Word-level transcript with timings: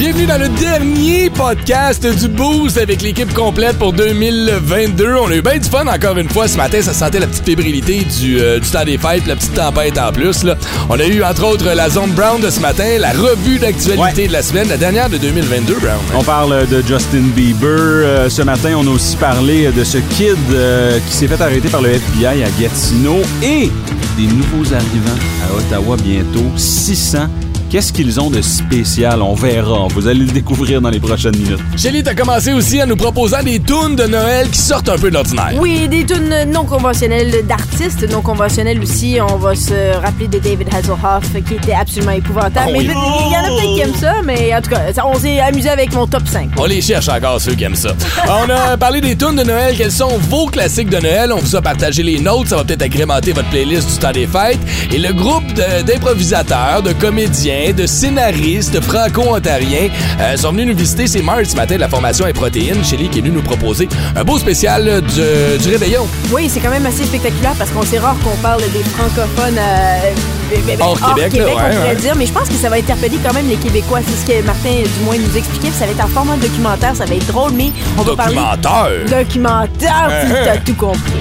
Bienvenue 0.00 0.24
dans 0.24 0.38
le 0.38 0.48
dernier 0.48 1.28
podcast 1.28 2.06
du 2.18 2.28
Boost 2.28 2.78
avec 2.78 3.02
l'équipe 3.02 3.34
complète 3.34 3.76
pour 3.78 3.92
2022. 3.92 5.14
On 5.22 5.30
a 5.30 5.36
eu 5.36 5.42
bien 5.42 5.58
du 5.58 5.68
fun 5.68 5.86
encore 5.86 6.16
une 6.16 6.28
fois 6.30 6.48
ce 6.48 6.56
matin. 6.56 6.80
Ça 6.80 6.94
sentait 6.94 7.18
la 7.18 7.26
petite 7.26 7.44
fébrilité 7.44 8.06
du, 8.18 8.40
euh, 8.40 8.58
du 8.60 8.66
temps 8.70 8.82
des 8.84 8.96
fêtes, 8.96 9.26
la 9.26 9.36
petite 9.36 9.52
tempête 9.52 9.98
en 9.98 10.10
plus. 10.10 10.42
Là. 10.42 10.56
On 10.88 10.98
a 10.98 11.04
eu 11.06 11.22
entre 11.22 11.44
autres 11.44 11.66
la 11.74 11.90
zone 11.90 12.12
Brown 12.12 12.40
de 12.40 12.48
ce 12.48 12.60
matin, 12.60 12.96
la 12.98 13.12
revue 13.12 13.58
d'actualité 13.58 14.00
Ouais. 14.22 14.28
de 14.28 14.32
la 14.32 14.42
semaine, 14.42 14.70
la 14.70 14.78
dernière 14.78 15.10
de 15.10 15.18
2022, 15.18 15.74
Brown. 15.74 15.98
On 16.14 16.22
parle 16.24 16.66
de 16.66 16.80
Justin 16.80 17.24
Bieber. 17.36 17.68
Euh, 17.68 18.30
ce 18.30 18.40
matin, 18.40 18.72
on 18.78 18.86
a 18.86 18.90
aussi 18.90 19.16
parlé 19.16 19.70
de 19.70 19.84
ce 19.84 19.98
kid 19.98 20.34
euh, 20.54 20.98
qui 21.10 21.14
s'est 21.14 21.28
fait 21.28 21.42
arrêter 21.42 21.68
par 21.68 21.82
le 21.82 21.90
FBI 21.90 22.42
à 22.42 22.48
Gatineau 22.58 23.18
et 23.42 23.70
des 24.16 24.26
nouveaux 24.26 24.72
arrivants 24.72 25.20
à 25.46 25.54
Ottawa 25.58 25.96
bientôt. 26.02 26.50
600. 26.56 27.28
Qu'est-ce 27.70 27.92
qu'ils 27.92 28.18
ont 28.20 28.30
de 28.30 28.42
spécial? 28.42 29.22
On 29.22 29.34
verra. 29.34 29.86
Vous 29.94 30.08
allez 30.08 30.18
le 30.24 30.32
découvrir 30.32 30.80
dans 30.80 30.90
les 30.90 30.98
prochaines 30.98 31.36
minutes. 31.36 31.60
Shelly, 31.76 32.02
t'as 32.02 32.14
commencé 32.14 32.52
aussi 32.52 32.82
en 32.82 32.86
nous 32.86 32.96
proposant 32.96 33.44
des 33.44 33.60
tunes 33.60 33.94
de 33.94 34.04
Noël 34.08 34.48
qui 34.50 34.58
sortent 34.58 34.88
un 34.88 34.98
peu 34.98 35.08
de 35.08 35.14
l'ordinaire. 35.14 35.52
Oui, 35.60 35.86
des 35.88 36.04
tunes 36.04 36.34
non 36.52 36.64
conventionnelles 36.64 37.46
d'artistes, 37.46 38.10
non 38.10 38.22
conventionnelles 38.22 38.80
aussi. 38.82 39.18
On 39.22 39.36
va 39.36 39.54
se 39.54 39.96
rappeler 40.02 40.26
de 40.26 40.40
David 40.40 40.66
Hasselhoff 40.74 41.32
qui 41.46 41.54
était 41.54 41.72
absolument 41.74 42.10
épouvantable. 42.10 42.66
Oh 42.70 42.72
mais 42.72 42.78
oui. 42.80 42.86
il 42.88 43.32
y 43.32 43.36
en 43.36 43.40
a 43.44 43.56
peut-être 43.60 43.74
qui 43.76 43.80
aiment 43.82 43.94
ça, 44.00 44.14
mais 44.24 44.52
en 44.52 44.60
tout 44.60 44.70
cas, 44.70 44.80
on 45.04 45.16
s'est 45.20 45.38
amusé 45.38 45.68
avec 45.68 45.94
mon 45.94 46.08
top 46.08 46.26
5. 46.26 46.50
On 46.56 46.64
les 46.64 46.80
cherche 46.80 47.08
encore, 47.08 47.40
ceux 47.40 47.54
qui 47.54 47.62
aiment 47.62 47.76
ça. 47.76 47.90
On 48.28 48.50
a 48.50 48.76
parlé 48.76 49.00
des 49.00 49.14
tunes 49.16 49.36
de 49.36 49.44
Noël. 49.44 49.76
Quels 49.76 49.92
sont 49.92 50.18
vos 50.28 50.46
classiques 50.46 50.90
de 50.90 50.98
Noël? 50.98 51.32
On 51.32 51.38
vous 51.38 51.54
a 51.54 51.62
partagé 51.62 52.02
les 52.02 52.18
nôtres. 52.18 52.48
Ça 52.50 52.56
va 52.56 52.64
peut-être 52.64 52.82
agrémenter 52.82 53.32
votre 53.32 53.48
playlist 53.50 53.88
du 53.92 53.98
temps 53.98 54.10
des 54.12 54.26
fêtes. 54.26 54.58
Et 54.92 54.98
le 54.98 55.12
groupe 55.12 55.46
de- 55.54 55.82
d'improvisateurs, 55.82 56.82
de, 56.82 56.92
comédiens, 56.94 57.59
de 57.68 57.86
scénaristes 57.86 58.80
franco-ontariens 58.80 59.88
euh, 60.20 60.36
sont 60.36 60.52
venus 60.52 60.68
nous 60.68 60.76
visiter. 60.76 61.06
C'est 61.06 61.22
Mars 61.22 61.50
ce 61.50 61.56
matin 61.56 61.76
de 61.76 61.80
la 61.80 61.88
formation 61.88 62.26
et 62.26 62.32
protéines. 62.32 62.82
Shelly 62.84 63.08
qui 63.08 63.18
est 63.18 63.22
venu 63.22 63.34
nous 63.34 63.42
proposer 63.42 63.88
un 64.16 64.24
beau 64.24 64.38
spécial 64.38 64.88
euh, 64.88 65.00
du, 65.00 65.62
du 65.62 65.68
réveillon. 65.68 66.06
Oui, 66.32 66.48
c'est 66.48 66.60
quand 66.60 66.70
même 66.70 66.86
assez 66.86 67.04
spectaculaire 67.04 67.54
parce 67.58 67.70
qu'on 67.70 67.82
sait 67.82 67.98
rare 67.98 68.16
qu'on 68.24 68.36
parle 68.38 68.62
des 68.72 68.82
francophones 68.82 69.58
euh, 69.58 70.10
ben, 70.50 70.60
ben, 70.66 70.78
Hors 70.80 71.14
Québec, 71.14 71.32
là, 71.34 71.44
on 71.46 71.52
pourrait 71.52 71.88
ouais. 71.88 71.94
dire. 71.96 72.14
Mais 72.16 72.26
je 72.26 72.32
pense 72.32 72.48
que 72.48 72.54
ça 72.54 72.68
va 72.68 72.76
interpeller 72.76 73.18
quand 73.24 73.32
même 73.32 73.48
les 73.48 73.56
Québécois. 73.56 74.00
C'est 74.06 74.32
ce 74.32 74.40
que 74.40 74.44
Martin, 74.44 74.70
du 74.70 75.04
moins, 75.04 75.16
nous 75.16 75.36
expliquait. 75.36 75.68
Puis 75.68 75.78
Ça 75.78 75.86
va 75.86 75.92
être 75.92 76.04
en 76.04 76.08
format 76.08 76.36
documentaire. 76.36 76.96
Ça 76.96 77.04
va 77.04 77.14
être 77.14 77.26
drôle, 77.26 77.52
mais 77.52 77.70
on 77.96 78.02
va 78.02 78.16
parler... 78.16 78.36
Documentaire? 78.36 78.90
Documentaire, 79.08 80.10
tu 80.26 80.32
t'as 80.44 80.56
tout 80.58 80.74
compris. 80.74 81.20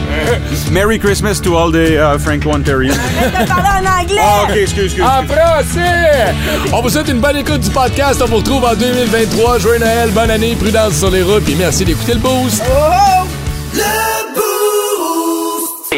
Merry 0.71 0.99
Christmas 0.99 1.39
to 1.41 1.55
all 1.57 1.71
the 1.71 1.97
uh, 1.97 2.17
Franco-Ontarians. 2.19 2.95
T'as 3.33 3.45
parlé 3.45 3.69
en 3.87 4.01
anglais! 4.01 4.21
Ah, 4.21 4.43
OK, 4.43 4.55
excuse, 4.55 4.85
excuse. 4.85 5.03
En 5.03 5.23
français! 5.25 6.33
On 6.73 6.81
vous 6.81 6.89
souhaite 6.89 7.09
une 7.09 7.19
bonne 7.19 7.37
écoute 7.37 7.61
du 7.61 7.69
podcast. 7.69 8.21
On 8.23 8.27
vous 8.27 8.37
retrouve 8.37 8.63
en 8.63 8.75
2023. 8.75 9.59
Joyeux 9.59 9.79
Noël, 9.79 10.09
bonne 10.11 10.31
année, 10.31 10.55
prudence 10.55 10.95
sur 10.95 11.11
les 11.11 11.21
routes. 11.21 11.43
Puis 11.43 11.55
merci 11.55 11.85
d'écouter 11.85 12.13
le 12.13 12.19
boost. 12.19 12.63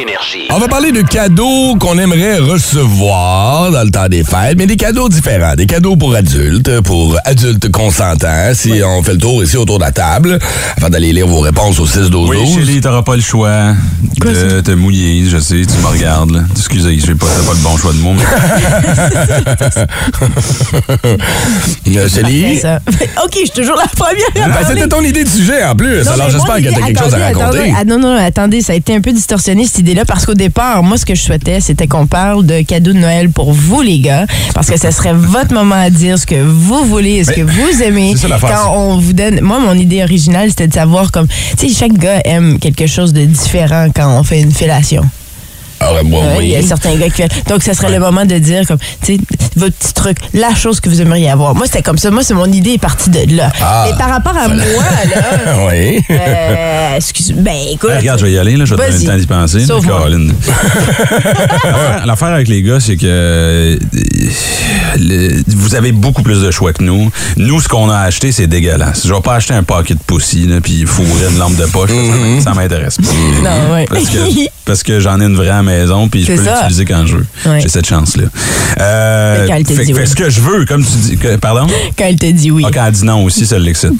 Énergie. 0.02 0.48
On 0.50 0.58
va 0.58 0.68
parler 0.68 0.92
de 0.92 1.02
cadeaux 1.02 1.76
qu'on 1.80 1.98
aimerait 2.00 2.40
recevoir 2.40 3.70
dans 3.72 3.84
le 3.84 3.92
temps 3.92 4.08
des 4.08 4.24
fêtes, 4.24 4.58
mais 4.58 4.66
des 4.66 4.76
cadeaux 4.78 5.10
différents. 5.10 5.54
Des 5.56 5.66
cadeaux 5.68 5.96
pour 5.96 6.16
adultes, 6.16 6.82
pour 6.82 7.18
adultes 7.26 7.70
consentants, 7.70 8.52
si 8.54 8.74
on 8.84 9.04
fait 9.04 9.14
le 9.14 9.18
tour 9.20 9.44
ici 9.44 9.58
autour 9.58 9.78
de 9.78 9.84
la 9.84 9.92
table, 9.92 10.40
avant 10.78 10.90
d'aller 10.90 11.14
lire 11.14 11.28
vos 11.28 11.42
réponses 11.42 11.80
au 11.80 11.86
6 11.86 12.10
12 12.10 12.30
Oui, 12.30 12.38
12 12.38 12.56
Chélie, 12.56 12.82
t'auras 12.82 13.04
pas 13.04 13.16
le 13.16 13.22
choix 13.22 13.74
de 14.20 14.62
te 14.62 14.72
mouiller. 14.72 15.24
Je 15.30 15.38
sais, 15.38 15.62
tu 15.66 15.78
me 15.82 15.88
regardes. 15.88 16.32
là. 16.32 16.40
Excusez, 16.56 16.98
j'ai 17.00 17.14
pas, 17.16 17.28
pas 17.28 17.54
le 17.54 17.60
bon 17.64 17.78
choix 17.78 17.94
de 17.94 17.98
mots. 18.00 18.14
mais- 18.14 18.22
Euh. 22.66 22.78
OK, 23.24 23.32
je 23.34 23.40
suis 23.40 23.50
toujours 23.52 23.76
la 23.76 23.88
première 23.88 24.46
à 24.46 24.48
Ben, 24.50 24.68
c'était 24.68 24.88
ton 24.88 25.02
idée 25.02 25.24
de 25.24 25.30
sujet 25.30 25.64
en 25.64 25.76
plus. 25.76 26.04
Non, 26.06 26.12
Alors 26.12 26.30
j'espère 26.30 26.58
que 26.58 26.64
t'as 26.74 26.86
quelque 26.86 27.04
chose 27.04 27.14
à 27.14 27.18
raconter. 27.18 27.44
attendez, 27.44 27.74
Ah 27.78 27.84
non, 27.86 28.00
non, 28.00 28.16
attendez, 28.16 28.62
ça 28.62 28.74
a 28.74 28.76
été 28.76 28.96
un 28.96 29.02
peu 29.02 29.12
distorsionné 29.12 29.66
cette 29.66 29.80
idée-là 29.92 30.06
parce 30.06 30.26
qu'au 30.26 30.34
départ, 30.34 30.84
moi, 30.84 30.98
ce 30.98 31.06
que 31.06 31.16
je 31.16 31.22
souhaitais, 31.22 31.60
c'était 31.62 31.88
qu'on 31.88 32.08
parle 32.08 32.46
de 32.46 32.62
cadeaux 32.62 32.94
de 32.94 32.98
Noël 33.00 33.30
pour 33.30 33.52
vous, 33.52 33.82
les 33.82 34.00
gars, 34.00 34.26
parce 34.54 34.70
que 34.70 34.78
ce 34.80 34.92
serait 34.92 35.14
votre 35.14 35.54
moment 35.54 35.76
à 35.76 35.90
dire 35.90 36.18
ce 36.18 36.26
que 36.26 36.42
vous 36.42 36.84
voulez, 36.86 37.24
ce 37.24 37.30
Mais- 37.32 37.36
que 37.38 37.42
vous 37.42 37.82
aimez. 37.84 38.16
ça 38.16 38.28
Quand 38.42 38.74
on 38.76 38.98
vous 38.98 39.14
donne. 39.14 39.42
Moi, 39.42 39.60
mon 39.60 39.74
idée 39.74 40.04
originale, 40.04 40.50
c'était 40.50 40.68
de 40.68 40.74
savoir 40.74 41.12
comme. 41.12 41.28
Tu 41.58 41.70
sais, 41.70 41.74
chaque 41.74 41.94
gars 41.94 42.22
aime 42.26 42.60
quelque 42.60 42.88
chose 42.88 43.14
de 43.14 43.26
différent 43.26 43.88
quand 43.94 44.18
on 44.20 44.24
fait 44.24 44.42
une 44.42 44.52
fellation. 44.52 45.04
Ah 45.82 45.94
ouais, 45.96 46.04
moi, 46.04 46.22
Ouais, 46.22 46.36
oui. 46.38 46.46
Il 46.46 46.52
y 46.52 46.56
a 46.56 46.62
certains 46.62 46.96
gars 46.96 47.10
qui 47.10 47.24
Donc, 47.48 47.64
ce 47.64 47.74
serait 47.74 47.92
le 47.92 48.00
moment 48.00 48.26
de 48.26 48.38
dire, 48.38 48.66
comme, 48.68 48.78
tu 49.04 49.16
sais, 49.16 49.20
votre 49.56 49.76
petit 49.76 49.94
truc, 49.94 50.18
la 50.34 50.54
chose 50.56 50.80
que 50.80 50.90
vous 50.90 51.02
aimeriez 51.02 51.30
avoir. 51.30 51.56
Moi, 51.56 51.66
c'était 51.66 51.82
comme 51.82 51.98
ça. 51.98 52.12
Moi, 52.12 52.24
c'est 52.24 52.34
mon 52.34 52.46
idée 52.52 52.74
est 52.74 52.78
partie 52.82 53.10
de 53.10 53.36
là. 53.36 53.52
Ah. 53.62 53.88
Mais 53.90 53.98
par 53.98 54.10
rapport 54.10 54.36
à 54.38 54.48
moi, 54.48 54.64
là. 54.64 55.68
oui. 55.70 56.02
Euh, 56.10 56.96
excuse, 56.96 57.34
ben 57.36 57.56
écoute. 57.72 57.90
Ah, 57.94 57.98
regarde, 58.00 58.20
je 58.20 58.26
vais 58.26 58.32
y 58.34 58.38
aller, 58.38 58.56
là, 58.58 58.66
je 58.66 58.76
vais 58.76 58.86
te 58.88 58.92
donner 58.92 59.06
le 59.06 59.12
temps 59.12 59.18
d'y 59.18 59.28
penser. 59.28 59.66
Caroline. 59.86 60.34
L'affaire- 61.64 62.06
L'affaire 62.06 62.28
avec 62.30 62.48
les 62.48 62.62
gars, 62.62 62.80
c'est 62.80 62.96
que 62.98 63.06
euh, 63.06 63.78
le- 65.00 65.42
vous 65.48 65.76
avez 65.76 65.92
beaucoup 65.92 66.22
plus 66.24 66.42
de 66.42 66.52
choix 66.52 66.74
que 66.74 66.84
nous. 66.84 67.12
Nous, 67.38 67.62
ce 67.62 67.68
qu'on 67.68 67.90
a 67.90 67.98
acheté, 68.00 68.32
c'est 68.32 68.48
dégueulasse. 68.48 69.06
Je 69.08 69.14
vais 69.14 69.22
pas 69.22 69.36
acheter 69.36 69.54
un 69.54 69.64
paquet 69.64 69.94
de 69.96 70.50
là, 70.54 70.62
puis 70.62 70.84
fourrer 70.86 71.28
une 71.32 71.38
lampe 71.38 71.56
de 71.56 71.66
poche. 71.66 71.90
ça- 71.90 72.44
Ça, 72.52 72.54
m'intéresse 72.54 72.98
pas. 72.98 73.04
Non, 73.44 73.74
ouais. 73.74 73.86
Parce 73.90 74.06
que, 74.10 74.18
parce 74.66 74.84
que 74.84 75.00
j'en 75.00 75.20
ai 75.22 75.26
une 75.26 75.36
vraie 75.36 75.50
à 75.50 75.58
la 75.58 75.64
maison, 75.64 76.08
puis 76.10 76.24
je 76.26 76.34
peux 76.34 76.42
l'utiliser 76.44 76.86
quand 76.86 77.06
je 77.06 77.18
veux. 77.18 77.26
Ouais. 77.46 77.62
J'ai 77.62 77.70
cette 77.70 77.88
chance-là. 77.88 78.24
Euh, 78.80 79.42
Mais 79.44 79.48
quand 79.48 79.56
elle 79.56 79.64
te 79.66 79.74
fait, 79.74 79.86
dit 79.86 79.94
fait 79.94 80.02
oui. 80.02 80.08
ce 80.08 80.16
que 80.16 80.30
je 80.30 80.42
veux, 80.42 80.66
comme 80.66 80.84
tu 80.84 80.92
dis. 80.98 81.18
que- 81.18 81.36
pardon? 81.38 81.68
Quand 81.98 82.06
elle 82.06 82.16
te 82.18 82.26
dit 82.32 82.52
oui. 82.52 82.64
Ah, 82.66 82.70
quand 82.74 82.86
elle 82.86 82.94
dit 82.94 83.06
non 83.06 83.24
aussi, 83.24 83.46
ça 83.46 83.58
l'excite. 83.60 83.92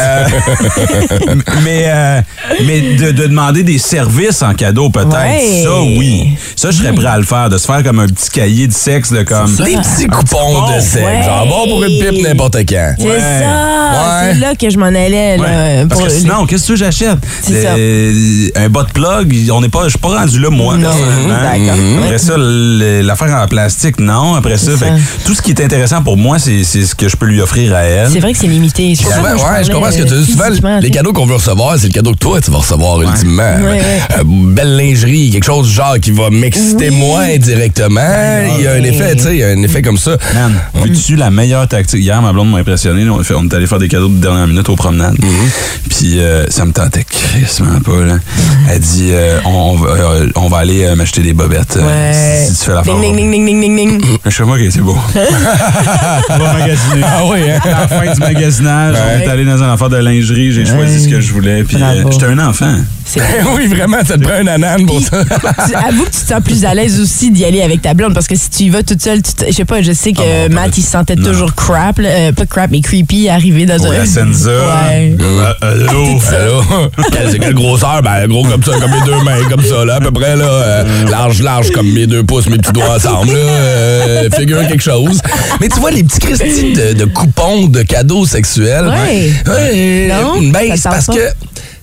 Euh, 0.00 0.24
mais 1.64 1.84
euh, 1.86 2.20
mais 2.64 2.80
de, 2.96 3.10
de 3.12 3.22
demander 3.26 3.62
des 3.62 3.78
services 3.78 4.42
en 4.42 4.54
cadeau, 4.54 4.90
peut-être, 4.90 5.10
Ouais. 5.10 5.62
ça, 5.64 5.80
oui. 5.82 6.36
Ça, 6.56 6.70
je 6.70 6.78
serais 6.78 6.92
prêt 6.92 7.06
à 7.06 7.16
le 7.18 7.24
faire, 7.24 7.48
de 7.48 7.58
se 7.58 7.66
faire 7.66 7.82
comme 7.82 7.98
un 8.00 8.06
petit 8.06 8.30
cahier 8.30 8.66
de 8.66 8.72
sexe, 8.80 9.12
de 9.12 9.22
comme. 9.22 9.54
Des 9.56 9.76
petits 9.76 10.06
coupons 10.06 10.66
de 10.74 10.80
sexe. 10.80 11.04
Ouais. 11.04 11.22
Genre 11.24 11.46
bon 11.46 11.68
pour 11.68 11.84
une 11.84 11.98
pipe 11.98 12.22
n'importe 12.26 12.56
quand. 12.68 12.94
C'est 12.98 13.04
Ouais. 13.06 13.18
ça. 13.18 13.70
Ouais. 13.90 14.32
C'est 14.32 14.38
là 14.40 14.54
que 14.54 14.70
je 14.70 14.78
m'en 14.78 14.86
allais. 14.86 15.36
Là, 15.36 15.42
Ouais. 15.42 15.86
Parce 15.88 16.02
que 16.02 16.08
sinon, 16.10 16.46
qu'est-ce 16.46 16.68
que 16.68 16.76
j'achète? 16.76 17.18
Euh, 17.50 18.48
Un 18.56 18.68
bas 18.68 18.84
de 18.84 18.92
plug, 18.92 19.50
on 19.52 19.60
n'est 19.60 19.68
pas, 19.68 19.84
je 19.84 19.90
suis 19.90 19.98
pas 19.98 20.08
rendu 20.20 20.38
là, 20.40 20.50
moi. 20.50 20.76
Non, 20.76 20.88
d'accord. 20.88 21.74
Après 22.04 22.18
ça, 22.18 22.34
l'affaire 22.36 23.34
en 23.42 23.46
plastique, 23.48 23.98
non. 24.00 24.34
Après 24.34 24.56
ça, 24.58 24.72
fait 24.76 24.86
que 24.90 25.26
tout 25.26 25.34
ce 25.34 25.42
qui 25.42 25.50
est 25.50 25.60
intéressant 25.60 26.02
pour 26.02 26.16
moi, 26.16 26.38
c'est 26.38 26.64
ce 26.64 26.94
que 26.94 27.08
je 27.08 27.16
peux 27.16 27.26
lui 27.26 27.40
offrir 27.40 27.74
à 27.74 27.80
elle. 27.82 28.10
C'est 28.10 28.20
vrai 28.20 28.32
que 28.32 28.38
c'est 28.38 28.46
limité. 28.46 28.94
Souvent, 28.94 29.14
je 29.62 29.70
comprends 29.70 29.90
ce 29.90 29.98
que 29.98 30.02
tu 30.04 30.14
euh, 30.14 30.22
dis. 30.22 30.32
Souvent, 30.32 30.78
les 30.80 30.90
cadeaux 30.90 31.12
qu'on 31.12 31.26
veut 31.26 31.34
recevoir, 31.34 31.76
c'est 31.78 31.88
le 31.88 31.92
cadeau 31.92 32.12
que 32.12 32.18
toi, 32.18 32.40
tu 32.40 32.50
vas 32.50 32.58
recevoir 32.58 33.02
ultimement. 33.02 33.42
Euh, 33.42 34.22
belle 34.24 34.76
lingerie, 34.76 35.30
quelque 35.30 35.44
chose 35.44 35.68
genre 35.68 35.96
qui 36.00 36.10
va 36.10 36.30
m'exciter 36.30 36.90
moins 36.90 37.36
directement. 37.36 38.00
Il 38.58 38.64
y 38.64 38.66
a 38.66 38.69
un 38.72 38.82
effet, 38.84 39.16
tu 39.16 39.22
sais, 39.22 39.30
il 39.34 39.38
y 39.38 39.44
a 39.44 39.48
un 39.48 39.62
effet 39.62 39.82
comme 39.82 39.98
ça. 39.98 40.16
Man, 40.34 40.54
veux-tu 40.74 41.16
la 41.16 41.30
meilleure 41.30 41.66
tactique? 41.68 42.00
Hier, 42.02 42.20
ma 42.22 42.32
blonde 42.32 42.50
m'a 42.50 42.58
impressionné. 42.58 43.08
On, 43.08 43.22
fait- 43.22 43.34
on 43.34 43.44
est 43.44 43.54
allé 43.54 43.66
faire 43.66 43.78
des 43.78 43.88
cadeaux 43.88 44.08
de 44.08 44.14
dernière 44.20 44.46
minute 44.46 44.68
aux 44.68 44.76
promenades. 44.76 45.16
Puis 45.88 46.18
euh, 46.20 46.46
ça 46.48 46.64
me 46.64 46.72
tentait 46.72 47.04
crissement 47.04 47.80
pas. 47.80 48.04
Là. 48.04 48.14
Elle 48.70 48.80
dit 48.80 49.08
euh, 49.12 49.38
on, 49.44 49.50
on 49.50 49.76
va, 49.76 49.88
euh, 49.90 50.26
on 50.36 50.48
va 50.48 50.58
aller 50.58 50.84
euh, 50.84 50.94
m'acheter 50.96 51.22
des 51.22 51.32
bobettes. 51.32 51.76
Ouais. 51.76 52.12
si, 52.46 52.52
si 52.54 52.58
tu 52.60 52.64
fais 52.66 52.74
la 52.74 52.82
Ding, 52.82 53.00
ding, 53.00 53.16
ding, 53.16 53.30
ding, 53.30 53.46
ding, 53.46 53.60
ding, 53.60 53.76
ding. 53.76 54.02
Je 54.24 54.30
sais 54.30 54.42
pas, 54.44 54.50
ok, 54.52 54.60
c'est 54.70 54.80
beau. 54.80 54.96
on 56.28 56.38
va 56.38 56.52
magasiner. 56.54 57.02
Ah 57.04 57.22
oui, 57.26 57.38
hein? 57.50 57.58
À 57.64 57.80
la 57.82 57.88
fin 57.88 58.12
du 58.14 58.20
magasinage, 58.20 58.96
on 58.96 59.20
est 59.20 59.28
allé 59.28 59.44
dans 59.44 59.62
un 59.62 59.72
affaire 59.72 59.88
de 59.90 59.96
lingerie, 59.98 60.52
j'ai 60.52 60.64
choisi 60.66 61.02
ce 61.04 61.08
que 61.08 61.20
je 61.20 61.32
voulais. 61.32 61.64
Puis 61.64 61.76
euh, 61.82 62.04
j'étais 62.10 62.26
un 62.26 62.38
enfant. 62.38 62.74
Oui, 63.56 63.66
vraiment, 63.66 63.98
ça 64.06 64.16
te 64.16 64.22
prend 64.22 64.34
un 64.34 64.46
anane 64.46 64.86
pour 64.86 65.00
ça. 65.00 65.24
Tu- 65.68 65.74
Avoue 65.74 66.04
que 66.04 66.10
tu 66.10 66.20
te 66.20 66.28
sens 66.28 66.40
plus 66.44 66.64
à 66.64 66.74
l'aise 66.74 67.00
aussi 67.00 67.30
d'y 67.30 67.44
aller 67.44 67.62
avec 67.62 67.82
ta 67.82 67.94
blonde 67.94 68.14
parce 68.14 68.26
que 68.26 68.36
si 68.36 68.50
tu 68.50 68.62
y 68.64 68.68
vas 68.70 68.82
toute 68.82 69.02
seule, 69.02 69.22
tu 69.22 69.32
te- 69.32 69.46
je 69.46 69.52
sais 69.52 69.64
pas, 69.64 69.82
je 69.82 69.92
sais 69.92 70.12
que 70.12 70.20
Ah 70.20 70.48
non, 70.48 70.54
Matt 70.54 70.76
il 70.78 70.82
se 70.82 70.90
sentait 70.90 71.16
non. 71.16 71.24
toujours 71.30 71.54
crap, 71.54 71.98
là, 71.98 72.08
euh, 72.08 72.32
pas 72.32 72.46
crap 72.46 72.70
mais 72.70 72.80
creepy 72.80 73.28
arrivé 73.28 73.66
dans 73.66 73.84
un 73.86 73.92
la 73.92 74.06
Senza. 74.06 74.50
Ouais. 74.50 75.16
Euh, 75.20 75.52
allô? 75.60 76.18
Allô? 76.30 76.62
Quelle- 77.10 77.30
C'est 77.30 77.38
quelle 77.38 77.54
grosseur? 77.54 78.02
Ben, 78.02 78.26
gros 78.28 78.44
comme 78.44 78.62
ça, 78.62 78.72
comme 78.80 78.90
mes 78.90 79.04
deux 79.04 79.22
mains, 79.24 79.48
comme 79.48 79.64
ça, 79.64 79.84
là, 79.84 79.96
à 79.96 80.00
peu 80.00 80.10
près, 80.12 80.36
là. 80.36 80.44
euh, 80.44 81.08
large, 81.10 81.42
large, 81.42 81.70
comme 81.70 81.90
mes 81.90 82.06
deux 82.06 82.22
pouces, 82.24 82.48
mes 82.48 82.58
petits 82.58 82.72
doigts 82.72 82.96
ensemble, 82.96 83.32
là. 83.32 83.38
euh, 83.38 84.28
figure 84.36 84.66
quelque 84.68 84.82
chose. 84.82 85.20
Mais 85.60 85.68
tu 85.68 85.78
vois, 85.80 85.90
les 85.90 86.04
petits 86.04 86.18
Christy 86.20 86.72
de, 86.72 86.92
de 86.94 87.04
coupons 87.06 87.66
de 87.66 87.82
cadeaux 87.82 88.26
sexuels. 88.26 88.86
Ouais. 88.88 89.32
Ouais, 89.46 90.08
Non? 90.08 90.40
Ben, 90.50 90.68
Ça 90.70 90.76
c'est 90.76 90.82
te 90.82 90.88
parce 90.88 91.06
que 91.06 91.28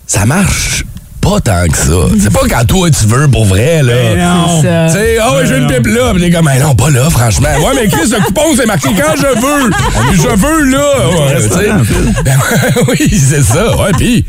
ça 0.06 0.26
marche 0.26 0.84
pas 1.30 1.42
tant 1.42 1.68
que 1.68 1.78
ça. 1.78 2.16
C'est 2.20 2.32
pas 2.32 2.40
quand 2.50 2.66
toi 2.66 2.90
tu 2.90 3.06
veux 3.06 3.28
pour 3.28 3.46
vrai, 3.46 3.84
là. 3.84 3.94
non. 4.16 4.62
C'est 4.62 4.68
ça. 4.68 4.86
Tu 4.88 4.94
sais, 4.94 5.18
ah 5.22 5.34
ouais, 5.36 5.46
j'ai 5.46 5.58
une 5.58 5.68
pipe 5.68 5.88
là. 5.88 6.12
Puis 6.14 6.24
t'es 6.24 6.32
comme, 6.32 6.46
mais 6.46 6.60
non, 6.60 6.74
pas 6.76 6.90
là, 6.90 7.10
franchement. 7.10 7.50
Ouais, 7.60 7.74
mais 7.76 7.88
Chris, 7.90 8.10
le 8.12 8.24
coupon, 8.26 8.42
c'est 8.56 8.66
marqué 8.66 8.90
quand 8.90 9.16
je 9.16 9.40
veux. 9.40 9.70
Puis 10.12 10.22
je 10.22 10.36
veux 10.36 10.64
là. 10.72 10.78
Ouais, 11.08 11.36
tu 11.42 11.50
sais. 11.50 12.24
Ben, 12.24 12.38
oui, 12.88 13.10
c'est 13.12 13.42
ça. 13.44 13.76
Ouais, 13.78 13.92
puis, 13.98 14.24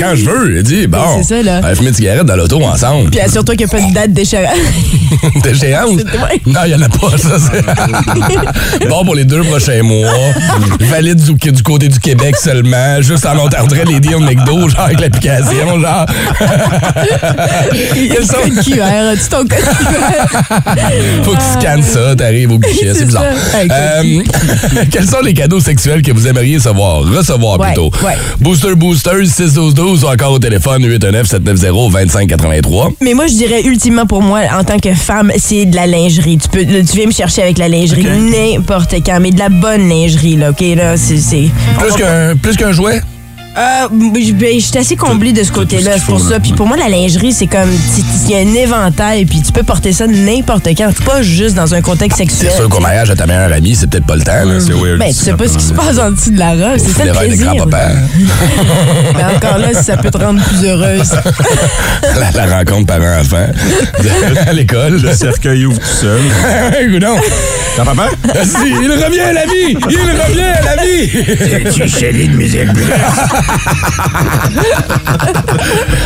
quand 0.00 0.14
je 0.14 0.24
veux, 0.24 0.56
il 0.58 0.62
dit, 0.62 0.86
bon. 0.86 0.98
c'est 1.22 1.36
ça, 1.36 1.42
là. 1.42 1.60
On 1.62 1.66
va 1.68 1.74
fumer 1.74 1.88
une 1.88 1.94
cigarette 1.94 2.26
dans 2.26 2.36
l'auto 2.36 2.62
ensemble. 2.62 3.10
Puis 3.10 3.20
assure-toi 3.20 3.56
qu'il 3.56 3.66
n'y 3.66 3.72
a 3.72 3.78
pas 3.80 3.88
de 3.88 3.94
date 3.94 4.12
d'échéance. 4.12 4.56
D'échéance? 5.42 5.90
C'est- 5.98 6.18
ouais. 6.18 6.40
Non, 6.46 6.60
il 6.66 6.68
n'y 6.68 6.74
en 6.74 6.82
a 6.82 6.88
pas, 6.88 7.16
ça. 7.16 7.36
c'est- 7.38 8.88
bon, 8.88 9.04
pour 9.04 9.14
les 9.14 9.24
deux 9.24 9.42
prochains 9.42 9.82
mois. 9.82 10.10
Valide 10.80 11.20
du, 11.22 11.50
du 11.52 11.62
côté 11.62 11.88
du 11.88 11.98
Québec 11.98 12.36
seulement. 12.36 13.00
Juste 13.00 13.24
en 13.26 13.36
entendrait 13.38 13.84
les 13.84 14.00
deals 14.00 14.18
McDo, 14.20 14.68
genre 14.68 14.80
avec 14.80 15.00
l'application, 15.00 15.80
genre. 15.80 16.06
Code 18.28 18.64
QR, 18.64 18.82
as-tu 19.12 19.28
ton 19.28 19.38
code 19.38 19.48
QR? 19.50 20.26
Faut 21.24 21.32
que 21.32 21.36
tu 21.36 21.60
scannes 21.60 21.82
ça, 21.82 22.14
t'arrives 22.16 22.52
au 22.52 22.58
guichet, 22.58 22.92
c'est 22.94 23.04
bizarre. 23.06 23.24
Euh, 23.70 24.22
quels 24.90 25.06
sont 25.08 25.20
les 25.22 25.34
cadeaux 25.34 25.60
sexuels 25.60 26.02
que 26.02 26.12
vous 26.12 26.26
aimeriez 26.26 26.58
savoir, 26.58 27.00
recevoir 27.02 27.58
Ouais, 27.60 27.68
plutôt? 27.68 27.90
ouais. 28.04 28.14
Booster 28.40 28.74
Boosters 28.74 29.26
612 29.26 30.04
ou 30.04 30.08
encore 30.08 30.32
au 30.32 30.38
téléphone 30.38 30.84
819 30.84 31.26
790 31.26 31.92
2583. 31.92 32.92
Mais 33.00 33.14
moi, 33.14 33.26
je 33.26 33.34
dirais 33.34 33.62
ultimement 33.62 34.06
pour 34.06 34.22
moi, 34.22 34.40
en 34.58 34.64
tant 34.64 34.78
que 34.78 34.94
femme, 34.94 35.32
c'est 35.38 35.66
de 35.66 35.76
la 35.76 35.86
lingerie. 35.86 36.38
Tu, 36.38 36.48
peux, 36.48 36.64
tu 36.64 36.96
viens 36.96 37.06
me 37.06 37.12
chercher 37.12 37.42
avec 37.42 37.58
la 37.58 37.68
lingerie 37.68 38.04
n'importe 38.06 38.94
quand, 39.04 39.18
mais 39.20 39.30
de 39.30 39.38
la 39.38 39.48
bonne 39.48 39.88
lingerie, 39.88 40.36
là, 40.36 40.50
OK? 40.50 40.60
Là, 40.76 40.96
c'est. 40.96 41.18
c'est- 41.18 41.50
Plus 41.78 41.94
qu'un 41.96 42.36
plus 42.36 42.56
qu'un 42.56 42.72
jouet? 42.72 43.00
Euh, 43.56 43.88
je 43.90 44.32
ben, 44.32 44.58
je 44.58 44.64
suis 44.66 44.78
assez 44.78 44.96
comblée 44.96 45.32
de 45.32 45.42
ce 45.44 45.52
côté-là, 45.52 45.92
c'est 45.94 46.06
pour 46.06 46.20
ça. 46.20 46.40
Puis 46.40 46.52
pour 46.52 46.66
moi, 46.66 46.76
la 46.76 46.88
lingerie, 46.88 47.32
c'est 47.32 47.46
comme. 47.46 47.70
Il 48.26 48.30
y 48.30 48.34
a 48.34 48.38
un 48.38 48.54
éventail, 48.54 49.26
puis 49.26 49.42
tu 49.42 49.52
peux 49.52 49.62
porter 49.62 49.92
ça 49.92 50.06
n'importe 50.06 50.66
quand, 50.76 50.90
pas 51.04 51.22
juste 51.22 51.54
dans 51.54 51.72
un 51.74 51.80
contexte 51.80 52.18
sexuel. 52.18 52.50
C'est 52.50 52.56
sûr 52.56 52.68
qu'au 52.68 52.80
mariage 52.80 53.08
de 53.10 53.14
ta 53.14 53.26
meilleure 53.26 53.52
amie, 53.52 53.76
c'est 53.76 53.86
peut-être 53.88 54.06
pas 54.06 54.16
le 54.16 54.22
temps. 54.22 54.44
là. 54.44 54.58
C'est 54.58 54.72
weird. 54.72 54.98
Ben, 54.98 55.08
tu 55.08 55.14
sais 55.14 55.34
pas 55.34 55.46
ce 55.46 55.56
qui 55.58 55.64
se 55.64 55.72
passe 55.72 55.98
en 55.98 56.10
dessous 56.10 56.30
de 56.30 56.38
la 56.38 56.50
robe, 56.50 56.78
c'est 56.78 56.92
ça 56.92 57.04
le 57.04 57.12
plaisir. 57.12 57.54
grand-papa. 57.54 57.90
Mais 59.16 59.36
encore 59.36 59.58
là, 59.58 59.68
si 59.74 59.84
ça 59.84 59.96
peut 59.98 60.10
te 60.10 60.18
rendre 60.18 60.42
plus 60.42 60.66
heureuse. 60.66 61.12
la, 62.18 62.30
la 62.46 62.56
rencontre 62.58 62.86
parent-enfant 62.86 63.46
à 64.46 64.52
l'école. 64.52 65.00
Le 65.00 65.12
cercueil 65.14 65.66
ouvre 65.66 65.78
tout 65.78 65.86
seul. 65.86 66.20
Goudon. 66.90 67.16
T'as 67.76 67.84
papa? 67.84 68.08
Si, 68.44 68.68
il 68.82 68.90
revient 68.90 69.20
à 69.20 69.32
la 69.32 69.46
vie! 69.46 69.76
Il 69.90 69.98
revient 69.98 70.42
à 70.42 70.76
la 70.76 70.82
vie! 70.84 71.72
Tu 71.72 71.88
chélis 71.88 72.28
de 72.28 72.36
musique 72.36 72.68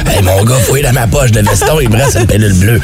Hey, 0.06 0.22
mon 0.22 0.44
gars, 0.44 0.54
fouille 0.66 0.82
dans 0.82 0.92
ma 0.92 1.06
poche 1.06 1.30
de 1.30 1.40
veston, 1.40 1.80
il 1.80 1.88
me 1.90 1.96
reste 1.96 2.18
une 2.18 2.26
pilule 2.26 2.54
bleue. 2.54 2.80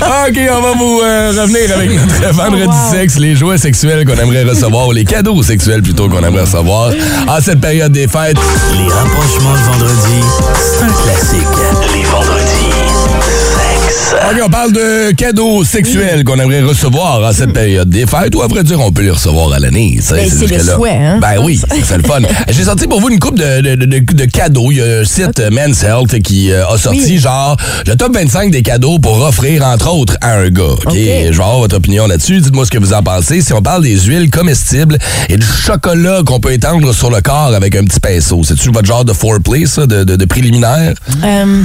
OK, 0.00 0.38
on 0.50 0.60
va 0.60 0.72
vous 0.76 1.00
euh, 1.04 1.32
revenir 1.40 1.76
avec 1.76 1.90
notre 1.90 2.34
vendredi 2.34 2.66
wow. 2.66 2.92
sexe, 2.92 3.16
les 3.18 3.36
jouets 3.36 3.58
sexuels 3.58 4.04
qu'on 4.06 4.16
aimerait 4.16 4.44
recevoir, 4.44 4.88
ou 4.88 4.92
les 4.92 5.04
cadeaux 5.04 5.42
sexuels 5.42 5.82
plutôt 5.82 6.08
qu'on 6.08 6.22
aimerait 6.22 6.42
recevoir 6.42 6.92
en 7.26 7.40
cette 7.40 7.60
période 7.60 7.92
des 7.92 8.08
fêtes. 8.08 8.38
Les 8.72 8.88
rapprochements 8.92 9.52
de 9.52 9.58
vendredi, 9.58 10.22
c'est 10.56 10.84
un 10.84 10.88
classique. 10.88 11.46
Les 11.94 12.04
vendredis, 12.04 12.47
on 14.42 14.48
parle 14.50 14.72
de 14.72 15.12
cadeaux 15.12 15.64
sexuels 15.64 16.24
qu'on 16.24 16.38
aimerait 16.38 16.62
recevoir 16.62 17.22
en 17.22 17.32
cette 17.32 17.52
période 17.52 17.88
des 17.90 18.06
fêtes, 18.06 18.34
ou 18.34 18.42
à 18.42 18.46
vrai 18.46 18.62
dire, 18.64 18.80
on 18.80 18.92
peut 18.92 19.02
les 19.02 19.10
recevoir 19.10 19.52
à 19.52 19.58
l'année. 19.58 19.98
Ben, 20.10 20.28
c'est 20.30 20.46
le 20.46 20.58
souhait, 20.62 20.90
hein? 20.96 21.18
Ben 21.20 21.36
oui, 21.42 21.60
c'est 21.84 21.96
le 21.96 22.02
fun. 22.02 22.20
J'ai 22.48 22.64
sorti 22.64 22.86
pour 22.86 23.00
vous 23.00 23.10
une 23.10 23.18
coupe 23.18 23.38
de, 23.38 23.60
de, 23.60 23.74
de- 23.74 23.98
de 23.98 24.24
cadeaux. 24.24 24.70
Il 24.70 24.78
y 24.78 24.82
a 24.82 25.00
un 25.00 25.04
site 25.04 25.42
Men's 25.50 25.82
Health 25.82 26.20
qui 26.22 26.52
euh, 26.52 26.66
a 26.68 26.78
sorti 26.78 27.00
Oui. 27.06 27.18
genre 27.18 27.56
le 27.86 27.94
top 27.96 28.14
25 28.14 28.50
des 28.50 28.62
cadeaux 28.62 28.98
pour 28.98 29.20
offrir, 29.20 29.64
entre 29.66 29.90
autres, 29.92 30.16
à 30.20 30.34
un 30.36 30.48
gars. 30.50 30.62
OK? 30.64 30.86
OK. 30.86 30.94
Je 30.94 31.28
vais 31.28 31.32
avoir 31.34 31.58
votre 31.58 31.76
opinion 31.76 32.06
là-dessus. 32.06 32.40
Dites-moi 32.40 32.64
ce 32.66 32.70
que 32.70 32.78
vous 32.78 32.92
en 32.94 33.02
pensez. 33.02 33.40
Si 33.40 33.52
on 33.52 33.62
parle 33.62 33.82
des 33.82 33.98
huiles 34.00 34.30
comestibles 34.30 34.98
et 35.28 35.36
du 35.36 35.46
chocolat 35.46 36.22
qu'on 36.24 36.40
peut 36.40 36.52
étendre 36.52 36.94
sur 36.94 37.10
le 37.10 37.20
corps 37.20 37.52
avec 37.54 37.74
un 37.76 37.84
petit 37.84 38.00
pinceau, 38.00 38.42
c'est-tu 38.44 38.70
votre 38.70 38.86
genre 38.86 39.04
de 39.04 39.12
foreplay, 39.12 39.66
ça, 39.66 39.86
de, 39.86 40.04
de, 40.04 40.16
de 40.16 40.24
préliminaire? 40.24 40.94
Euh, 41.24 41.62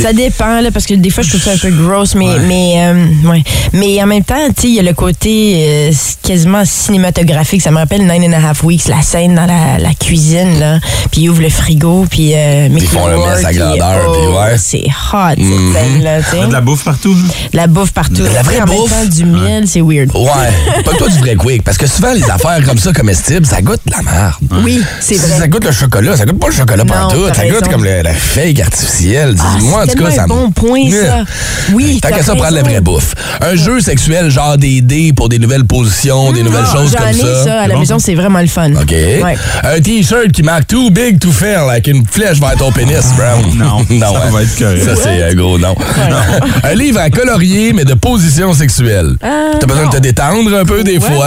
ça 0.00 0.12
dépend, 0.12 0.60
là, 0.60 0.70
parce 0.70 0.86
que 0.86 0.94
des 0.94 1.10
fois, 1.10 1.22
je 1.22 1.30
trouve 1.30 1.42
ça 1.42 1.52
un 1.52 1.56
peu 1.56 1.70
gross, 1.82 2.14
mais, 2.14 2.38
mais, 2.46 2.74
euh, 2.78 3.06
ouais. 3.30 3.42
mais 3.72 4.02
en 4.02 4.06
même 4.06 4.24
temps, 4.24 4.34
il 4.62 4.70
y 4.74 4.78
a 4.78 4.82
le 4.82 4.92
côté 4.94 5.64
euh, 5.68 5.92
quasiment 6.22 6.64
cinématographique. 6.64 7.62
Ça 7.62 7.70
me 7.70 7.76
rappelle 7.78 8.02
Nine 8.06 8.24
and 8.32 8.32
a 8.42 8.48
Half 8.50 8.64
Weeks, 8.64 8.88
la 8.88 9.02
scène 9.02 9.34
dans 9.34 9.46
la, 9.46 9.78
la 9.78 9.94
cuisine, 9.94 10.58
là. 10.60 10.78
Puis 11.10 11.22
ils 11.22 11.28
ouvrent 11.30 11.42
le 11.42 11.48
frigo, 11.50 12.06
puis 12.10 12.32
euh, 12.34 12.68
Mickey 12.68 12.86
font 12.86 13.06
le 13.06 13.16
mess 13.18 13.44
à 13.44 13.52
grandeur, 13.52 14.06
oh, 14.08 14.12
puis 14.12 14.26
ouais. 14.36 14.56
C'est 14.58 14.84
hot, 15.12 15.34
cette 15.36 15.82
scène-là, 15.82 16.18
tu 16.22 16.36
sais. 16.36 16.46
De 16.46 16.52
la 16.52 16.60
bouffe 16.60 16.84
partout. 16.84 17.14
là. 17.14 17.20
La 17.52 17.66
bouffe 17.66 17.92
partout. 17.92 18.22
De 18.22 18.28
la 18.28 18.42
vraie 18.42 18.60
en 18.60 18.64
bouffe? 18.64 18.90
même 18.90 19.08
temps, 19.08 19.14
du 19.14 19.24
miel, 19.24 19.64
c'est 19.68 19.80
weird. 19.80 20.10
Ouais. 20.14 20.82
pas 20.84 20.92
toi 20.92 21.08
du 21.08 21.18
vrai 21.18 21.34
quick. 21.36 21.62
Parce 21.64 21.76
que 21.78 21.86
souvent, 21.86 22.12
les 22.12 22.24
affaires 22.30 22.60
comme 22.66 22.78
ça, 22.78 22.92
comestibles, 22.92 23.46
ça 23.46 23.60
goûte 23.62 23.80
de 23.86 23.92
la 23.92 24.02
merde. 24.02 24.34
Oui, 24.64 24.82
c'est 25.00 25.16
Ça 25.16 25.36
vrai. 25.36 25.48
goûte 25.48 25.64
le 25.64 25.72
chocolat, 25.72 26.16
ça 26.16 26.24
goûte 26.24 26.38
pas 26.38 26.48
le 26.48 26.54
chocolat 26.54 26.84
Non, 26.84 26.92
partout, 26.92 27.22
ça 27.34 27.46
goûte 27.48 27.68
comme 27.68 27.84
le- 27.84 28.02
la 28.02 28.14
fake 28.14 28.60
artificielle. 28.60 29.34
Ah, 29.38 29.56
Dis-moi, 29.58 29.82
en 29.82 29.86
c'est 29.86 29.94
tout 29.96 30.04
cas, 30.04 30.10
ça 30.10 30.22
un 30.22 30.26
me- 30.26 30.28
bon 30.28 30.50
point, 30.50 30.90
ça. 30.90 31.24
Oui, 31.72 32.00
Tant 32.00 32.08
t'as 32.08 32.16
qu'à 32.16 32.22
ça, 32.22 32.34
prendre 32.34 32.54
la 32.54 32.62
vraie 32.62 32.80
bouffe. 32.80 33.14
Un 33.40 33.54
jeu 33.56 33.80
sexuel, 33.80 34.30
genre 34.30 34.56
des 34.58 34.80
dés 34.80 35.12
pour 35.12 35.28
des 35.28 35.38
nouvelles 35.38 35.64
positions, 35.64 36.32
des 36.32 36.42
nouvelles 36.42 36.64
Ah, 36.68 36.72
choses 36.76 36.92
J'en 36.92 36.98
comme 36.98 37.08
ai 37.08 37.12
ça. 37.20 37.44
ça 37.44 37.60
à 37.62 37.66
la 37.68 37.74
bon, 37.74 37.80
maison, 37.80 37.98
c'est 37.98 38.14
vraiment 38.14 38.40
le 38.40 38.46
fun. 38.48 38.72
OK. 38.74 38.90
Ouais. 38.90 39.36
Un 39.62 39.80
t-shirt 39.80 40.32
qui 40.32 40.42
marque 40.42 40.66
Too 40.66 40.90
Big 40.90 41.18
to 41.18 41.30
Fail 41.30 41.68
avec 41.70 41.86
une 41.86 42.04
flèche 42.06 42.38
vers 42.40 42.56
ton 42.56 42.72
pénis, 42.72 43.04
Brown. 43.16 43.44
Non, 43.56 43.84
non 43.90 44.12
ça 44.14 44.22
hein. 44.26 44.30
va 44.30 44.42
être 44.42 44.58
correct. 44.58 44.84
Ça, 44.84 44.96
c'est 44.96 45.22
un 45.22 45.34
gros 45.34 45.58
non. 45.58 45.74
un 46.64 46.74
livre 46.74 47.00
à 47.00 47.10
colorier, 47.10 47.72
mais 47.72 47.84
de 47.84 47.94
position 47.94 48.52
sexuelle. 48.52 49.14
Euh, 49.24 49.52
T'as 49.60 49.66
besoin 49.66 49.86
de 49.86 49.92
te 49.92 49.98
détendre 49.98 50.54
un 50.56 50.64
peu 50.64 50.82
des 50.82 50.98
fois. 51.00 51.26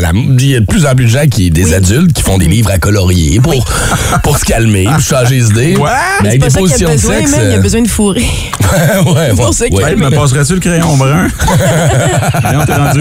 La- 0.00 0.10
Il 0.14 0.46
y 0.50 0.56
a 0.56 0.60
de 0.60 0.66
plus 0.66 0.86
en 0.86 0.94
plus 0.94 1.04
de 1.04 1.10
gens, 1.10 1.26
qui, 1.30 1.50
des 1.50 1.74
adultes, 1.74 2.12
qui 2.12 2.22
font 2.22 2.38
des 2.38 2.46
livres 2.46 2.70
à 2.70 2.78
colorier 2.78 3.40
pour, 3.40 3.64
pour 4.22 4.38
se 4.38 4.44
calmer, 4.44 4.84
pour 4.84 5.00
changer 5.00 5.36
les 5.36 5.46
idées. 5.50 5.76
Ouais. 5.76 5.90
Mais 6.22 6.28
avec 6.30 6.40
des 6.42 6.50
positions 6.58 6.88
a 6.88 6.92
de 6.94 6.98
sexe. 7.00 7.32
Il 7.36 7.40
a 7.40 7.56
euh, 7.56 7.60
besoin 7.60 7.82
de 7.82 7.88
fourrer. 7.88 8.24
ouais, 8.62 9.12
ouais, 9.12 9.32
me 9.96 10.10
passerais-tu 10.10 10.54
le 10.54 10.60
crayon 10.60 10.96
brun? 10.96 11.28
Voyons, 12.42 12.66
t'es 12.66 12.74
rendu. 12.74 13.00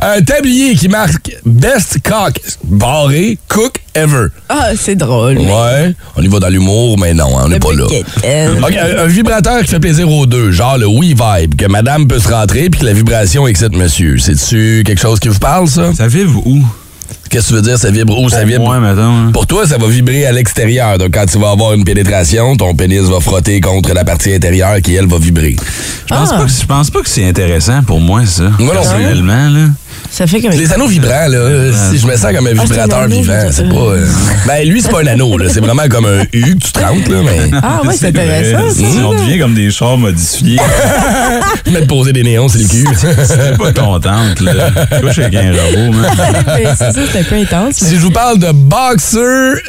Un 0.00 0.22
tablier 0.22 0.74
qui 0.74 0.88
marque 0.88 1.30
Best 1.44 1.98
Cock 2.02 2.40
barré 2.64 3.38
Cook 3.48 3.80
Ever. 3.94 4.28
Ah, 4.48 4.70
c'est 4.78 4.94
drôle. 4.94 5.38
Ouais, 5.38 5.94
on 6.16 6.22
y 6.22 6.28
va 6.28 6.38
dans 6.38 6.48
l'humour, 6.48 6.98
mais 6.98 7.12
non, 7.12 7.38
hein, 7.38 7.42
on 7.44 7.48
n'est 7.48 7.58
pas 7.58 7.72
là. 7.72 7.84
Ok, 7.84 7.94
un, 8.24 8.98
un 9.02 9.06
vibrateur 9.06 9.60
qui 9.62 9.68
fait 9.68 9.80
plaisir 9.80 10.08
aux 10.10 10.26
deux, 10.26 10.50
genre 10.50 10.78
le 10.78 10.86
Wii 10.86 11.14
Vibe, 11.14 11.56
que 11.56 11.66
madame 11.66 12.06
peut 12.08 12.18
se 12.18 12.28
rentrer 12.28 12.70
puis 12.70 12.80
que 12.80 12.86
la 12.86 12.92
vibration 12.94 13.46
excite 13.46 13.76
monsieur. 13.76 14.18
C'est-tu 14.18 14.82
quelque 14.86 15.00
chose 15.00 15.20
qui 15.20 15.28
vous 15.28 15.38
parle, 15.38 15.68
ça? 15.68 15.92
Ça 15.94 16.06
vibre 16.06 16.46
où? 16.46 16.64
Qu'est-ce 17.30 17.44
que 17.44 17.48
tu 17.48 17.54
veux 17.54 17.62
dire, 17.62 17.78
ça 17.78 17.90
vibre 17.90 18.18
où? 18.20 18.28
Ça 18.28 18.44
vibre? 18.44 18.74
Mettons. 18.78 19.00
hein. 19.02 19.30
Pour 19.32 19.46
toi, 19.46 19.66
ça 19.66 19.78
va 19.78 19.86
vibrer 19.88 20.26
à 20.26 20.32
l'extérieur. 20.32 20.98
Donc, 20.98 21.14
quand 21.14 21.24
tu 21.24 21.38
vas 21.38 21.50
avoir 21.50 21.72
une 21.72 21.82
pénétration, 21.84 22.56
ton 22.56 22.74
pénis 22.74 23.00
va 23.02 23.20
frotter 23.20 23.58
contre 23.60 23.94
la 23.94 24.04
partie 24.04 24.34
intérieure 24.34 24.76
qui, 24.82 24.94
elle, 24.94 25.06
va 25.06 25.16
vibrer. 25.18 25.56
Je 26.08 26.14
pense, 26.14 26.28
Ah. 26.32 26.36
pas 26.38 26.44
que, 26.44 26.50
je 26.50 26.66
pense 26.66 26.90
pas 26.90 27.00
que 27.00 27.08
c'est 27.08 27.26
intéressant 27.26 27.82
pour 27.84 28.00
moi, 28.00 28.26
ça. 28.26 28.42
Moi 28.42 28.50
non 28.58 28.66
plus. 28.66 28.72
Personnellement, 28.72 29.48
là. 29.48 29.66
Ça 30.10 30.26
fait 30.26 30.40
comme. 30.40 30.50
Les 30.52 30.72
anneaux 30.72 30.86
vibrants, 30.86 31.28
là, 31.28 31.72
si 31.90 31.98
je 31.98 32.06
me 32.06 32.16
sens 32.16 32.32
comme 32.34 32.46
un 32.46 32.52
Ah, 32.58 32.62
vibrateur 32.64 32.98
un 33.00 33.06
vivant, 33.06 33.32
je- 33.48 33.52
c'est 33.52 33.68
pas... 33.68 33.74
euh, 33.74 34.06
Ben, 34.46 34.68
lui, 34.68 34.80
c'est 34.82 34.90
pas 34.90 35.00
un 35.02 35.06
anneau, 35.06 35.38
là. 35.38 35.46
C'est 35.48 35.60
vraiment 35.60 35.88
comme 35.88 36.04
un 36.06 36.22
U 36.32 36.56
que 36.56 36.64
tu 36.66 36.72
te 36.72 36.80
rentres, 36.80 37.10
là, 37.10 37.18
mais... 37.24 37.50
Ah, 37.62 37.80
ouais, 37.86 37.94
c'est 37.98 38.08
intéressant, 38.08 38.68
ça. 38.68 38.74
Si 38.74 38.98
on 39.04 39.12
devient 39.14 39.38
comme 39.38 39.54
des 39.54 39.70
chars 39.70 39.96
modifiés, 39.96 40.58
Mettre 41.72 41.86
poser 41.86 42.12
des 42.12 42.22
néons, 42.22 42.48
c'est 42.48 42.58
le 42.58 42.68
cul. 42.68 42.84
t'es 42.84 43.56
pas 43.56 43.72
contente, 43.72 44.40
là. 44.40 44.70
Couche 45.00 45.18
avec 45.18 45.34
un 45.34 45.52
robot, 45.52 45.92
man. 45.96 46.10
Mais 46.56 46.64
c'est 46.76 46.92
ça, 46.92 47.00
c'est 47.12 47.20
un 47.20 47.24
peu 47.24 47.36
intense. 47.36 47.74
Si 47.76 47.94
je 47.96 48.00
vous 48.00 48.10
parle 48.10 48.38
de 48.38 48.50
boxer 48.52 49.18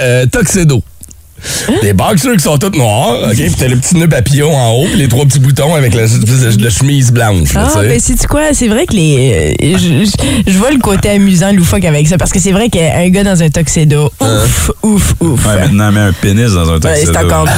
euh, 0.02 0.26
tuxedo. 0.26 0.84
Hein? 1.70 1.74
Des 1.82 1.94
boxers 1.94 2.34
qui 2.38 2.44
sont 2.44 2.58
tous 2.58 2.78
noirs, 2.78 3.18
OK? 3.30 3.36
Puis 3.36 3.54
t'as 3.58 3.68
le 3.68 3.76
petit 3.78 3.96
nœud 3.98 4.08
papillon 4.08 4.56
en 4.56 4.72
haut, 4.72 4.86
puis 4.86 4.98
les 4.98 5.08
trois 5.08 5.26
petits 5.26 5.40
boutons 5.40 5.76
avec 5.76 5.94
la, 5.94 6.04
la 6.04 6.70
chemise 6.70 7.12
blanche, 7.12 7.50
Ah, 7.56 7.68
mais 7.88 8.00
c'est 8.00 8.26
quoi? 8.28 8.42
C'est 8.54 8.68
vrai 8.68 8.86
que 8.86 8.94
les. 8.94 9.56
euh, 9.62 9.78
je, 9.78 10.06
je- 10.06 10.52
je 10.52 10.58
vois 10.58 10.72
le 10.72 10.80
côté 10.80 11.10
amusant, 11.10 11.52
loufoque 11.54 11.86
avec 11.86 12.08
ça, 12.08 12.18
parce 12.18 12.32
que 12.32 12.40
c'est 12.40 12.52
vrai 12.52 12.70
qu'un 12.70 13.10
gars 13.10 13.24
dans 13.24 13.42
un 13.42 13.50
tuxedo, 13.50 14.12
ouf, 14.22 14.72
ouf, 14.84 15.16
ouf. 15.20 15.46
Ouais, 15.46 15.60
maintenant, 15.62 15.92
mets 15.92 16.00
un 16.02 16.14
pénis 16.14 16.52
dans 16.52 16.70
un 16.70 16.74
Ouais, 16.76 16.80
taxi. 16.80 17.06
c'est 17.06 17.18
encore 17.18 17.46
mieux. 17.46 17.52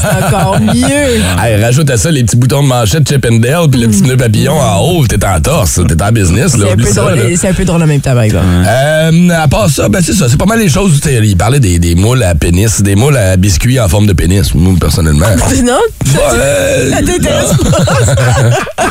C'est 0.00 0.26
encore 0.26 0.60
mieux. 0.60 1.42
Hey, 1.42 1.62
rajoute 1.62 1.90
à 1.90 1.96
ça 1.96 2.10
les 2.10 2.24
petits 2.24 2.36
boutons 2.36 2.62
de 2.62 2.68
manchette 2.68 3.08
Chip 3.08 3.26
and 3.30 3.36
Dale, 3.36 3.68
puis 3.70 3.80
le 3.80 3.88
petit 3.88 4.02
nœud 4.02 4.16
papillon 4.16 4.58
en 4.60 4.78
haut, 4.80 5.06
t'es 5.06 5.24
en 5.24 5.40
torse, 5.40 5.80
t'es 5.86 6.02
en 6.02 6.12
business, 6.12 6.56
là, 6.56 6.66
C'est 6.68 6.72
un, 6.72 6.76
peu 6.76 6.84
ça, 6.92 7.00
drôle, 7.02 7.14
là. 7.14 7.22
c'est 7.36 7.48
un 7.48 7.54
peu 7.54 7.64
drôle 7.64 7.82
en 7.82 7.86
même 7.86 8.00
temps, 8.00 8.14
par 8.14 8.22
exemple. 8.22 8.44
Euh, 8.66 9.28
à 9.30 9.48
part 9.48 9.68
ça, 9.70 9.88
ben 9.88 10.00
c'est 10.04 10.12
ça, 10.14 10.28
c'est 10.28 10.36
pas 10.38 10.46
mal 10.46 10.58
les 10.58 10.68
choses. 10.68 11.00
Il 11.10 11.36
parlait 11.36 11.60
des, 11.60 11.78
des 11.78 11.94
moules 11.94 12.22
à 12.22 12.34
pénis, 12.34 12.82
des 12.82 12.94
moules 12.96 13.16
à 13.16 13.29
biscuits 13.36 13.78
en 13.80 13.88
forme 13.88 14.06
de 14.06 14.12
pénis, 14.12 14.54
moi, 14.54 14.74
personnellement. 14.80 15.26
Non? 15.64 15.78
Ouais, 16.06 16.90
Ça 16.90 17.02
t'intéresse 17.02 17.52
pas? 17.58 17.84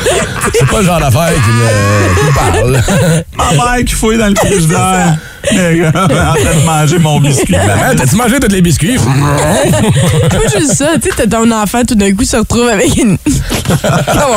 c'est 0.54 0.66
pas 0.68 0.78
le 0.80 0.84
genre 0.86 1.00
d'affaire 1.00 1.32
qui 1.34 1.50
me, 1.50 2.14
qui 2.14 2.24
me 2.26 2.34
parle. 2.34 3.24
Ma 3.36 3.52
mère 3.76 3.84
qui 3.84 3.94
fouille 3.94 4.16
dans 4.18 4.28
le 4.28 4.34
frigidaire. 4.36 5.16
en 5.46 6.08
train 6.08 6.36
de 6.36 6.64
manger 6.64 6.98
mon 6.98 7.20
biscuit. 7.20 7.54
Maman, 7.56 7.94
t'as-tu 7.96 8.16
mangé 8.16 8.38
tous 8.40 8.48
les 8.48 8.62
biscuits? 8.62 8.96
Pas 8.98 10.58
juste 10.58 10.74
ça, 10.74 10.86
tu 11.02 11.08
sais, 11.10 11.14
t'as 11.16 11.26
ton 11.26 11.50
enfant 11.50 11.82
tout 11.86 11.94
d'un 11.94 12.14
coup 12.14 12.24
se 12.24 12.36
retrouve 12.36 12.68
avec 12.68 12.96
une. 12.96 13.18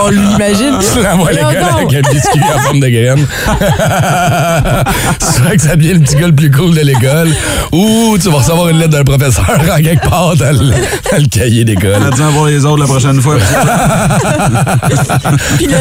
On 0.03 0.09
l'imagine? 0.09 0.77
Tu 0.93 1.01
l'envoies 1.03 1.29
à 1.29 1.31
Et 1.31 1.35
l'école 1.35 1.57
encore. 1.63 1.77
avec 1.77 1.93
un 2.05 2.11
biscuit 2.11 2.41
en 2.55 2.59
forme 2.59 2.79
de 2.81 2.89
graine. 2.89 3.27
Vrai 5.43 5.57
que 5.57 5.63
ça 5.63 5.75
devient 5.75 5.93
le 5.93 5.99
petit 5.99 6.15
gars 6.15 6.27
le 6.27 6.35
plus 6.35 6.51
cool 6.51 6.73
de 6.75 6.81
l'école. 6.81 7.29
Ou 7.71 8.17
tu 8.21 8.29
vas 8.29 8.37
recevoir 8.37 8.69
une 8.69 8.77
lettre 8.77 8.91
d'un 8.91 9.03
professeur 9.03 9.45
en 9.49 9.81
quelque 9.81 10.07
part 10.07 10.35
dans 10.35 10.51
le, 10.51 10.69
dans 10.69 11.17
le 11.17 11.27
cahier 11.29 11.65
d'école. 11.65 12.03
Attends 12.05 12.31
pour 12.31 12.45
les 12.47 12.63
autres 12.65 12.79
la 12.79 12.85
prochaine 12.85 13.19
fois. 13.21 13.35
Puis 15.57 15.67
là, 15.67 15.77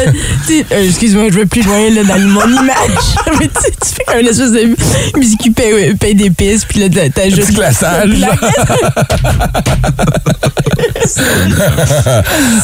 tu 0.46 0.58
sais, 0.58 0.66
euh, 0.72 0.86
excuse-moi, 0.88 1.24
je 1.30 1.38
vais 1.38 1.46
plus 1.46 1.62
loin 1.62 1.90
là, 1.90 2.02
dans 2.04 2.18
mon 2.28 2.46
image. 2.48 3.06
Mais 3.38 3.48
tu 3.48 3.60
sais, 3.62 3.70
tu 3.70 3.88
fais 3.94 4.04
comme 4.06 4.20
une 4.20 4.26
espèce 4.28 4.52
de 4.52 4.74
biscuit 5.18 5.50
pain, 5.50 5.94
pain 5.98 6.14
d'épices, 6.14 6.64
puis 6.64 6.80
là, 6.80 6.86
juste. 7.28 7.42
Petit 7.46 7.54
glaçage. 7.54 8.10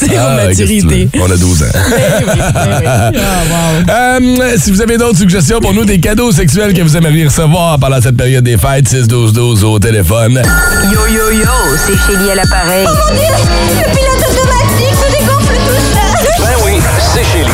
Zéro 0.00 0.14
Ah, 0.18 0.36
maturité. 0.46 1.08
On 1.14 1.30
a 1.30 1.36
12 1.36 1.62
ans. 1.62 1.66
Eh 1.74 1.78
oui, 2.24 2.26
eh 2.26 2.30
oui. 2.34 2.40
Wow. 3.18 3.84
Euh, 3.88 4.56
si 4.56 4.70
vous 4.70 4.80
avez 4.80 4.96
d'autres 4.96 5.18
suggestions 5.18 5.60
pour 5.60 5.74
nous, 5.74 5.84
des 5.84 6.00
cadeaux 6.00 6.32
sexuels 6.32 6.67
que 6.74 6.82
vous 6.82 6.96
aimeriez 6.96 7.24
recevoir 7.24 7.78
pendant 7.78 8.00
cette 8.00 8.16
période 8.16 8.44
des 8.44 8.58
fêtes, 8.58 8.88
6-12-12 8.88 9.64
au 9.64 9.78
téléphone. 9.78 10.42
Yo 10.92 11.06
yo 11.06 11.30
yo, 11.30 11.76
c'est 11.76 11.96
Chélie 12.06 12.30
à 12.30 12.34
l'appareil. 12.34 12.84
Le 12.84 13.84
pilote 13.94 14.24
automatique 14.30 14.94
se 14.94 15.10
dégonfle 15.12 15.54
tout 15.66 15.80
seul. 15.92 16.28
Ben 16.40 16.56
oui, 16.64 16.72
c'est 17.14 17.24
Chélie. 17.24 17.50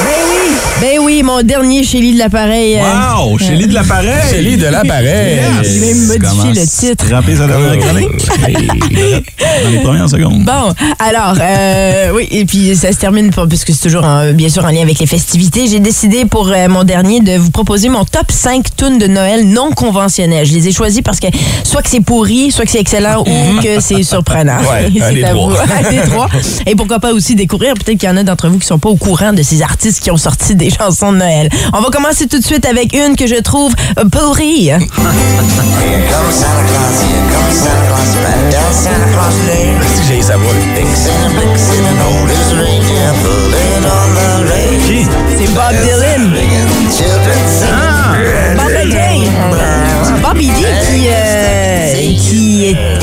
Ben 0.00 0.22
oui, 0.30 0.56
ben 0.80 0.93
oui, 1.04 1.22
mon 1.22 1.42
dernier 1.42 1.84
Shelly 1.84 2.14
de 2.14 2.18
l'appareil. 2.18 2.76
euh, 2.76 2.80
Wow! 3.24 3.38
Chélie 3.38 3.66
de 3.66 3.74
l'appareil! 3.74 4.30
Chélie 4.30 4.56
de 4.56 4.66
l'appareil. 4.66 5.40
J'ai 5.62 5.78
même 5.80 6.06
modifié 6.06 6.52
le 6.62 6.66
titre. 6.66 7.04
Ramper 7.10 7.36
sa 7.36 7.46
dernière 7.46 7.78
chronique? 7.78 8.08
Dans 9.64 9.70
les 9.70 9.78
premières 9.78 10.08
secondes. 10.08 10.44
Bon, 10.44 10.72
alors, 10.98 11.36
euh, 11.40 12.12
oui, 12.14 12.28
et 12.30 12.44
puis 12.44 12.74
ça 12.76 12.92
se 12.92 12.98
termine, 12.98 13.30
pas- 13.30 13.46
parce 13.46 13.64
que 13.64 13.72
c'est 13.72 13.82
toujours 13.82 14.04
en- 14.04 14.32
bien 14.32 14.48
sûr 14.48 14.64
en 14.64 14.68
lien 14.68 14.82
avec 14.82 14.98
les 14.98 15.06
festivités. 15.06 15.66
J'ai 15.68 15.80
décidé 15.80 16.24
pour 16.24 16.48
euh, 16.48 16.68
mon 16.68 16.84
dernier 16.84 17.20
de 17.20 17.36
vous 17.36 17.50
proposer 17.50 17.88
mon 17.88 18.04
top 18.04 18.30
5 18.30 18.64
tunes 18.76 18.98
de 18.98 19.06
Noël 19.06 19.46
non 19.48 19.70
conventionnelles. 19.70 20.46
Je 20.46 20.54
les 20.54 20.68
ai 20.68 20.72
choisis 20.72 21.02
parce 21.02 21.20
que 21.20 21.26
soit 21.64 21.82
que 21.82 21.88
c'est 21.88 22.00
pourri, 22.00 22.50
soit 22.50 22.64
que 22.64 22.70
c'est 22.70 22.80
excellent 22.80 23.22
ou 23.22 23.60
que 23.62 23.80
c'est 23.80 24.02
surprenant. 24.02 24.58
Ouais, 24.60 24.86
un 25.02 25.08
c'est 25.08 25.14
des 25.14 25.24
à 25.24 25.30
trois. 25.30 25.48
vous. 25.64 25.72
Un 25.86 25.90
des 25.90 26.00
trois. 26.10 26.28
Et 26.66 26.74
pourquoi 26.74 26.98
pas 26.98 27.12
aussi 27.12 27.34
découvrir, 27.34 27.74
peut-être 27.74 27.98
qu'il 27.98 28.08
y 28.08 28.12
en 28.12 28.16
a 28.16 28.22
d'entre 28.22 28.48
vous 28.48 28.58
qui 28.58 28.66
sont 28.66 28.78
pas 28.78 28.88
au 28.88 28.96
courant 28.96 29.32
de 29.32 29.42
ces 29.42 29.62
artistes 29.62 30.02
qui 30.02 30.10
ont 30.10 30.16
sorti 30.16 30.54
des 30.54 30.70
chansons 30.70 30.92
de 31.02 31.18
Noël. 31.18 31.48
On 31.72 31.80
va 31.80 31.88
commencer 31.90 32.26
tout 32.26 32.38
de 32.38 32.44
suite 32.44 32.66
avec 32.66 32.94
une 32.94 33.16
que 33.16 33.26
je 33.26 33.40
trouve 33.40 33.74
euh, 33.98 34.04
pourrie. 34.08 34.70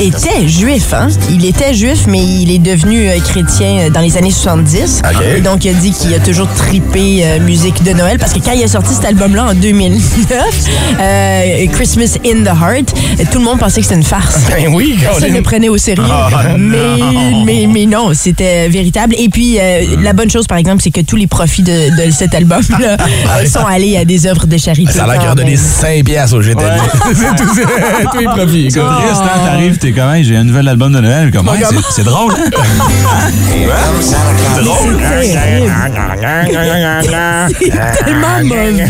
Était 0.06 0.48
juif. 0.48 0.92
Hein? 0.92 1.08
Il 1.30 1.44
était 1.44 1.74
juif, 1.74 2.06
mais 2.08 2.22
il 2.22 2.50
est 2.50 2.58
devenu 2.58 3.08
euh, 3.08 3.18
chrétien 3.20 3.90
dans 3.90 4.00
les 4.00 4.16
années 4.16 4.30
70. 4.30 5.02
OK. 5.04 5.22
Et 5.36 5.40
donc, 5.40 5.64
il 5.64 5.70
a 5.70 5.74
dit 5.74 5.92
qu'il 5.92 6.12
a 6.14 6.18
toujours 6.18 6.48
tripé 6.54 7.20
euh, 7.24 7.40
musique 7.40 7.82
de 7.82 7.92
Noël 7.92 8.18
parce 8.18 8.32
que 8.32 8.38
quand 8.40 8.52
il 8.52 8.62
a 8.62 8.68
sorti 8.68 8.94
cet 8.94 9.04
album-là 9.04 9.46
en 9.50 9.54
2009, 9.54 10.38
euh, 11.00 11.66
Christmas 11.72 12.16
in 12.24 12.42
the 12.44 12.48
Heart, 12.48 12.94
euh, 13.20 13.24
tout 13.30 13.38
le 13.38 13.44
monde 13.44 13.58
pensait 13.58 13.80
que 13.80 13.86
c'était 13.86 13.96
une 13.98 14.02
farce. 14.04 14.40
Ben 14.52 14.68
oui, 14.74 14.96
Personne 15.00 15.30
ne 15.30 15.36
le 15.36 15.42
prenait 15.42 15.68
au 15.68 15.78
sérieux. 15.78 16.04
mais, 16.58 16.78
mais, 17.44 17.66
mais 17.72 17.86
non, 17.86 18.10
c'était 18.14 18.68
véritable. 18.68 19.14
Et 19.18 19.28
puis, 19.28 19.58
euh, 19.58 19.96
la 20.02 20.12
bonne 20.12 20.30
chose, 20.30 20.46
par 20.46 20.58
exemple, 20.58 20.82
c'est 20.82 20.90
que 20.90 21.00
tous 21.00 21.16
les 21.16 21.26
profits 21.26 21.62
de, 21.62 22.04
de 22.06 22.10
cet 22.10 22.34
album-là 22.34 22.96
euh, 23.40 23.46
sont 23.46 23.64
allés 23.64 23.96
à 23.96 24.04
des 24.04 24.26
œuvres 24.26 24.46
de 24.46 24.56
charité. 24.58 24.92
Ça 24.92 25.04
a 25.04 25.06
l'air 25.06 25.18
qu'il 25.20 25.28
a 25.28 25.34
donné 25.34 25.50
même. 25.52 25.58
5 25.58 26.04
piastres 26.04 26.36
au 26.36 26.42
GTL. 26.42 26.80
c'est 27.14 27.42
tout, 27.42 27.50
c'est 27.54 28.06
tous 28.10 28.18
les 28.18 28.24
profits. 28.26 28.68
Triste, 28.68 28.78
hein? 28.78 29.40
T'arrives, 29.44 29.78
t'es 29.78 29.91
comme, 29.92 30.14
Hey, 30.14 30.24
j'ai 30.24 30.36
un 30.36 30.44
nouvel 30.44 30.68
album 30.68 30.92
de 30.92 31.00
Noël. 31.00 31.30
Comme, 31.30 31.48
Ouais, 31.48 31.58
c'est- 31.68 31.76
c'est 31.96 32.04
drôle, 32.04 32.32
hein? 32.34 32.48
C'est 37.58 38.04
tellement 38.04 38.42
mauvais. 38.44 38.86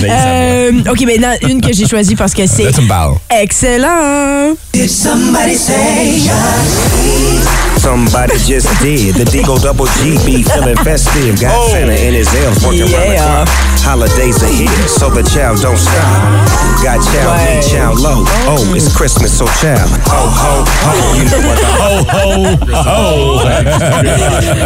Ben, 0.00 0.10
Euh, 0.10 0.72
OK, 0.90 1.00
maintenant, 1.06 1.34
une 1.48 1.60
que 1.60 1.72
j'ai 1.72 1.86
choisie 1.86 2.14
parce 2.16 2.32
que 2.34 2.46
c'est 2.46 2.64
Là, 2.64 2.72
tu 2.72 2.80
me 2.82 2.88
parles. 2.88 3.14
Excellent. 7.80 8.08
Somebody 8.10 8.36
just 8.46 8.68
did. 8.82 9.14
The 9.16 9.24
Digo 9.24 9.60
Double 9.60 9.86
G 10.00 10.16
be 10.24 10.42
feeling 10.42 10.76
festive. 10.76 11.40
Got 11.40 11.70
Santa 11.70 11.92
in 11.94 12.14
his 12.14 12.28
elves 12.34 12.64
working 12.64 12.82
around 12.82 13.08
the 13.08 13.14
Yeah. 13.14 13.44
Holidays 13.82 14.42
are 14.42 14.52
here, 14.52 14.88
so 14.88 15.08
the 15.10 15.22
child 15.22 15.60
don't 15.62 15.76
stop. 15.76 16.04
Got 16.84 17.00
child 17.04 17.36
high, 17.36 17.60
child 17.60 17.98
low. 18.00 18.24
Oh, 18.46 18.74
it's 18.74 18.94
Christmas, 18.94 19.36
so 19.36 19.46
child. 19.60 19.88
Ho, 20.06 20.28
ho, 20.28 20.64
ho. 20.68 20.92
You 21.16 21.24
know 21.24 21.40
what 21.48 21.58
the 21.58 21.68
Oh, 21.82 23.40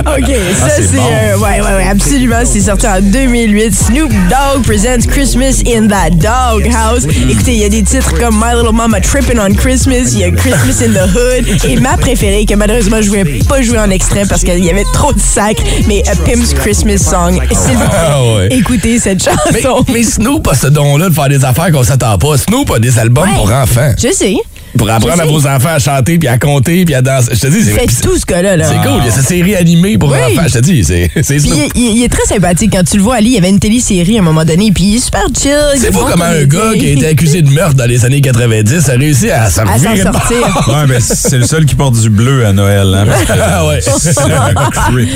oh, 0.06 0.14
OK, 0.18 0.30
ça, 0.58 0.68
c'est 0.76 0.82
c'est... 0.82 0.96
bon. 0.96 1.02
euh, 1.10 1.38
ouais, 1.38 1.60
ouais, 1.60 1.74
ouais, 1.76 1.88
absolument. 1.88 2.42
C'est 2.44 2.60
sorti 2.60 2.86
en 2.86 3.00
2008. 3.00 3.74
Snoop 3.74 4.10
Dogg 4.28 4.64
presents 4.64 5.06
Christmas 5.08 5.62
in 5.66 5.88
that 5.88 6.10
Dog 6.10 6.66
House. 6.72 7.04
Écoutez, 7.28 7.52
il 7.52 7.58
y 7.60 7.64
a 7.64 7.68
des 7.68 7.82
titres 7.82 8.12
comme 8.18 8.34
My 8.36 8.54
Little 8.56 8.74
Mama 8.74 9.00
Trippin' 9.00 9.38
on 9.38 9.54
Christmas, 9.54 10.12
il 10.12 10.18
y 10.20 10.24
a 10.24 10.30
Christmas 10.30 10.82
in 10.84 10.92
the 10.92 11.08
Hood, 11.14 11.46
et 11.64 11.76
ma 11.80 11.96
préférée, 11.96 12.44
que 12.46 12.54
malheureusement, 12.54 13.00
je 13.04 13.10
ne 13.10 13.24
voulais 13.24 13.38
pas 13.48 13.62
jouer 13.62 13.78
en 13.78 13.90
extrait 13.90 14.24
parce 14.28 14.42
qu'il 14.42 14.64
y 14.64 14.70
avait 14.70 14.84
trop 14.92 15.12
de 15.12 15.20
sacs, 15.20 15.62
mais 15.86 16.02
A 16.08 16.16
Pimp's 16.16 16.54
Christmas 16.54 16.98
Song. 16.98 17.40
S'il 17.50 17.76
vous 17.76 17.84
plaît, 17.84 17.90
Ah 17.92 18.20
écoutez 18.50 18.98
cette 18.98 19.26
Mais, 19.52 19.60
chanson. 19.62 19.84
mais 19.92 20.02
Snoop 20.02 20.48
a 20.48 20.54
ce 20.54 20.66
don-là 20.68 21.08
de 21.08 21.14
faire 21.14 21.28
des 21.28 21.44
affaires 21.44 21.70
qu'on 21.72 21.82
s'attend 21.84 22.16
pas. 22.18 22.36
Snoop 22.38 22.70
a 22.70 22.78
des 22.78 22.98
albums 22.98 23.24
Ouais. 23.28 23.36
pour 23.36 23.52
enfants. 23.52 23.92
Je 23.98 24.12
sais. 24.12 24.36
Pour 24.78 24.90
apprendre 24.90 25.22
à 25.22 25.26
vos 25.26 25.46
enfants 25.46 25.74
à 25.74 25.78
chanter, 25.78 26.18
puis 26.18 26.28
à 26.28 26.38
compter, 26.38 26.84
puis 26.84 26.94
à 26.94 27.02
danser. 27.02 27.30
Je 27.34 27.40
te 27.40 27.46
dis, 27.46 27.62
c'est 27.64 27.72
Faites 27.72 28.00
tout 28.02 28.16
ce 28.18 28.24
gars-là. 28.26 28.56
Là. 28.56 28.64
c'est 28.68 28.76
cool. 28.88 29.00
Il 29.00 29.06
y 29.06 29.08
a 29.08 29.12
cette 29.12 29.26
série 29.26 29.54
animée 29.56 29.96
pour 29.98 30.10
Oui. 30.10 30.18
enfants. 30.36 30.46
Je 30.48 30.54
te 30.54 30.58
dis, 30.58 30.84
c'est 30.84 31.10
il, 31.14 31.68
il- 31.74 31.96
il 31.98 32.04
est 32.04 32.08
très 32.08 32.24
sympathique. 32.24 32.72
Quand 32.74 32.82
tu 32.84 32.96
le 32.96 33.02
vois 33.02 33.16
aller, 33.16 33.28
il 33.28 33.34
y 33.34 33.38
avait 33.38 33.50
une 33.50 33.58
télésérie 33.60 34.16
à 34.16 34.20
un 34.20 34.24
moment 34.24 34.44
donné, 34.44 34.70
puis 34.72 34.84
il 34.84 34.96
est 34.96 35.04
super 35.04 35.24
chill. 35.38 35.52
il 35.74 35.80
C'est 35.80 35.92
fou 35.92 36.00
bon 36.00 36.06
comment 36.10 36.24
un 36.24 36.44
gars 36.44 36.72
qui 36.78 36.86
a 36.86 36.90
été 36.90 37.06
accusé 37.06 37.42
de 37.42 37.50
meurtre 37.50 37.74
dans 37.74 37.86
les 37.86 38.04
années 38.04 38.20
90 38.20 38.88
a 38.88 38.92
réussi 38.94 39.30
à 39.30 39.48
s'en 39.50 39.64
sortir. 39.66 40.62
Ouais, 40.68 40.86
mais 40.88 40.98
c'est 41.00 41.38
le 41.38 41.46
seul 41.46 41.64
qui 41.66 41.74
porte 41.74 41.94
du 42.00 42.08
bleu 42.10 42.44
à 42.46 42.52
Noël, 42.52 42.92
hein? 42.94 43.06
parce 43.08 43.24
que 43.24 43.32
Ah 43.42 43.66
ouais. 43.66 43.80
C'est 43.80 44.18
un 44.20 44.54
creep. 44.70 45.08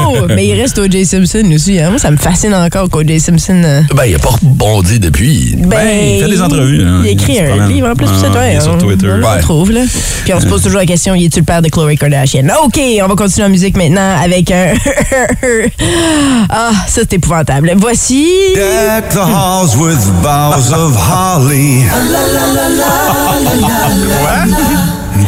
Oh! 0.00 0.16
Mais 0.28 0.46
il 0.46 0.60
reste 0.60 0.78
O.J. 0.78 1.04
Simpson 1.06 1.42
aussi. 1.54 1.78
Hein? 1.80 1.90
Moi, 1.90 1.98
ça 1.98 2.10
me 2.10 2.16
fascine 2.16 2.54
encore 2.54 2.88
qu'O.J. 2.90 3.18
Simpson. 3.20 3.60
euh, 3.64 3.82
Ben, 3.94 4.04
il 4.06 4.14
a 4.14 4.18
pas 4.18 4.30
rebondi 4.30 4.98
depuis. 4.98 5.54
Ben, 5.58 5.78
il 6.16 6.22
fait 6.22 6.28
des 6.30 6.42
entrevues, 6.42 6.82
hein. 6.82 7.00
Il 7.04 7.10
écrit 7.10 7.38
un 7.40 7.66
livre 7.68 7.88
en 7.90 7.94
plus, 7.94 8.06
c'est 8.06 8.32
ça, 8.32 8.48
est 8.50 8.60
sur 8.68 8.74
on- 8.74 8.78
Twitter. 8.78 9.10
On 9.12 9.16
le 9.16 9.26
retrouve, 9.26 9.70
là. 9.72 9.80
Puis 10.24 10.34
on 10.34 10.40
se 10.40 10.46
pose 10.46 10.62
toujours 10.62 10.78
la 10.78 10.86
question, 10.86 11.14
y 11.14 11.24
est-tu 11.26 11.40
le 11.40 11.44
père 11.44 11.62
de 11.62 11.68
Khloe 11.68 11.96
Kardashian? 11.96 12.46
OK, 12.64 12.80
on 13.02 13.08
va 13.08 13.14
continuer 13.14 13.46
en 13.46 13.50
musique 13.50 13.76
maintenant 13.76 14.16
avec 14.22 14.50
un... 14.50 14.74
ah, 16.50 16.70
ça, 16.86 17.00
c'est 17.02 17.14
épouvantable. 17.14 17.72
Voici... 17.76 18.26
Deck 18.54 19.08
the 19.10 19.18
halls 19.18 19.76
with 19.76 19.98
boughs 20.22 20.72
of 20.72 20.96
holly. 20.96 21.84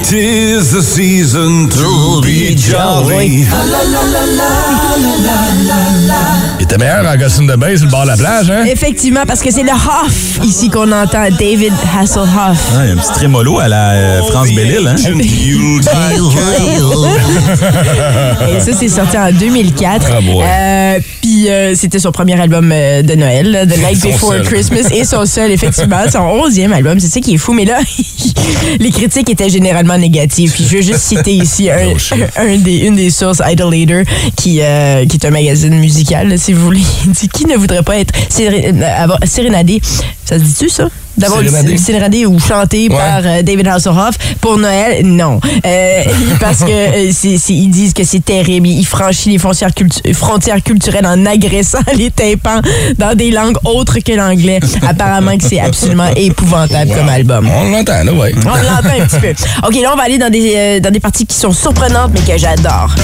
Tis 0.05 0.73
the 0.73 0.83
season 0.83 1.69
to 1.69 2.21
be 2.23 2.55
jolly. 2.57 3.45
Il 6.71 6.75
était 6.75 6.85
meilleur 6.85 7.05
en 7.05 7.19
costume 7.19 7.49
de 7.49 7.57
bain 7.57 7.77
sur 7.77 7.87
le 7.87 7.91
bord 7.91 8.03
de 8.03 8.09
la 8.11 8.17
plage, 8.17 8.49
hein? 8.49 8.65
Effectivement, 8.65 9.25
parce 9.27 9.41
que 9.41 9.51
c'est 9.51 9.65
le 9.65 9.73
Hoff 9.73 10.39
ici 10.45 10.71
qu'on 10.71 10.93
entend, 10.93 11.29
David 11.37 11.73
Hasselhoff. 11.99 12.71
Ah, 12.77 12.85
il 12.85 12.87
y 12.87 12.91
a 12.91 12.93
un 12.93 12.97
petit 12.97 13.13
trémolo 13.13 13.59
à 13.59 13.67
la 13.67 13.91
euh, 13.91 14.23
France 14.23 14.53
Belle-Île, 14.55 14.87
hein? 14.87 14.95
Et 18.57 18.61
ça, 18.61 18.71
c'est 18.79 18.89
sorti 18.89 19.19
en 19.19 19.33
2004. 19.33 20.07
Ah. 20.13 20.19
Euh, 20.21 21.01
Puis 21.21 21.49
euh, 21.49 21.75
c'était 21.75 21.99
son 21.99 22.13
premier 22.13 22.41
album 22.41 22.71
euh, 22.73 23.03
de 23.03 23.15
Noël, 23.15 23.51
là, 23.51 23.67
The 23.67 23.77
Night 23.77 24.01
Before 24.03 24.33
seul. 24.35 24.43
Christmas, 24.43 24.89
et 24.93 25.05
son 25.05 25.27
seul, 25.27 25.51
effectivement, 25.51 26.03
son 26.09 26.21
onzième 26.21 26.73
album. 26.73 27.01
C'est 27.01 27.09
ça 27.09 27.21
qui 27.21 27.35
est 27.35 27.39
fou. 27.39 27.53
Mais 27.53 27.65
là, 27.65 27.81
les 28.79 28.91
critiques 28.91 29.29
étaient 29.29 29.51
généralement 29.51 29.99
négatives. 29.99 30.53
Puis 30.53 30.65
je 30.71 30.77
veux 30.77 30.83
juste 30.83 31.01
citer 31.01 31.33
ici 31.33 31.69
un, 31.71 31.79
Oh, 31.91 32.59
des, 32.59 32.77
une 32.79 32.95
des 32.97 33.11
sources, 33.11 33.41
Idolator, 33.45 34.03
qui, 34.37 34.61
euh, 34.61 35.05
qui 35.07 35.17
est 35.17 35.27
un 35.27 35.31
magazine 35.31 35.75
musical, 35.79 36.29
là, 36.29 36.37
si 36.37 36.53
vous 36.53 36.60
il 37.05 37.13
dit, 37.13 37.29
qui 37.29 37.47
ne 37.47 37.57
voudrait 37.57 37.83
pas 37.83 37.99
être 37.99 38.13
euh, 38.41 39.07
sérénadé, 39.25 39.81
ça 40.25 40.39
se 40.39 40.43
dit-tu 40.45 40.69
ça? 40.69 40.89
D'avoir 41.19 41.41
Sérénadé? 41.77 42.25
ou 42.25 42.39
chanté 42.39 42.89
Ouais. 42.89 42.97
par 42.97 43.21
euh, 43.25 43.43
David 43.43 43.67
Hasselhoff 43.67 44.17
pour 44.41 44.57
Noël, 44.57 45.05
non. 45.05 45.39
Euh, 45.67 46.03
parce 46.41 46.61
que 46.61 47.51
ils 47.53 47.69
disent 47.71 47.93
que 47.93 48.05
c'est 48.05 48.25
terrible. 48.25 48.69
Il 48.69 48.85
franchit 48.87 49.29
les 49.31 49.37
frontières, 49.39 49.71
cultu- 49.75 50.15
frontières 50.15 50.63
culturelles 50.63 51.05
en 51.05 51.27
agressant 51.27 51.81
les 51.97 52.11
tympans 52.11 52.63
dans 52.97 53.15
des 53.15 53.31
langues 53.33 53.57
autres 53.65 53.99
que 53.99 54.13
l'anglais. 54.13 54.61
Apparemment 54.87 55.37
que 55.37 55.45
c'est 55.45 55.61
absolument 55.61 56.09
épouvantable 56.17 56.93
comme 56.95 57.09
album. 57.09 57.51
On 57.55 57.71
l'entend, 57.71 58.03
là, 58.05 58.13
ouais. 58.15 58.33
On 58.47 58.49
l'entend 58.49 58.99
un 59.03 59.07
petit 59.07 59.19
peu. 59.21 59.67
OK, 59.67 59.75
là, 59.83 59.91
on 59.93 59.97
va 59.97 60.05
aller 60.05 60.17
dans 60.19 60.31
des, 60.31 60.55
euh, 60.57 60.81
dans 60.81 60.91
des 60.93 61.01
parties 61.01 61.27
qui 61.27 61.37
sont 61.37 61.53
surprenantes, 61.53 62.13
mais 62.15 62.21
que 62.21 62.39
j'adore. 62.39 62.95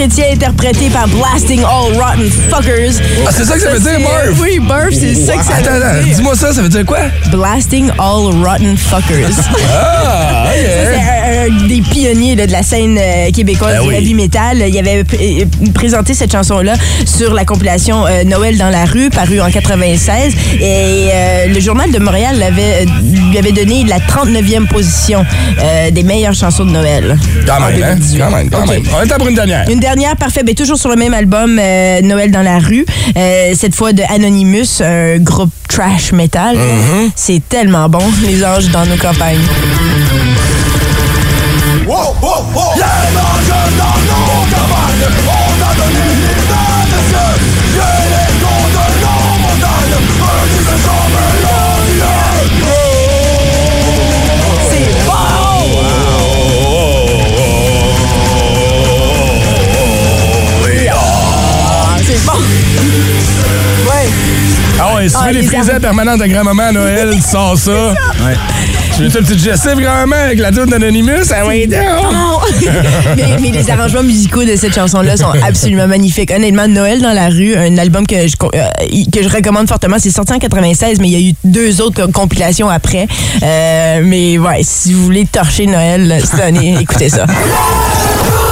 Chrétien 0.00 0.32
interprété 0.32 0.88
par 0.88 1.06
Blasting 1.08 1.60
All 1.62 1.92
Rotten 2.00 2.30
Fuckers. 2.48 3.02
Ah, 3.26 3.30
c'est 3.30 3.44
ça 3.44 3.52
que 3.56 3.60
ça 3.60 3.68
veut 3.70 3.80
dire, 3.80 3.98
Murph? 4.00 4.40
Oui, 4.40 4.58
Murph, 4.58 4.94
c'est 4.94 5.14
ça 5.14 5.36
que 5.36 5.44
ça 5.44 5.56
Attends, 5.56 5.72
veut 5.72 5.84
attends, 5.84 6.04
dire. 6.06 6.14
dis-moi 6.16 6.34
ça, 6.36 6.54
ça 6.54 6.62
veut 6.62 6.70
dire 6.70 6.86
quoi? 6.86 7.00
Blasting 7.30 7.90
All 7.98 8.32
Rotten 8.42 8.78
Fuckers. 8.78 9.28
Ah, 9.70 10.46
Ça, 10.60 11.54
c'est 11.60 11.66
des 11.68 11.82
pionniers 11.82 12.34
là, 12.34 12.46
de 12.46 12.52
la 12.52 12.62
scène 12.62 12.98
euh, 12.98 13.30
québécoise 13.30 13.74
Ben 13.76 13.82
du 13.82 13.88
oui. 13.88 13.94
heavy 13.96 14.14
metal. 14.14 14.64
Il 14.66 14.78
avait 14.78 15.04
euh, 15.20 15.44
présenté 15.74 16.14
cette 16.14 16.32
chanson-là 16.32 16.74
sur 17.04 17.34
la 17.34 17.44
compilation 17.44 18.06
euh, 18.06 18.24
Noël 18.24 18.56
dans 18.56 18.68
la 18.70 18.86
rue, 18.86 19.10
parue 19.10 19.40
en 19.40 19.50
96. 19.50 20.34
Et 20.60 21.08
euh, 21.12 21.46
le 21.48 21.60
Journal 21.60 21.90
de 21.92 21.98
Montréal 21.98 22.38
l'avait, 22.38 22.86
lui 23.30 23.36
avait 23.38 23.52
donné 23.52 23.84
la 23.84 23.98
39e 23.98 24.66
position 24.66 25.24
des 25.92 26.02
meilleures 26.02 26.34
chansons 26.34 26.64
de 26.64 26.70
Noël. 26.70 27.18
Quand 27.46 27.60
même, 27.60 27.82
hein? 27.82 27.94
2018. 27.96 28.18
Quand 28.18 28.30
même, 28.30 28.50
quand 28.50 28.62
OK. 28.62 28.68
même. 28.70 28.82
On 28.96 29.02
est 29.02 29.06
temps 29.06 29.16
pour 29.18 29.28
une 29.28 29.34
dernière. 29.34 29.68
Une 29.68 29.78
dernière, 29.80 29.89
parfait. 30.18 30.42
Ben, 30.42 30.54
toujours 30.54 30.78
sur 30.78 30.88
le 30.90 30.96
même 30.96 31.14
album, 31.14 31.58
euh, 31.58 32.00
Noël 32.02 32.30
dans 32.30 32.42
la 32.42 32.58
rue. 32.58 32.84
Euh, 33.16 33.52
cette 33.56 33.74
fois 33.74 33.92
de 33.92 34.02
Anonymous, 34.08 34.82
un 34.82 35.18
groupe 35.18 35.50
trash 35.68 36.12
metal. 36.12 36.56
Mm-hmm. 36.56 37.10
C'est 37.14 37.42
tellement 37.48 37.88
bon, 37.88 38.02
les 38.22 38.44
anges 38.44 38.68
dans 38.68 38.86
nos 38.86 38.96
campagnes. 38.96 39.38
C'est 44.96 45.39
Ah 64.82 64.94
ouais, 64.96 65.08
si 65.08 65.14
tu 65.14 65.20
Ah, 65.22 65.26
veux 65.26 65.32
les 65.34 65.40
les 65.42 65.46
frisets 65.46 65.74
ar- 65.74 65.80
permanents 65.80 66.16
de 66.16 66.24
grand-maman 66.26 66.62
à 66.62 66.72
Noël, 66.72 67.10
tu 67.14 67.20
sors 67.30 67.56
ça. 67.58 67.70
Ouais. 67.90 68.34
Tu 68.96 69.02
veux 69.02 69.08
un 69.20 69.22
petit 69.22 69.36
digestif 69.36 69.74
grand-maman 69.76 70.16
avec 70.16 70.38
la 70.38 70.50
tune 70.50 70.66
d'Anonymous? 70.66 71.30
Ah 71.32 71.46
oui. 71.46 71.68
Non! 71.68 72.38
mais, 73.16 73.24
mais 73.40 73.50
les 73.50 73.70
arrangements 73.70 74.02
musicaux 74.02 74.44
de 74.44 74.56
cette 74.56 74.74
chanson-là 74.74 75.16
sont 75.18 75.32
absolument 75.46 75.86
magnifiques. 75.86 76.30
Honnêtement, 76.34 76.66
Noël 76.66 77.00
dans 77.02 77.12
la 77.12 77.28
rue, 77.28 77.54
un 77.56 77.76
album 77.78 78.06
que 78.06 78.26
je, 78.26 78.34
euh, 78.54 78.58
que 79.12 79.22
je 79.22 79.28
recommande 79.28 79.68
fortement. 79.68 79.96
C'est 79.98 80.10
sorti 80.10 80.32
en 80.32 80.38
96, 80.38 80.98
mais 80.98 81.08
il 81.08 81.12
y 81.12 81.26
a 81.26 81.30
eu 81.30 81.34
deux 81.44 81.80
autres 81.82 82.06
co- 82.06 82.12
compilations 82.12 82.68
après. 82.70 83.06
Euh, 83.42 84.00
mais 84.02 84.38
ouais, 84.38 84.60
si 84.62 84.92
vous 84.94 85.04
voulez 85.04 85.26
torcher 85.26 85.66
Noël 85.66 86.20
cette 86.24 86.40
année, 86.40 86.76
écoutez 86.80 87.08
ça. 87.10 87.26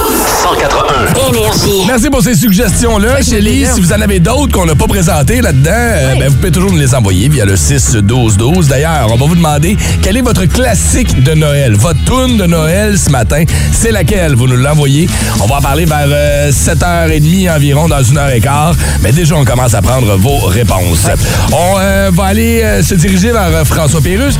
181. 0.55 1.29
Énergie. 1.29 1.85
Merci 1.85 2.09
pour 2.09 2.21
ces 2.23 2.33
suggestions-là. 2.35 3.15
Plaisir. 3.15 3.73
si 3.73 3.81
vous 3.81 3.93
en 3.93 4.01
avez 4.01 4.19
d'autres 4.19 4.51
qu'on 4.51 4.65
n'a 4.65 4.75
pas 4.75 4.87
présentées 4.87 5.41
là-dedans, 5.41 5.71
euh, 5.71 6.15
ben, 6.15 6.29
vous 6.29 6.35
pouvez 6.35 6.51
toujours 6.51 6.71
nous 6.71 6.79
les 6.79 6.95
envoyer 6.95 7.29
via 7.29 7.45
le 7.45 7.55
6-12-12. 7.55 8.67
D'ailleurs, 8.67 9.07
on 9.11 9.15
va 9.15 9.25
vous 9.27 9.35
demander 9.35 9.77
quel 10.01 10.17
est 10.17 10.21
votre 10.21 10.45
classique 10.45 11.21
de 11.23 11.33
Noël, 11.33 11.75
votre 11.75 12.03
tune 12.05 12.37
de 12.37 12.45
Noël 12.45 12.97
ce 12.97 13.11
matin. 13.11 13.43
C'est 13.71 13.91
laquelle? 13.91 14.35
Vous 14.35 14.47
nous 14.47 14.57
l'envoyez. 14.57 15.07
On 15.41 15.45
va 15.45 15.57
en 15.57 15.61
parler 15.61 15.85
vers 15.85 16.07
euh, 16.07 16.51
7h30 16.51 17.55
environ, 17.55 17.87
dans 17.87 18.03
une 18.03 18.17
heure 18.17 18.31
et 18.31 18.41
quart. 18.41 18.73
Mais 19.01 19.11
déjà, 19.11 19.35
on 19.35 19.45
commence 19.45 19.75
à 19.75 19.81
prendre 19.81 20.15
vos 20.17 20.37
réponses. 20.47 21.07
On 21.51 21.75
euh, 21.79 22.09
va 22.11 22.25
aller 22.25 22.61
euh, 22.63 22.81
se 22.81 22.95
diriger 22.95 23.31
vers 23.31 23.49
euh, 23.53 23.65
François 23.65 24.01
Pérus. 24.01 24.39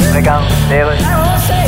Je 0.00 1.67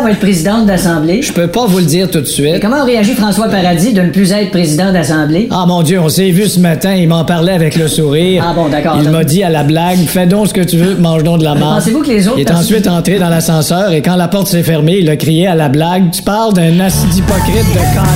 va 0.00 0.10
être 0.12 0.18
présidente 0.20 0.66
d'Assemblée? 0.66 1.20
Je 1.22 1.32
peux 1.32 1.48
pas 1.48 1.66
vous 1.66 1.78
le 1.78 1.84
dire 1.84 2.10
tout 2.10 2.20
de 2.20 2.26
Et 2.26 2.30
suite. 2.30 2.60
comment 2.62 2.84
réagit 2.84 3.14
François 3.14 3.48
Paradis 3.48 3.92
de 3.92 4.00
ne 4.02 4.10
plus 4.10 4.32
être 4.32 4.50
président 4.50 4.92
d'Assemblée? 4.92 5.48
Ah 5.50 5.64
mon 5.66 5.82
Dieu, 5.82 6.00
on 6.00 6.08
s'est 6.08 6.30
vu 6.30 6.46
ce 6.48 6.58
matin, 6.60 6.94
il 6.94 7.08
m'en 7.08 7.24
parlait 7.24 7.52
avec 7.52 7.76
le 7.76 7.88
sourire. 7.88 8.44
Ah 8.48 8.52
bon, 8.54 8.68
d'accord. 8.68 8.98
Il 9.02 9.10
m'a 9.10 9.24
dit 9.24 9.42
à 9.42 9.50
la 9.50 9.64
blague, 9.64 9.98
fais 10.06 10.26
donc 10.26 10.48
ce 10.48 10.54
que 10.54 10.62
tu 10.62 10.76
veux, 10.78 10.94
mange 10.94 11.22
donc 11.24 11.38
de 11.40 11.44
la 11.44 11.54
marde. 11.54 11.80
Pensez-vous 11.80 12.02
que 12.02 12.08
les 12.08 12.26
autres 12.28 12.38
Il 12.38 12.48
est 12.48 12.50
ensuite 12.52 12.86
entré 12.88 13.18
dans 13.18 13.28
l'ascenseur 13.28 13.92
et 13.92 14.00
quand 14.02 14.16
la 14.16 14.28
porte 14.28 14.46
s'est 14.48 14.62
fermée, 14.62 14.98
il 15.00 15.10
a 15.10 15.16
crié 15.16 15.46
à 15.46 15.54
la 15.54 15.68
blague, 15.68 16.10
tu 16.10 16.22
parles 16.22 16.54
d'un 16.54 16.80
acide 16.80 17.14
hypocrite 17.14 17.66
de 17.74 17.78
con. 17.94 18.06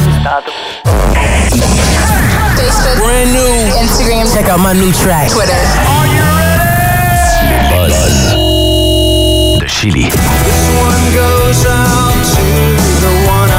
Brand 2.99 3.33
new. 3.33 3.81
Instagram. 3.83 4.27
Check 4.33 4.49
out 4.49 4.59
my 4.61 4.73
new 4.75 4.91
track. 4.93 5.29
Twitter. 5.29 5.96
Chili. 9.87 10.11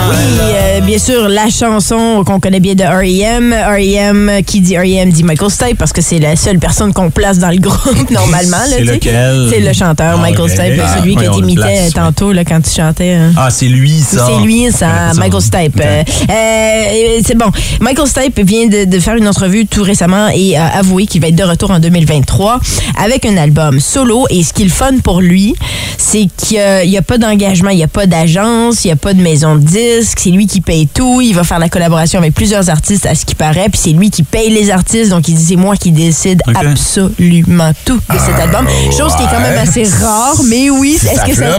Oui, 0.09 0.15
euh, 0.41 0.79
bien 0.81 0.97
sûr, 0.99 1.27
la 1.27 1.49
chanson 1.49 2.23
qu'on 2.25 2.39
connaît 2.39 2.59
bien 2.59 2.75
de 2.75 2.83
R.E.M. 2.83 3.53
R.E.M. 3.53 4.41
qui 4.45 4.61
dit 4.61 4.77
R.E.M. 4.77 5.09
dit 5.11 5.23
Michael 5.23 5.49
Stipe 5.51 5.77
parce 5.77 5.91
que 5.91 6.01
c'est 6.01 6.19
la 6.19 6.35
seule 6.35 6.59
personne 6.59 6.93
qu'on 6.93 7.09
place 7.09 7.39
dans 7.39 7.49
le 7.49 7.57
groupe 7.57 8.09
normalement. 8.09 8.57
C'est 8.69 8.83
lequel? 8.83 9.47
C'est 9.51 9.59
le 9.59 9.73
chanteur 9.73 10.15
Ah, 10.17 10.21
Michael 10.21 10.41
ok. 10.45 10.49
Stipe, 10.49 10.81
Ah, 10.83 10.97
celui 10.97 11.15
qui 11.15 11.27
oui, 11.43 11.55
place, 11.55 11.67
ouais. 11.85 11.89
tantôt 11.93 12.31
là, 12.31 12.43
quand 12.45 12.61
tu 12.61 12.69
chantais. 12.73 13.13
hein. 13.13 13.31
Ah, 13.37 13.49
c'est 13.49 13.67
lui, 13.67 13.99
ça. 13.99 14.27
C'est 14.27 14.45
lui, 14.45 14.71
ça. 14.71 15.13
Michael 15.15 15.41
Stipe. 15.41 15.81
Euh, 15.81 16.03
euh, 16.29 17.19
c'est 17.25 17.37
bon. 17.37 17.51
Michael 17.81 18.07
Stipe 18.07 18.39
vient 18.39 18.67
de, 18.67 18.85
de 18.85 18.99
faire 18.99 19.15
une 19.15 19.27
entrevue 19.27 19.65
tout 19.65 19.83
récemment 19.83 20.29
et 20.33 20.55
a 20.57 20.67
avoué 20.77 21.05
qu'il 21.05 21.21
va 21.21 21.27
être 21.27 21.35
de 21.35 21.43
retour 21.43 21.71
en 21.71 21.79
2023 21.79 22.59
avec 23.03 23.25
un 23.25 23.37
album 23.37 23.79
solo. 23.79 24.25
Et 24.29 24.43
ce 24.43 24.53
qui 24.53 24.61
est 24.63 24.65
le 24.65 24.71
fun 24.71 24.91
pour 25.03 25.21
lui, 25.21 25.55
c'est 25.97 26.27
qu'il 26.37 26.59
n'y 26.89 26.97
a, 26.97 27.01
pas 27.01 27.17
d'engagement, 27.17 27.69
il 27.71 27.77
n'y 27.77 27.83
a 27.83 27.87
pas 27.87 28.05
d'agence, 28.05 28.83
il 28.85 28.87
n'y 28.87 28.93
a 28.93 28.97
pas 28.97 29.13
de 29.13 29.21
maison 29.21 29.55
de 29.55 29.61
disques. 29.61 29.96
C'est 30.05 30.29
lui 30.29 30.47
qui 30.47 30.61
paye 30.61 30.87
tout. 30.87 31.21
Il 31.21 31.33
va 31.33 31.43
faire 31.43 31.59
la 31.59 31.69
collaboration 31.69 32.19
avec 32.19 32.33
plusieurs 32.33 32.69
artistes 32.69 33.05
à 33.05 33.15
ce 33.15 33.25
qui 33.25 33.35
paraît. 33.35 33.69
Puis 33.69 33.79
c'est 33.83 33.89
lui 33.91 34.09
qui 34.09 34.23
paye 34.23 34.49
les 34.49 34.69
artistes. 34.69 35.09
Donc 35.09 35.27
il 35.27 35.35
dit 35.35 35.43
c'est 35.43 35.55
moi 35.55 35.75
qui 35.75 35.91
décide 35.91 36.41
absolument 36.55 37.71
tout 37.85 37.97
de 37.97 38.17
cet 38.19 38.35
album. 38.39 38.67
Chose 38.97 39.15
qui 39.15 39.23
est 39.23 39.27
quand 39.31 39.39
même 39.41 39.57
assez 39.57 39.83
rare. 39.83 40.35
Mais 40.47 40.69
oui, 40.69 40.95
est-ce 40.95 41.15
Ça 41.15 41.25
que 41.25 41.35
ça... 41.35 41.57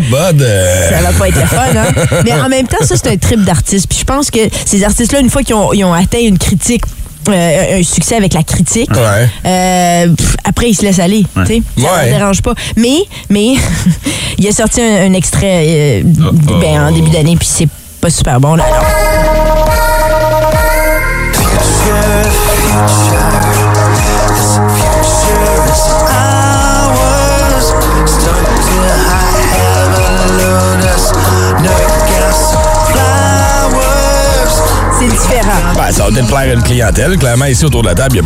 Ça 0.90 1.02
va 1.02 1.12
pas 1.12 1.28
être 1.28 1.36
le 1.40 1.46
fun, 1.46 1.64
hein? 1.76 2.20
Mais 2.24 2.32
en 2.32 2.48
même 2.48 2.66
temps, 2.66 2.84
ça, 2.84 2.96
c'est 2.96 3.08
un 3.08 3.16
trip 3.16 3.44
d'artiste. 3.44 3.86
Puis 3.88 3.98
je 4.00 4.04
pense 4.04 4.30
que 4.30 4.40
ces 4.64 4.84
artistes-là, 4.84 5.20
une 5.20 5.30
fois 5.30 5.42
qu'ils 5.42 5.54
ont, 5.54 5.72
ils 5.72 5.84
ont 5.84 5.92
atteint 5.92 6.18
une 6.20 6.38
critique, 6.38 6.82
euh, 7.28 7.78
un 7.80 7.82
succès 7.82 8.16
avec 8.16 8.32
la 8.34 8.42
critique, 8.42 8.90
Ouais. 8.90 9.28
euh, 9.46 10.08
pff, 10.14 10.36
après, 10.44 10.70
ils 10.70 10.74
se 10.74 10.82
laissent 10.82 10.98
aller. 10.98 11.24
tu 11.34 11.46
sais? 11.46 11.62
Ça 11.78 11.82
Ouais. 11.94 12.06
ne 12.12 12.18
dérange 12.18 12.42
pas. 12.42 12.54
Mais, 12.76 12.98
mais 13.28 13.54
il 14.38 14.48
a 14.48 14.52
sorti 14.52 14.80
un, 14.80 15.10
un 15.10 15.12
extrait 15.12 15.64
euh, 15.66 16.02
ben, 16.04 16.80
en 16.88 16.92
début 16.92 17.10
d'année, 17.10 17.36
puis 17.36 17.48
c'est 17.50 17.68
pas 18.00 18.10
super 18.10 18.40
bon, 18.40 18.54
là, 18.54 18.64
C'est 34.98 35.06
différent. 35.06 35.48
Ben, 35.76 35.92
ça 35.92 36.04
va 36.04 36.10
peut-être 36.10 36.26
plaire 36.26 36.38
à 36.38 36.46
une 36.46 36.62
clientèle. 36.62 37.16
Clairement, 37.18 37.44
ici 37.44 37.64
autour 37.64 37.82
de 37.82 37.88
la 37.88 37.94
table, 37.94 38.20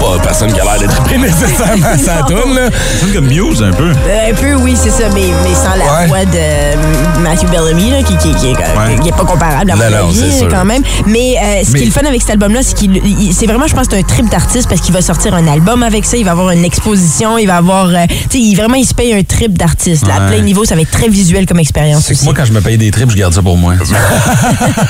pas 0.00 0.18
personne 0.22 0.52
qui 0.52 0.60
a 0.60 0.64
l'air 0.64 0.78
d'être 0.78 0.94
trippé 1.04 1.18
nécessairement 1.18 1.96
sa 1.98 2.22
toune, 2.22 2.54
là. 2.54 2.68
C'est 3.00 3.12
comme 3.14 3.26
Muse, 3.26 3.62
un 3.62 3.72
peu. 3.72 3.90
Euh, 3.90 4.30
un 4.30 4.34
peu, 4.34 4.54
oui, 4.62 4.74
c'est 4.76 4.90
ça, 4.90 5.04
mais, 5.14 5.26
mais 5.44 5.54
sans 5.54 5.76
la 5.76 5.84
Ouais. 6.00 6.06
voix 6.08 6.24
de 6.24 7.20
Matthew 7.20 7.50
Bellamy, 7.50 7.90
là, 7.90 8.02
qui, 8.02 8.16
qui, 8.16 8.34
qui, 8.34 8.46
est- 8.50 9.00
qui 9.02 9.08
est 9.08 9.12
pas 9.16 9.24
comparable 9.24 9.70
à 9.70 9.76
mon 9.76 9.82
non, 9.90 10.12
c'est 10.12 10.22
avis, 10.24 10.38
sûr. 10.38 10.48
quand 10.48 10.64
même. 10.64 10.82
Mais 11.06 11.36
euh, 11.36 11.64
ce 11.64 11.72
Mais- 11.72 11.78
qui 11.78 11.84
est 11.84 11.86
le 11.88 11.92
fun 11.92 12.06
avec 12.06 12.20
cet 12.20 12.30
album-là, 12.30 12.60
c'est 12.62 12.74
qu'il 12.74 12.96
il- 12.96 13.32
c'est 13.34 13.46
vraiment, 13.46 13.66
je 13.66 13.74
pense, 13.74 13.86
c'est 13.90 13.98
un 13.98 14.02
trip 14.02 14.28
d'artiste 14.30 14.68
parce 14.68 14.80
qu'il 14.80 14.94
va 14.94 15.02
sortir 15.02 15.34
un 15.34 15.46
album 15.46 15.82
avec 15.82 16.04
ça, 16.04 16.16
il 16.16 16.24
va 16.24 16.30
avoir 16.32 16.50
une 16.50 16.64
exposition, 16.64 17.36
il 17.38 17.46
va 17.46 17.56
avoir, 17.56 17.86
euh, 17.88 18.06
tu 18.08 18.14
sais, 18.30 18.38
il- 18.38 18.54
vraiment, 18.56 18.74
il 18.76 18.86
se 18.86 18.94
paye 18.94 19.12
un 19.14 19.22
trip 19.22 19.56
d'artiste. 19.58 20.06
là. 20.06 20.14
À 20.14 20.20
Ouais. 20.20 20.36
plein 20.36 20.42
niveau, 20.42 20.64
ça 20.64 20.74
va 20.74 20.80
être 20.82 20.90
très 20.90 21.08
visuel 21.08 21.46
comme 21.46 21.58
expérience 21.60 22.02
C'est 22.04 22.12
que 22.14 22.18
aussi. 22.18 22.24
moi, 22.24 22.34
quand 22.36 22.44
je 22.44 22.52
me 22.52 22.60
paye 22.60 22.78
des 22.78 22.90
trips, 22.90 23.10
je 23.10 23.16
garde 23.16 23.34
ça 23.34 23.42
pour 23.42 23.56
moi. 23.56 23.74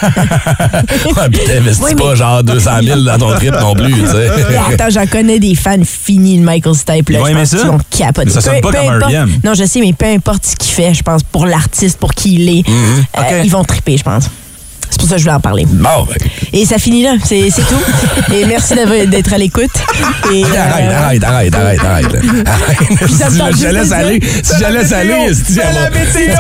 Ouais, 0.00 1.28
puis 1.30 1.40
t'investis 1.46 1.84
Oui, 1.84 1.94
mais- 1.96 2.02
pas 2.02 2.14
genre 2.14 2.42
200 2.42 2.70
000 2.82 3.00
dans 3.02 3.18
ton 3.18 3.34
trip 3.34 3.54
non 3.60 3.74
plus, 3.74 3.92
tu 3.92 4.06
sais. 4.06 4.30
Mais 4.50 4.74
attends, 4.74 4.90
j'en 5.00 5.06
connais 5.06 5.38
des 5.38 5.54
fans 5.54 5.76
finis 5.84 6.38
de 6.38 6.42
Michael 6.44 6.74
Stipe. 6.74 7.10
Ils 7.10 7.18
vont 7.18 7.26
aimer 7.26 7.46
ça? 7.46 7.58
qu'ils 7.58 7.66
vont 7.66 7.78
capoter. 7.90 8.30
Ça 8.30 8.40
sonne 8.40 8.60
pas 8.60 8.72
comme 8.72 8.88
importe- 8.88 9.12
R.E.M.. 9.12 9.40
Non, 9.44 9.54
je 9.54 9.64
sais, 9.64 9.80
mais 9.80 9.92
peu 9.92 10.06
importe 10.06 10.46
ce 10.46 10.56
qu'il 10.56 10.72
fait, 10.72 10.94
je 10.94 11.02
pense, 11.02 11.22
pour 11.22 11.46
l'artiste, 11.46 11.98
pour 11.98 12.12
qui 12.14 12.34
il 12.34 12.48
est, 12.48 12.68
Mhm. 12.68 13.04
euh, 13.18 13.42
ils 13.44 13.50
vont 13.50 13.64
triper, 13.64 13.96
je 13.96 14.02
pense. 14.04 14.24
C'est 14.90 15.00
pour 15.00 15.08
ça 15.08 15.14
que 15.14 15.18
je 15.18 15.24
voulais 15.24 15.36
en 15.36 15.40
parler. 15.40 15.66
Bon, 15.66 16.06
ben. 16.08 16.16
Et 16.52 16.66
ça 16.66 16.78
finit 16.78 17.02
là, 17.02 17.12
c'est 17.24 17.48
tout. 17.48 18.32
Et 18.34 18.44
merci 18.44 18.74
d'être 19.08 19.32
à 19.32 19.38
l'écoute. 19.38 19.70
Et, 20.32 20.44
Arrête, 20.44 20.90
euh, 20.90 20.98
arrête, 20.98 21.24
arrête, 21.24 21.54
arrête, 21.54 21.80
arrête. 21.84 22.06
Arrête. 22.46 23.10
Ça 23.18 23.26
me 23.26 23.30
Si 23.30 23.38
tente 23.38 23.56
je 23.56 23.66
laisse 23.68 23.92
aller, 23.92 24.20
si 24.42 24.52
je 24.58 24.72
laisse 24.72 24.92
aller, 24.92 25.26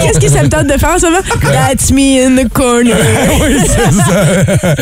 Qu'est-ce 0.02 0.20
que 0.20 0.28
ça 0.28 0.42
me 0.42 0.48
tente 0.48 0.66
de 0.66 0.78
faire 0.78 0.90
en 0.94 0.98
ce 0.98 1.06
moment? 1.06 1.18
That's 1.42 1.90
me 1.90 2.24
in 2.24 2.36
the 2.36 2.48
corner. 2.52 2.94
oui, 3.40 3.56
c'est 3.66 3.92
ça. 3.92 4.74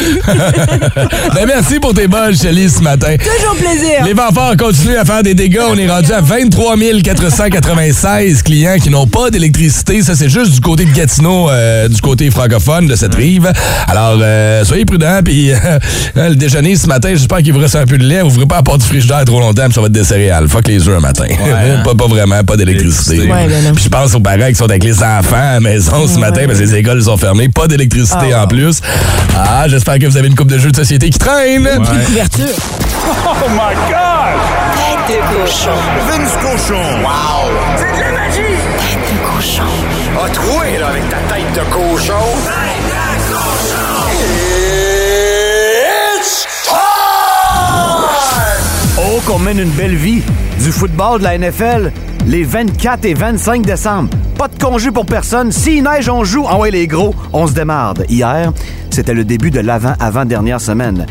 ben, 1.35 1.47
merci 1.47 1.79
pour 1.81 1.95
tes 1.95 2.07
balles, 2.07 2.37
Shelly, 2.37 2.69
ce 2.69 2.81
matin. 2.81 3.17
Toujours 3.17 3.57
plaisir. 3.57 4.05
Les 4.05 4.15
fanfares 4.15 4.57
continuent 4.57 4.97
à 4.97 5.05
faire 5.05 5.23
des 5.23 5.35
dégâts. 5.35 5.61
On 5.69 5.79
est 5.79 5.89
rendu 5.89 6.13
à 6.13 6.21
23 6.21 6.77
496 7.03 8.43
clients 8.43 8.77
qui 8.83 8.91
n'ont 8.91 9.07
pas 9.07 9.31
d'électricité. 9.31 10.03
Ça, 10.03 10.15
c'est 10.15 10.29
juste 10.29 10.53
du 10.53 10.61
côté 10.61 10.85
de 10.85 10.93
Gatineau, 10.93 11.51
euh, 11.51 11.89
du 11.89 12.01
côté 12.01 12.31
francophone 12.31 12.87
de 12.87 12.97
cette 12.97 13.15
rive. 13.15 13.51
Alors, 13.89 14.19
euh, 14.21 14.65
soyez 14.65 14.85
prudents. 14.85 15.21
Puis, 15.25 15.51
euh, 16.17 16.29
le 16.29 16.35
déjeuner 16.37 16.77
ce 16.77 16.87
matin, 16.87 17.11
j'espère 17.13 17.39
qu'il 17.39 17.53
vous 17.53 17.59
reste 17.61 17.77
un 17.77 17.87
peu 17.87 17.99
de 17.99 18.05
lait. 18.05 18.23
Ouvrez 18.23 18.47
pas 18.47 18.57
la 18.57 18.63
porte 18.63 18.81
du 18.81 18.87
frigidaire 18.87 19.25
trop 19.25 19.41
longtemps, 19.41 19.65
puis 19.65 19.75
ça 19.75 19.81
va 19.81 19.87
être 19.87 19.93
des 19.93 20.05
céréales. 20.05 20.49
Fuck 20.49 20.69
les 20.69 20.87
œufs 20.89 20.97
un 20.97 21.01
matin. 21.01 21.27
pas, 21.85 21.95
pas 21.95 22.07
vraiment, 22.07 22.43
pas 22.45 22.57
d'électricité. 22.57 23.21
Ouais, 23.21 23.47
ben 23.49 23.65
non. 23.65 23.73
Puis 23.75 23.85
je 23.85 23.89
pense 23.89 24.15
aux 24.15 24.21
parents 24.21 24.49
qui 24.49 24.55
sont 24.55 24.65
avec 24.69 24.85
les 24.85 25.03
enfants 25.03 25.37
à 25.37 25.55
la 25.55 25.61
maison 25.61 26.07
ce 26.07 26.19
matin 26.19 26.43
parce 26.47 26.59
que 26.59 26.65
les 26.65 26.75
écoles 26.77 27.03
sont 27.03 27.17
fermées. 27.17 27.49
Pas 27.49 27.67
d'électricité 27.67 28.33
Ah. 28.35 28.45
en 28.45 28.47
plus. 28.47 28.81
Ah, 29.37 29.65
j'espère 29.69 29.99
que 29.99 30.07
vous 30.07 30.17
avez 30.17 30.29
une 30.29 30.35
coupe 30.35 30.51
de 30.51 30.59
jeux 30.59 30.71
de 30.71 30.77
société 30.77 31.11
qui 31.11 31.19
traîne. 31.19 31.67
Une 31.67 32.05
couverture. 32.05 32.47
Oh 33.27 33.49
my 33.51 33.75
God! 33.89 34.39
Tête 35.07 35.17
de 35.17 35.23
cochon. 35.35 35.71
Vince 36.09 36.33
cochon. 36.43 36.83
Wow! 37.03 37.51
C'est 37.77 37.97
de 37.97 38.01
la 38.01 38.13
magie! 38.13 38.59
Tête 38.79 39.15
de 39.15 39.37
cochon. 39.37 39.63
A 40.25 40.29
troué, 40.31 40.79
là, 40.79 40.89
avec 40.89 41.09
ta 41.09 41.17
tête 41.35 41.53
de 41.55 41.73
cochon. 41.73 42.15
Qu'on 49.29 49.39
mène 49.39 49.59
une 49.59 49.71
belle 49.71 49.95
vie. 49.95 50.23
Du 50.65 50.73
football 50.73 51.19
de 51.19 51.25
la 51.25 51.37
NFL, 51.37 51.93
les 52.27 52.45
24 52.45 53.05
et 53.05 53.13
25 53.13 53.61
décembre. 53.61 54.09
Pas 54.39 54.49
de 54.49 54.59
congé 54.59 54.91
pour 54.91 55.05
personne. 55.05 55.53
S'il 55.53 55.85
neige, 55.85 56.09
on 56.09 56.25
joue. 56.25 56.47
Ah 56.49 56.57
ouais, 56.59 56.71
les 56.71 56.87
gros, 56.87 57.15
on 57.35 57.47
se 57.47 57.53
démarde. 57.53 58.07
Hier, 58.09 58.51
c'était 58.89 59.13
le 59.13 59.25
début 59.25 59.51
de 59.51 59.61
l'avant-avant-dernière 59.61 60.63
semaine. 60.63 61.05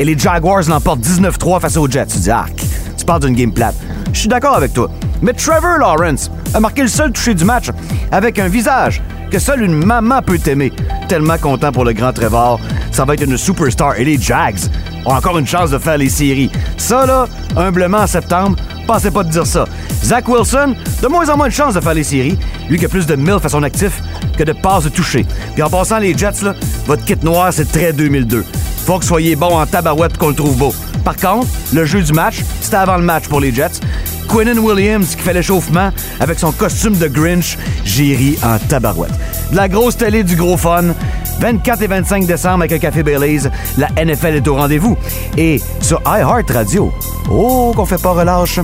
Et 0.00 0.04
les 0.04 0.18
Jaguars 0.18 0.68
l'emportent 0.68 1.00
19-3 1.00 1.60
face 1.60 1.76
aux 1.76 1.88
Jets. 1.88 2.06
Tu 2.06 2.18
dis, 2.18 2.30
arc, 2.30 2.60
tu 2.96 3.04
parles 3.04 3.20
d'une 3.20 3.36
game 3.36 3.52
plate. 3.52 3.76
Je 4.12 4.18
suis 4.18 4.28
d'accord 4.28 4.56
avec 4.56 4.72
toi. 4.72 4.90
Mais 5.22 5.32
Trevor 5.32 5.78
Lawrence 5.78 6.28
a 6.52 6.58
marqué 6.58 6.82
le 6.82 6.88
seul 6.88 7.12
touché 7.12 7.34
du 7.34 7.44
match 7.44 7.70
avec 8.10 8.40
un 8.40 8.48
visage 8.48 9.00
que 9.30 9.38
seule 9.38 9.62
une 9.62 9.74
maman 9.74 10.22
peut 10.22 10.40
aimer. 10.46 10.72
Tellement 11.08 11.38
content 11.38 11.70
pour 11.70 11.84
le 11.84 11.92
grand 11.92 12.12
Trevor. 12.12 12.58
Ça 12.90 13.04
va 13.04 13.14
être 13.14 13.22
une 13.22 13.36
superstar. 13.36 13.96
Et 13.96 14.04
les 14.04 14.20
Jags 14.20 14.58
ont 15.06 15.14
encore 15.14 15.38
une 15.38 15.46
chance 15.46 15.70
de 15.70 15.78
faire 15.78 15.98
les 15.98 16.08
séries. 16.08 16.50
Ça, 16.76 17.06
là, 17.06 17.26
humblement 17.56 17.98
en 17.98 18.06
septembre, 18.06 18.56
pensez 18.86 19.10
pas 19.10 19.22
de 19.22 19.30
dire 19.30 19.46
ça. 19.46 19.64
Zach 20.04 20.28
Wilson, 20.28 20.74
de 21.02 21.08
moins 21.08 21.28
en 21.28 21.36
moins 21.36 21.48
de 21.48 21.52
chances 21.52 21.74
de 21.74 21.80
faire 21.80 21.94
les 21.94 22.04
séries. 22.04 22.38
Lui 22.68 22.78
qui 22.78 22.84
a 22.84 22.88
plus 22.88 23.06
de 23.06 23.16
milf 23.16 23.44
à 23.44 23.48
son 23.48 23.62
actif 23.62 24.02
que 24.36 24.44
de 24.44 24.52
passes 24.52 24.84
de 24.84 24.88
toucher. 24.88 25.26
Puis 25.54 25.62
en 25.62 25.70
passant 25.70 25.98
les 25.98 26.16
Jets, 26.16 26.42
là, 26.42 26.54
votre 26.86 27.04
kit 27.04 27.16
noir, 27.22 27.52
c'est 27.52 27.70
très 27.70 27.92
2002. 27.92 28.44
Faut 28.86 28.98
que 28.98 29.04
soyez 29.04 29.36
bon 29.36 29.58
en 29.58 29.66
tabarouette 29.66 30.16
qu'on 30.16 30.28
le 30.28 30.34
trouve 30.34 30.56
beau. 30.56 30.74
Par 31.04 31.16
contre, 31.16 31.46
le 31.72 31.84
jeu 31.84 32.02
du 32.02 32.12
match, 32.12 32.42
c'était 32.60 32.76
avant 32.76 32.96
le 32.96 33.04
match 33.04 33.28
pour 33.28 33.40
les 33.40 33.54
Jets. 33.54 33.80
Quinnen 34.28 34.58
Williams 34.58 35.16
qui 35.16 35.22
fait 35.22 35.32
l'échauffement 35.32 35.90
avec 36.20 36.38
son 36.38 36.52
costume 36.52 36.96
de 36.96 37.08
Grinch, 37.08 37.58
j'ai 37.84 38.14
ri 38.14 38.38
en 38.44 38.58
tabarouette. 38.58 39.12
De 39.50 39.56
la 39.56 39.68
grosse 39.68 39.96
télé, 39.96 40.22
du 40.22 40.36
gros 40.36 40.56
fun. 40.56 40.94
24 41.40 41.82
et 41.82 41.86
25 41.86 42.26
décembre 42.26 42.64
avec 42.64 42.72
un 42.72 42.78
café 42.78 43.02
Baileys, 43.02 43.50
la 43.78 43.88
NFL 44.04 44.36
est 44.36 44.48
au 44.48 44.54
rendez-vous. 44.54 44.96
Et 45.36 45.60
sur 45.80 46.00
iHeart 46.06 46.50
Radio, 46.50 46.92
oh 47.30 47.72
qu'on 47.74 47.86
fait 47.86 48.00
pas 48.00 48.12
relâche. 48.12 48.60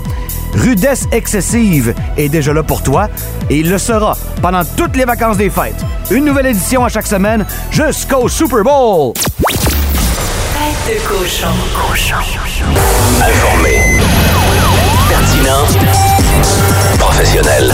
Rudesse 0.55 1.07
excessive 1.13 1.95
est 2.17 2.29
déjà 2.29 2.53
là 2.53 2.63
pour 2.63 2.83
toi 2.83 3.09
et 3.51 3.59
il 3.59 3.71
le 3.71 3.79
sera 3.79 4.17
pendant 4.41 4.63
toutes 4.65 4.97
les 4.97 5.05
vacances 5.05 5.37
des 5.37 5.51
fêtes. 5.51 5.85
Une 6.11 6.25
nouvelle 6.25 6.47
édition 6.47 6.85
à 6.85 6.89
chaque 6.89 7.07
semaine 7.07 7.45
jusqu'au 7.71 8.29
Super 8.29 8.63
Bowl. 8.63 9.13
Tête 9.15 10.97
de 10.97 11.09
cochon. 11.09 11.49
Cochon. 11.89 12.17
Informé. 13.21 13.81
Pertinent. 15.09 16.16
Professionnel. 16.99 17.73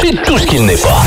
C'est 0.00 0.22
tout 0.24 0.38
ce 0.38 0.46
qu'il 0.46 0.64
n'est 0.64 0.76
pas. 0.76 1.02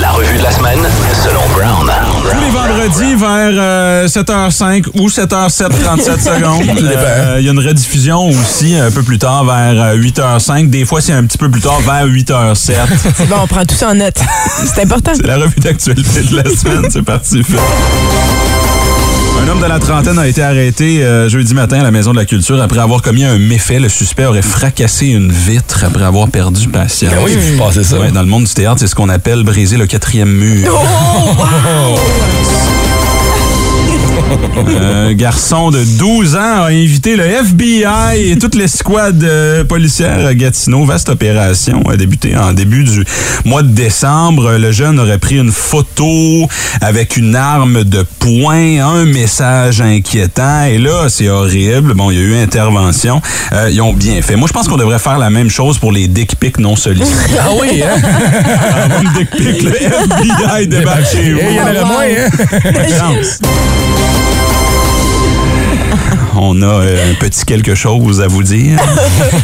La 0.00 0.10
revue 0.10 0.36
de 0.38 0.42
la 0.42 0.50
semaine, 0.50 0.78
selon 1.24 1.40
Brown. 1.54 1.90
Tous 2.30 2.40
les 2.40 2.50
vendredis 2.50 3.14
vers 3.14 3.50
euh, 3.62 4.06
7h05 4.06 4.86
ou 4.94 5.08
7h07, 5.08 5.82
37 5.82 6.20
secondes. 6.20 6.62
Euh, 6.82 7.36
Il 7.38 7.46
y 7.46 7.48
a 7.48 7.52
une 7.52 7.58
rediffusion 7.66 8.28
aussi 8.28 8.76
un 8.76 8.90
peu 8.90 9.02
plus 9.02 9.18
tard 9.18 9.44
vers 9.44 9.82
euh, 9.82 9.96
8h05. 9.96 10.70
Des 10.70 10.84
fois, 10.84 11.00
c'est 11.00 11.12
un 11.12 11.24
petit 11.24 11.38
peu 11.38 11.50
plus 11.50 11.60
tard 11.62 11.80
vers 11.80 12.06
8h07. 12.06 12.54
C'est 13.16 13.28
bon, 13.28 13.36
on 13.42 13.46
prend 13.46 13.64
tout 13.64 13.74
ça 13.74 13.88
en 13.90 13.94
note. 13.94 14.18
C'est 14.74 14.82
important. 14.82 15.12
C'est 15.16 15.26
la 15.26 15.36
revue 15.38 15.60
d'actualité 15.60 16.20
de 16.22 16.36
la 16.36 16.44
semaine. 16.44 16.86
C'est 16.90 17.02
parti. 17.02 17.42
fait. 17.42 17.56
Un 19.42 19.48
homme 19.48 19.60
de 19.60 19.66
la 19.66 19.78
trentaine 19.78 20.18
a 20.18 20.26
été 20.26 20.42
arrêté 20.42 21.04
euh, 21.04 21.28
jeudi 21.28 21.54
matin 21.54 21.80
à 21.80 21.82
la 21.82 21.90
Maison 21.90 22.12
de 22.12 22.16
la 22.16 22.24
Culture 22.24 22.60
après 22.60 22.80
avoir 22.80 23.02
commis 23.02 23.24
un 23.24 23.38
méfait. 23.38 23.78
Le 23.78 23.88
suspect 23.88 24.24
aurait 24.24 24.42
fracassé 24.42 25.06
une 25.08 25.30
vitre 25.30 25.84
après 25.84 26.04
avoir 26.04 26.28
perdu 26.28 26.68
patience. 26.68 27.12
Ben 27.12 27.20
oui, 27.24 27.36
passé 27.58 27.84
ça. 27.84 27.98
Ouais, 27.98 28.10
dans 28.10 28.22
le 28.22 28.28
monde 28.28 28.44
du 28.44 28.54
théâtre, 28.54 28.80
c'est 28.80 28.86
ce 28.86 28.94
qu'on 28.94 29.08
appelle 29.08 29.42
briser 29.44 29.76
le 29.76 29.86
quatrième 29.86 30.30
mur. 30.30 30.72
Un 34.80 35.12
garçon 35.14 35.70
de 35.70 35.84
12 35.98 36.34
ans 36.36 36.62
a 36.64 36.66
invité 36.66 37.16
le 37.16 37.24
FBI 37.24 38.30
et 38.30 38.38
toute 38.38 38.54
l'escouade 38.54 39.22
euh, 39.22 39.64
policière 39.64 40.26
à 40.26 40.34
Gatineau. 40.34 40.84
Vaste 40.84 41.08
opération 41.08 41.82
a 41.88 41.96
débuté 41.96 42.36
en 42.36 42.52
début 42.52 42.84
du 42.84 43.04
mois 43.44 43.62
de 43.62 43.68
décembre. 43.68 44.52
Le 44.58 44.72
jeune 44.72 44.98
aurait 44.98 45.18
pris 45.18 45.36
une 45.38 45.52
photo 45.52 46.48
avec 46.80 47.16
une 47.16 47.36
arme 47.36 47.84
de 47.84 48.04
poing, 48.18 48.80
un 48.80 49.04
message 49.04 49.80
inquiétant. 49.80 50.64
Et 50.64 50.78
là, 50.78 51.08
c'est 51.08 51.28
horrible. 51.28 51.94
Bon, 51.94 52.10
il 52.10 52.18
y 52.18 52.20
a 52.20 52.24
eu 52.24 52.36
intervention. 52.36 53.20
Euh, 53.52 53.70
ils 53.70 53.80
ont 53.80 53.92
bien 53.92 54.20
fait. 54.22 54.36
Moi, 54.36 54.48
je 54.48 54.52
pense 54.52 54.68
qu'on 54.68 54.76
devrait 54.76 54.98
faire 54.98 55.18
la 55.18 55.30
même 55.30 55.50
chose 55.50 55.78
pour 55.78 55.92
les 55.92 56.08
dick 56.08 56.36
pics 56.36 56.58
non 56.58 56.76
sollicités. 56.76 57.16
Ah 57.38 57.50
oui, 57.60 57.82
hein? 57.82 58.00
Une 59.02 59.12
dick 59.12 59.30
pic, 59.30 59.62
le 59.62 59.70
FBI 59.70 60.66
débarque 60.66 61.06
chez 61.12 61.32
vous. 61.32 61.38
Eh, 61.40 61.50
Il 61.50 61.56
y 61.56 61.60
en 61.60 61.64
aurait 61.64 61.84
moins, 61.84 62.04
hein? 62.04 63.85
On 66.38 66.60
a 66.62 66.66
euh, 66.66 67.12
un 67.12 67.14
petit 67.14 67.44
quelque 67.44 67.74
chose 67.74 68.20
à 68.20 68.26
vous 68.26 68.42
dire. 68.42 68.78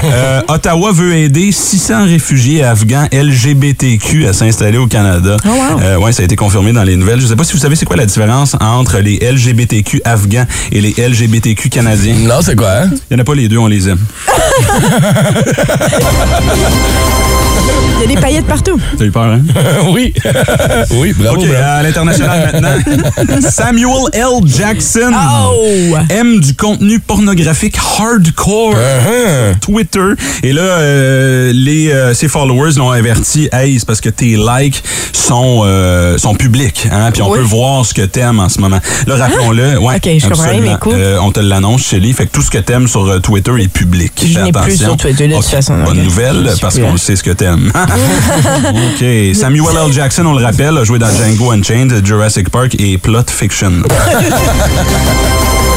Euh, 0.04 0.40
Ottawa 0.48 0.92
veut 0.92 1.14
aider 1.14 1.52
600 1.52 2.04
réfugiés 2.06 2.62
afghans 2.64 3.06
LGBTQ 3.12 4.26
à 4.26 4.32
s'installer 4.32 4.76
au 4.78 4.86
Canada. 4.86 5.36
Euh, 5.80 5.96
ouais, 5.96 6.12
ça 6.12 6.22
a 6.22 6.24
été 6.24 6.36
confirmé 6.36 6.72
dans 6.72 6.82
les 6.82 6.96
nouvelles. 6.96 7.20
Je 7.20 7.26
sais 7.26 7.36
pas 7.36 7.44
si 7.44 7.52
vous 7.52 7.58
savez 7.58 7.76
c'est 7.76 7.84
quoi 7.86 7.96
la 7.96 8.06
différence 8.06 8.56
entre 8.60 8.98
les 8.98 9.18
LGBTQ 9.18 10.02
afghans 10.04 10.46
et 10.72 10.80
les 10.80 10.94
LGBTQ 10.98 11.68
canadiens? 11.68 12.14
Non, 12.20 12.40
c'est 12.42 12.56
quoi, 12.56 12.70
hein? 12.82 12.90
Il 13.10 13.14
n'y 13.14 13.20
en 13.20 13.22
a 13.22 13.24
pas 13.24 13.34
les 13.34 13.48
deux, 13.48 13.58
on 13.58 13.68
les 13.68 13.88
aime. 13.88 13.98
Il 17.94 18.10
y 18.10 18.12
a 18.12 18.14
des 18.16 18.20
paillettes 18.20 18.46
partout. 18.46 18.80
T'as 18.98 19.04
eu 19.04 19.10
peur, 19.12 19.24
hein? 19.24 19.40
oui. 19.92 20.12
oui, 20.94 21.12
bravo. 21.16 21.40
OK, 21.40 21.48
bravo. 21.48 21.64
à 21.64 21.82
l'international 21.82 22.50
maintenant. 22.52 23.40
Samuel 23.48 24.08
L. 24.12 24.40
Jackson 24.46 25.12
Oh! 25.14 25.96
aime 26.08 26.40
du 26.40 26.54
contenu 26.54 26.81
pornographique 27.06 27.76
hardcore 27.98 28.74
sur 28.74 29.60
Twitter. 29.60 30.08
Et 30.42 30.52
là, 30.52 30.62
euh, 30.62 31.52
les, 31.54 31.90
euh, 31.92 32.14
ses 32.14 32.28
followers 32.28 32.72
l'ont 32.76 32.90
averti, 32.90 33.48
hey, 33.52 33.78
c'est 33.78 33.86
parce 33.86 34.00
que 34.00 34.08
tes 34.08 34.36
likes 34.36 34.82
sont, 35.12 35.62
euh, 35.64 36.18
sont 36.18 36.34
publics. 36.34 36.88
Hein? 36.90 37.10
Puis 37.12 37.22
on 37.22 37.30
Oui. 37.30 37.38
peut 37.38 37.44
voir 37.44 37.84
ce 37.86 37.94
que 37.94 38.02
t'aimes 38.02 38.40
en 38.40 38.48
ce 38.48 38.60
moment. 38.60 38.80
Là, 39.06 39.16
rappelons-le. 39.16 39.78
Ouais, 39.78 39.96
Ok, 39.96 40.08
je 40.18 40.26
comprends, 40.28 40.42
absolument. 40.44 40.72
mais 40.72 40.78
cool. 40.80 40.94
Euh, 40.96 41.18
on 41.20 41.30
te 41.32 41.40
l'annonce, 41.40 41.82
Shelly. 41.86 42.12
Fait 42.12 42.26
que 42.26 42.32
tout 42.32 42.42
ce 42.42 42.50
que 42.50 42.58
t'aimes 42.58 42.88
sur 42.88 43.06
euh, 43.06 43.18
Twitter 43.20 43.52
est 43.60 43.68
public. 43.68 44.12
Je 44.20 44.38
n'ai 44.40 44.50
plus 44.52 44.60
attention. 44.60 44.76
sur 44.88 44.96
Twitter, 44.96 45.28
de 45.28 45.34
toute 45.34 45.44
façon, 45.44 45.74
Bonne 45.84 46.02
nouvelle, 46.02 46.50
parce 46.60 46.78
qu'on 46.78 46.96
sait 46.96 47.16
ce 47.16 47.22
que 47.22 47.30
t'aimes. 47.30 47.70
OK. 47.74 49.04
Samuel 49.34 49.76
L. 49.86 49.92
Jackson, 49.92 50.24
on 50.26 50.34
le 50.36 50.44
rappelle, 50.44 50.76
a 50.78 50.84
joué 50.84 50.98
dans 50.98 51.10
Django 51.10 51.50
Unchained, 51.52 52.04
Jurassic 52.04 52.50
Park 52.50 52.74
et 52.78 52.98
Plot 52.98 53.24
Fiction. 53.30 53.72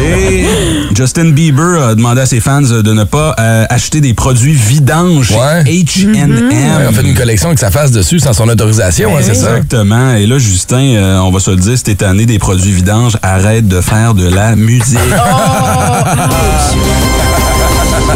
Et 0.00 0.44
Justin 0.96 1.30
Bieber 1.30 1.82
a 1.82 1.94
demandé 1.94 2.20
à 2.20 2.26
ses 2.26 2.40
fans 2.40 2.60
de 2.60 2.92
ne 2.92 3.04
pas 3.04 3.34
euh, 3.38 3.64
acheter 3.68 4.00
des 4.00 4.14
produits 4.14 4.54
vidanges 4.54 5.32
Ouais. 5.32 5.62
H&M. 5.64 6.48
Ouais, 6.50 6.86
on 6.88 6.92
fait 6.92 7.02
une 7.02 7.14
collection 7.14 7.48
avec 7.48 7.58
sa 7.58 7.70
face 7.70 7.90
dessus 7.90 8.20
sans 8.20 8.32
son 8.32 8.48
autorisation, 8.48 9.16
hein, 9.16 9.20
c'est 9.22 9.34
ça? 9.34 9.56
Exactement. 9.56 10.14
Et 10.14 10.26
là, 10.26 10.38
Justin, 10.38 10.94
euh, 10.94 11.18
on 11.18 11.30
va 11.30 11.40
se 11.40 11.50
le 11.50 11.56
dire, 11.56 11.76
cette 11.76 12.02
année 12.02 12.26
des 12.26 12.38
produits 12.38 12.72
vidanges, 12.72 13.16
arrête 13.22 13.68
de 13.68 13.80
faire 13.80 14.14
de 14.14 14.28
la 14.28 14.56
musique. 14.56 14.98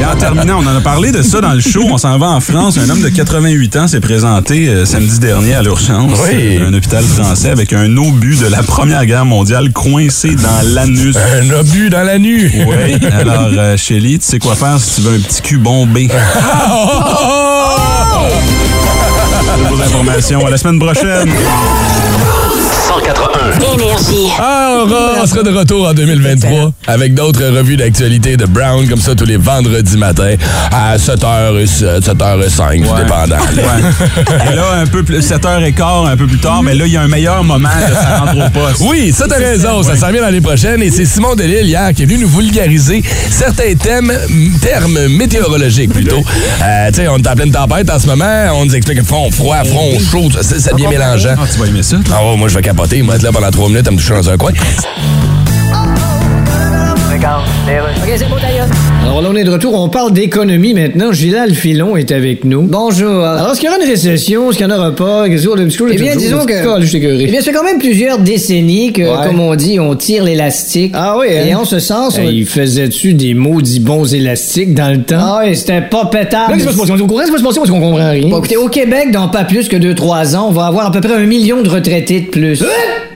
Et 0.00 0.04
en 0.04 0.16
terminant, 0.16 0.60
on 0.62 0.66
en 0.66 0.76
a 0.76 0.80
parlé 0.80 1.12
de 1.12 1.22
ça 1.22 1.40
dans 1.40 1.52
le 1.52 1.60
show. 1.60 1.82
On 1.90 1.98
s'en 1.98 2.18
va 2.18 2.30
en 2.30 2.40
France. 2.40 2.78
Un 2.78 2.88
homme 2.88 3.02
de 3.02 3.08
88 3.08 3.76
ans 3.76 3.86
s'est 3.88 4.00
présenté 4.00 4.68
euh, 4.68 4.84
samedi 4.84 5.18
dernier 5.18 5.54
à 5.54 5.62
l'urgence. 5.62 6.18
Oui. 6.28 6.58
Un 6.58 6.72
hôpital 6.72 7.04
français 7.04 7.50
avec 7.50 7.72
un 7.72 7.96
obus 7.96 8.36
de 8.36 8.46
la 8.46 8.62
Première 8.62 9.04
Guerre 9.06 9.24
mondiale 9.26 9.72
coincé 9.72 10.34
dans 10.34 10.74
l'anus. 10.74 11.16
Un 11.16 11.50
obus 11.50 11.90
dans 11.90 12.02
la 12.04 12.18
nuit. 12.18 12.50
Oui. 12.66 12.98
Alors, 13.12 13.48
euh, 13.52 13.76
Shelly, 13.76 14.18
tu 14.18 14.26
sais 14.26 14.38
quoi 14.38 14.54
faire 14.56 14.78
si 14.78 14.96
tu 14.96 15.08
veux 15.08 15.16
un 15.16 15.20
petit 15.20 15.42
cul 15.42 15.58
bombé? 15.58 16.08
De 19.52 19.68
vos 19.68 19.82
informations 19.82 20.46
à 20.46 20.50
la 20.50 20.56
semaine 20.56 20.78
prochaine. 20.78 21.28
181. 23.42 23.74
Énergie. 23.74 24.32
Alors, 24.38 24.88
on 25.22 25.26
sera 25.26 25.42
de 25.42 25.50
retour 25.50 25.88
en 25.88 25.94
2023 25.94 26.72
avec 26.86 27.14
d'autres 27.14 27.44
revues 27.44 27.76
d'actualité 27.76 28.36
de 28.36 28.44
Brown, 28.46 28.86
comme 28.88 29.00
ça, 29.00 29.14
tous 29.14 29.24
les 29.24 29.36
vendredis 29.36 29.96
matins 29.96 30.34
à 30.70 30.96
7h, 30.96 31.64
7h05, 32.00 32.86
tout 32.86 32.94
dépendant. 32.96 33.36
là. 33.36 33.38
Ouais. 33.56 34.52
Et 34.52 34.56
là, 34.56 34.72
un 34.82 34.86
peu 34.86 35.02
plus, 35.02 35.18
7h15, 35.20 36.08
un 36.08 36.16
peu 36.16 36.26
plus 36.26 36.38
tard, 36.38 36.62
mais 36.62 36.74
là, 36.74 36.86
il 36.86 36.92
y 36.92 36.96
a 36.96 37.02
un 37.02 37.08
meilleur 37.08 37.42
moment 37.44 37.68
de 37.68 37.94
ça 37.94 38.18
rentre 38.18 38.46
au 38.46 38.50
poste. 38.50 38.80
Oui, 38.80 39.12
ça 39.12 39.26
t'as 39.28 39.38
raison, 39.38 39.82
ça 39.82 39.96
s'en 39.96 40.10
vient 40.10 40.20
l'année 40.22 40.40
prochaine 40.40 40.82
et 40.82 40.90
c'est 40.90 41.04
Simon 41.06 41.34
Delille 41.34 41.66
hier 41.66 41.92
qui 41.94 42.02
est 42.02 42.06
venu 42.06 42.20
nous 42.20 42.28
vulgariser 42.28 43.02
certains 43.30 43.74
thèmes, 43.74 44.12
termes 44.60 45.08
météorologiques 45.08 45.92
plutôt. 45.92 46.22
Euh, 46.62 46.88
tu 46.88 46.94
sais, 46.96 47.08
on 47.08 47.18
est 47.18 47.28
en 47.28 47.34
pleine 47.34 47.50
tempête 47.52 47.90
en 47.90 47.98
ce 47.98 48.06
moment, 48.06 48.50
on 48.54 48.64
nous 48.66 48.74
explique 48.76 49.02
front 49.04 49.30
froid, 49.30 49.62
front 49.64 49.92
chaud, 50.10 50.28
ça, 50.40 50.42
ça 50.42 50.72
devient 50.72 50.88
mélangeant. 50.88 51.34
Ah, 51.38 51.44
tu 51.50 51.58
vas 51.58 51.66
aimer 51.66 51.82
ça, 51.82 51.96
toi? 52.04 52.16
Ah 52.18 52.24
ouais, 52.30 52.36
moi 52.36 52.48
je 52.48 52.54
vais 52.54 52.62
capoter, 52.62 53.02
moi 53.02 53.14
être 53.16 53.22
là 53.32 53.38
pendant 53.40 53.50
trois 53.50 53.68
minutes 53.68 53.88
à 53.88 53.90
me 53.90 53.96
toucher 53.96 54.14
dans 54.14 54.30
un 54.30 54.36
coin. 54.36 54.52
Alors 59.04 59.20
là, 59.22 59.28
on 59.30 59.36
est 59.36 59.44
de 59.44 59.50
retour. 59.50 59.74
On 59.74 59.88
parle 59.88 60.12
d'économie 60.12 60.74
maintenant. 60.74 61.12
Gilal 61.12 61.54
Filon 61.54 61.96
est 61.96 62.10
avec 62.10 62.44
nous. 62.44 62.62
Bonjour. 62.62 63.24
Alors, 63.24 63.52
est-ce 63.52 63.60
qu'il 63.60 63.68
y 63.68 63.72
aura 63.72 63.80
une 63.82 63.88
récession? 63.88 64.50
Est-ce 64.50 64.58
qu'il 64.58 64.66
n'y 64.66 64.72
en 64.72 64.76
aura 64.76 64.92
pas? 64.94 65.28
Qu'est-ce 65.28 65.46
qu'on 65.46 65.56
a 65.58 65.62
Eh 65.92 65.96
bien, 65.96 66.16
disons 66.16 66.44
que- 66.44 66.52
Eh 67.20 67.26
bien, 67.26 67.38
ça 67.40 67.44
fait 67.44 67.52
quand 67.52 67.64
même 67.64 67.78
plusieurs 67.78 68.18
décennies 68.18 68.92
que, 68.92 69.02
Ouais. 69.02 69.26
comme 69.28 69.40
on 69.40 69.54
dit, 69.54 69.78
on 69.78 69.94
tire 69.94 70.24
l'élastique. 70.24 70.92
Ah 70.94 71.16
oui, 71.18 71.26
hein? 71.30 71.44
Et 71.48 71.54
en 71.54 71.64
ce 71.64 71.78
sens, 71.78 72.18
on... 72.18 72.22
Hey, 72.22 72.44
faisait-tu 72.44 73.14
des 73.14 73.34
maudits 73.34 73.80
bons 73.80 74.12
élastiques 74.14 74.74
dans 74.74 74.90
le 74.90 75.02
temps? 75.02 75.16
Ah 75.20 75.40
oui, 75.44 75.54
c'était 75.56 75.82
pas 75.82 76.06
pétable. 76.06 76.52
Là, 76.52 76.56
qu'est-ce 76.58 76.60
qui 76.60 76.64
va 76.66 76.72
se 76.72 76.78
passer? 76.78 76.92
On 76.92 76.96
est 76.98 77.02
au 77.02 77.06
courant, 77.06 77.20
qu'est-ce 77.20 77.30
qui 77.30 77.36
va 77.36 77.38
se 77.38 77.44
passer 77.44 77.58
parce 77.60 77.70
qu'on 77.70 77.80
comprend 77.80 78.10
rien? 78.10 78.28
Bon, 78.28 78.38
écoutez, 78.38 78.56
au 78.56 78.68
Québec, 78.68 79.10
dans 79.12 79.28
pas 79.28 79.44
plus 79.44 79.68
que 79.68 79.76
2-3 79.76 80.34
ans, 80.36 80.46
on 80.48 80.52
va 80.52 80.66
avoir 80.66 80.86
à 80.86 80.90
peu 80.92 81.00
près 81.00 81.14
un 81.14 81.26
million 81.26 81.62
de 81.62 81.68
retraités 81.68 82.20
de 82.20 82.26
plus. 82.26 82.64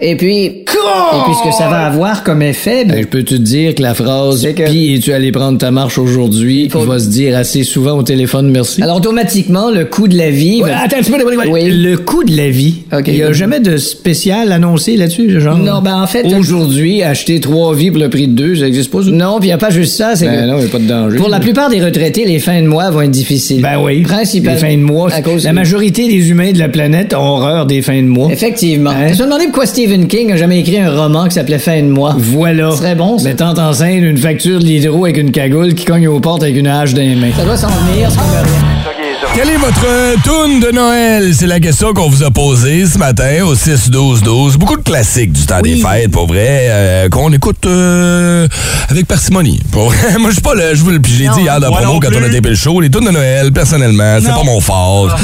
Et 0.01 0.17
puis... 0.17 0.45
Et 0.47 1.19
puis, 1.25 1.35
ce 1.43 1.49
que 1.49 1.55
ça 1.55 1.69
va 1.69 1.87
avoir 1.87 2.23
comme 2.23 2.43
effet... 2.43 2.85
ben, 2.85 3.01
je 3.01 3.07
peux 3.07 3.23
te 3.23 3.35
dire 3.35 3.75
que 3.75 3.83
la 3.83 3.95
phrase 3.95 4.47
que- 4.55 4.69
Puis 4.69 4.95
es-tu 4.95 5.13
allé 5.13 5.33
prendre 5.33 5.59
ta 5.59 5.71
marche 5.71 5.99
aujourd'hui? 5.99 6.69
Faut- 6.69 6.81
va 6.81 6.99
se 6.99 7.09
dire 7.09 7.37
assez 7.37 7.65
souvent 7.65 7.99
au 7.99 8.03
téléphone 8.03 8.51
merci. 8.51 8.83
Alors, 8.83 8.99
automatiquement, 8.99 9.71
le 9.71 9.85
coût 9.87 10.07
de 10.07 10.17
la 10.17 10.31
vie... 10.31 10.63
Ouais, 10.63 10.71
attends 10.71 10.99
un 10.99 11.03
petit 11.03 11.11
peu, 11.11 11.25
ouais, 11.25 11.37
ouais. 11.37 11.49
Oui. 11.51 11.71
Le 11.71 11.97
coût 11.97 12.23
de 12.25 12.37
la 12.37 12.51
vie. 12.51 12.83
Il 13.07 13.15
n'y 13.15 13.23
a 13.23 13.33
jamais 13.33 13.61
de 13.61 13.77
spécial 13.79 14.53
annoncé 14.53 14.97
là-dessus, 14.97 15.41
genre? 15.41 15.59
Non, 15.59 15.81
ben, 15.83 16.01
en 16.01 16.07
fait... 16.07 16.25
Aujourd'hui, 16.25 17.03
acheter 17.03 17.41
trois 17.41 17.75
vies 17.75 17.91
pour 17.91 18.01
le 18.01 18.11
prix 18.11 18.29
de 18.29 18.33
deux, 18.35 18.55
ça 18.57 18.65
n'existe 18.65 18.91
pas? 18.91 19.01
Non, 19.03 19.39
puis 19.39 19.47
il 19.49 19.51
n'y 19.51 19.55
a 19.55 19.59
pas 19.59 19.71
juste 19.71 19.97
ça, 19.97 20.15
c'est 20.15 20.27
Ben 20.27 20.43
que... 20.43 20.47
non, 20.47 20.57
il 20.59 20.61
n'y 20.61 20.67
a 20.67 20.69
pas 20.73 20.79
de 20.79 20.85
danger. 20.87 21.17
Pour 21.17 21.29
la 21.29 21.41
plupart 21.41 21.71
des 21.71 21.83
retraités, 21.83 22.25
les 22.27 22.39
fins 22.39 22.61
de 22.63 22.67
mois 22.69 22.91
vont 22.91 23.01
être 23.03 23.11
difficiles. 23.11 23.63
Ben 23.63 23.79
oui. 23.83 24.03
Principalement. 24.03 24.61
Les 24.61 24.67
fins 24.69 24.77
de 24.77 24.83
mois. 24.83 25.13
À 25.13 25.23
cause 25.23 25.45
la 25.45 25.53
majorité 25.53 26.07
des 26.09 26.31
humains 26.31 26.53
de 26.53 26.59
la 26.59 26.69
planète 26.69 27.15
ont 27.15 27.19
horreur 27.23 27.67
des 27.67 27.83
fins 27.83 28.03
de 28.03 28.07
mois. 28.07 28.31
Effectivement. 28.31 28.91
Hein? 28.91 29.13
Je 29.13 29.21
me 29.23 29.25
demandais 29.25 29.45
pourquoi 29.47 29.67
Stephen 29.87 30.09
King 30.09 30.33
a 30.33 30.37
jamais 30.37 30.59
écrit 30.59 30.81
un 30.81 30.91
roman 30.91 31.29
qui 31.29 31.35
s'appelait 31.35 31.61
Fin 31.61 31.81
de 31.81 31.87
mois. 31.87 32.17
Voilà. 32.19 32.73
Ce 32.73 32.79
serait 32.79 32.97
bon, 32.97 33.19
ça. 33.19 33.29
Mettant 33.29 33.57
en 33.57 33.73
scène 33.73 34.03
une 34.03 34.19
facture 34.19 34.59
de 34.59 34.65
l'hydro 34.65 35.05
avec 35.05 35.17
une 35.17 35.31
cagoule 35.31 35.75
qui 35.75 35.85
cogne 35.85 36.09
aux 36.09 36.19
portes 36.19 36.43
avec 36.43 36.57
une 36.57 36.67
hache 36.67 36.93
dans 36.93 37.03
les 37.03 37.15
mains. 37.15 37.31
Ça 37.37 37.45
doit 37.45 37.57
s'en 37.57 37.69
venir, 37.69 38.11
ce 38.11 38.17
qu'on 38.17 39.06
veut 39.37 39.43
rien. 39.43 39.47
Quel 39.47 39.51
est 39.51 39.57
votre 39.59 40.23
tune 40.23 40.61
de 40.61 40.71
Noël? 40.73 41.33
C'est 41.35 41.47
la 41.47 41.61
question 41.61 41.93
qu'on 41.93 42.09
vous 42.09 42.23
a 42.23 42.31
posée 42.31 42.87
ce 42.87 42.99
matin 42.99 43.45
au 43.45 43.55
6-12-12. 43.55 44.57
Beaucoup 44.57 44.77
de 44.77 44.83
classiques 44.83 45.33
du 45.33 45.45
temps 45.47 45.61
des 45.61 45.77
fêtes, 45.77 46.11
pour 46.11 46.27
vrai, 46.27 46.67
euh, 46.69 47.09
qu'on 47.09 47.33
écoute 47.33 47.67
euh, 47.67 48.49
avec 48.89 49.07
parcimonie. 49.07 49.61
Pour 49.71 49.91
vrai. 49.91 49.97
Moi, 50.19 50.31
je 50.31 50.35
suis 50.35 50.43
pas 50.43 50.55
là, 50.55 50.75
je 50.75 50.83
vous 50.83 50.91
le 50.91 51.01
puis 51.01 51.13
je 51.13 51.23
l'ai 51.23 51.29
dit 51.31 51.43
hier 51.43 51.61
dans 51.61 51.71
la 51.71 51.77
promo 51.83 52.01
quand 52.01 52.09
on 52.15 52.23
a 52.23 52.29
tapé 52.29 52.49
le 52.51 52.55
show. 52.55 52.81
Les 52.81 52.91
tunes 52.91 53.05
de 53.05 53.11
Noël, 53.11 53.53
personnellement, 53.53 54.19
c'est 54.21 54.29
pas 54.29 54.43
mon 54.45 54.61
fort. 54.61 55.15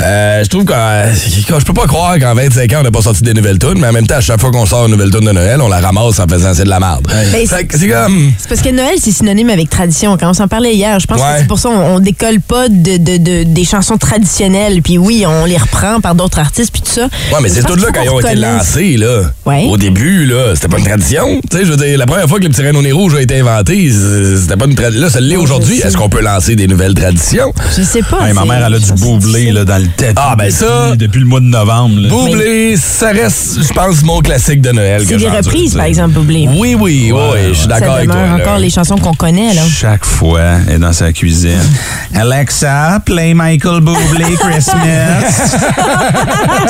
Euh, 0.00 0.44
je 0.44 0.48
trouve 0.48 0.64
que 0.64 0.72
euh, 0.74 1.12
je 1.14 1.64
peux 1.64 1.72
pas 1.74 1.86
croire 1.86 2.18
qu'en 2.18 2.34
25 2.34 2.72
ans, 2.72 2.76
on 2.80 2.82
n'a 2.84 2.90
pas 2.90 3.02
sorti 3.02 3.22
des 3.22 3.34
nouvelles 3.34 3.58
tunes, 3.58 3.78
mais 3.78 3.88
en 3.88 3.92
même 3.92 4.06
temps, 4.06 4.16
à 4.16 4.20
chaque 4.20 4.40
fois 4.40 4.50
qu'on 4.50 4.66
sort 4.66 4.84
une 4.86 4.92
nouvelle 4.92 5.10
tune 5.10 5.24
de 5.26 5.32
Noël, 5.32 5.60
on 5.60 5.68
la 5.68 5.80
ramasse 5.80 6.18
en 6.20 6.26
faisant 6.28 6.52
c'est 6.54 6.64
de 6.64 6.68
la 6.68 6.80
merde. 6.80 7.06
Ben, 7.32 7.46
c'est 7.46 7.88
comme... 7.88 8.32
C'est 8.38 8.48
parce 8.48 8.60
que 8.60 8.70
Noël, 8.70 8.94
c'est 9.00 9.12
synonyme 9.12 9.50
avec 9.50 9.70
tradition. 9.70 10.16
Quand 10.18 10.30
on 10.30 10.34
s'en 10.34 10.48
parlait 10.48 10.74
hier, 10.74 10.98
je 11.00 11.06
pense 11.06 11.20
Ouais. 11.20 11.34
que 11.34 11.38
c'est 11.40 11.46
pour 11.46 11.58
ça 11.58 11.68
on, 11.70 11.96
on 11.96 12.00
décolle 12.00 12.40
pas 12.40 12.68
de, 12.68 12.96
de- 12.98 13.16
de- 13.16 13.53
des 13.54 13.64
chansons 13.64 13.96
traditionnelles. 13.96 14.82
Puis 14.82 14.98
oui, 14.98 15.24
on 15.26 15.44
les 15.46 15.56
reprend 15.56 16.00
par 16.00 16.14
d'autres 16.14 16.38
artistes 16.38 16.72
puis 16.72 16.82
tout 16.82 16.90
ça. 16.92 17.04
Ouais, 17.32 17.38
mais 17.42 17.48
c'est 17.48 17.62
tout 17.62 17.76
là 17.76 17.88
quand 17.94 18.02
ils 18.02 18.10
ont 18.10 18.20
été 18.20 18.34
lancés, 18.34 18.96
là. 18.96 19.22
Ouais. 19.46 19.66
Au 19.68 19.76
début, 19.76 20.26
là, 20.26 20.54
c'était 20.54 20.68
pas 20.68 20.78
une 20.78 20.84
tradition. 20.84 21.40
Tu 21.50 21.56
sais, 21.58 21.64
je 21.64 21.70
veux 21.70 21.76
dire, 21.76 21.96
la 21.98 22.06
première 22.06 22.28
fois 22.28 22.38
que 22.38 22.44
le 22.44 22.50
petit 22.50 22.62
Renault 22.66 22.82
Nez 22.82 22.92
rouge 22.92 23.14
a 23.14 23.22
été 23.22 23.40
inventé, 23.40 23.90
c'était 23.90 24.56
pas 24.56 24.66
une 24.66 24.74
tradition. 24.74 25.02
Là, 25.02 25.10
ça 25.10 25.20
l'est 25.20 25.36
aujourd'hui. 25.36 25.80
Est-ce 25.80 25.96
qu'on 25.96 26.08
peut 26.08 26.20
lancer 26.22 26.56
des 26.56 26.66
nouvelles 26.66 26.94
traditions? 26.94 27.52
Je 27.76 27.82
sais 27.82 28.02
pas. 28.02 28.26
Hey, 28.28 28.34
ma 28.34 28.44
mère, 28.44 28.64
elle 28.66 28.74
a 28.74 28.78
du 28.78 28.92
boublé 28.92 29.50
là, 29.52 29.64
dans 29.64 29.78
le 29.80 29.88
tête. 29.88 30.14
Ah, 30.16 30.34
ben 30.36 30.50
ça- 30.50 30.94
Depuis 30.96 31.20
le 31.20 31.26
mois 31.26 31.40
de 31.40 31.46
novembre. 31.46 32.00
là. 32.00 32.08
Boublé, 32.08 32.76
ça 32.76 33.10
reste, 33.10 33.58
je 33.66 33.72
pense, 33.72 34.02
mon 34.02 34.20
classique 34.20 34.60
de 34.60 34.70
Noël. 34.72 35.02
C'est 35.06 35.14
que 35.14 35.20
des 35.20 35.28
reprises, 35.28 35.74
par 35.74 35.84
exemple, 35.84 36.18
oublié. 36.18 36.48
Oui, 36.48 36.74
oui, 36.78 37.10
oui, 37.10 37.12
Ouais, 37.12 37.48
je 37.50 37.54
suis 37.58 37.66
d'accord 37.68 37.94
avec 37.94 38.10
toi. 38.10 38.20
encore 38.40 38.58
les 38.58 38.70
chansons 38.70 38.96
qu'on 38.96 39.14
connaît, 39.14 39.54
là. 39.54 39.62
Chaque 39.68 40.04
fois, 40.04 40.40
elle 40.66 40.74
est 40.74 40.78
dans 40.78 40.92
sa 40.92 41.12
cuisine. 41.12 41.58
Alexa, 42.14 43.00
play 43.04 43.34
Michael 43.44 43.80
Bublé 43.82 44.36
Christmas. 44.40 45.58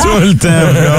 Tout 0.03 0.19
le 0.21 0.35
temps. 0.35 0.49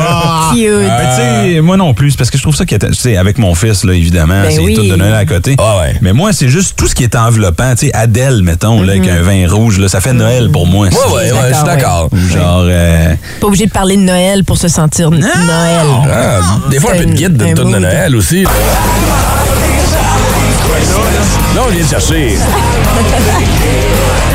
Ah. 0.07 0.51
Cute. 0.53 0.69
Ben, 0.87 1.09
tu 1.15 1.21
sais, 1.55 1.61
moi 1.61 1.75
non 1.75 1.93
plus, 1.93 2.15
parce 2.15 2.29
que 2.29 2.37
je 2.37 2.43
trouve 2.43 2.55
ça 2.55 2.65
qui 2.65 2.75
est, 2.75 2.79
tu 2.79 2.93
sais, 2.93 3.17
avec 3.17 3.37
mon 3.37 3.53
fils, 3.55 3.83
là, 3.83 3.91
évidemment, 3.93 4.41
Ben 4.43 4.51
c'est 4.51 4.59
oui. 4.61 4.73
tout 4.75 4.83
de 4.87 4.95
Noël 4.95 5.13
à 5.13 5.25
côté. 5.25 5.57
Ah 5.59 5.79
ouais. 5.81 5.95
Mais 6.01 6.13
moi, 6.13 6.31
c'est 6.31 6.47
juste 6.47 6.77
tout 6.77 6.87
ce 6.87 6.95
qui 6.95 7.03
est 7.03 7.13
enveloppant. 7.17 7.71
Tu 7.75 7.87
sais, 7.87 7.93
Adèle, 7.93 8.41
mettons, 8.41 8.81
là, 8.83 8.93
avec 8.93 9.05
un 9.09 9.21
vin 9.21 9.45
rouge, 9.49 9.77
là, 9.77 9.89
ça 9.89 9.99
fait 9.99 10.13
Noël 10.13 10.49
pour 10.49 10.65
moi. 10.65 10.87
Ouais, 10.87 10.93
ouais, 11.13 11.31
ouais, 11.33 11.49
je 11.49 11.55
suis 11.55 11.65
d'accord. 11.65 12.09
Genre, 12.33 12.63
euh, 12.63 13.13
Pas 13.41 13.47
obligé 13.47 13.65
de 13.65 13.71
parler 13.71 13.97
de 13.97 14.03
Noël 14.03 14.45
pour 14.45 14.57
se 14.57 14.69
sentir 14.69 15.11
Noël. 15.11 15.27
Ah, 16.09 16.39
des 16.71 16.79
fois, 16.79 16.93
un 16.93 16.99
peu 16.99 17.05
de 17.05 17.11
guide 17.11 17.35
d'une 17.35 17.53
tune 17.53 17.71
de. 17.73 17.79
Noël 17.79 18.15
aussi. 18.15 18.43
là. 18.43 18.49
Là, 21.53 21.61
on 21.67 21.71
vient 21.71 21.83
de 21.83 21.89
chercher. 21.89 22.37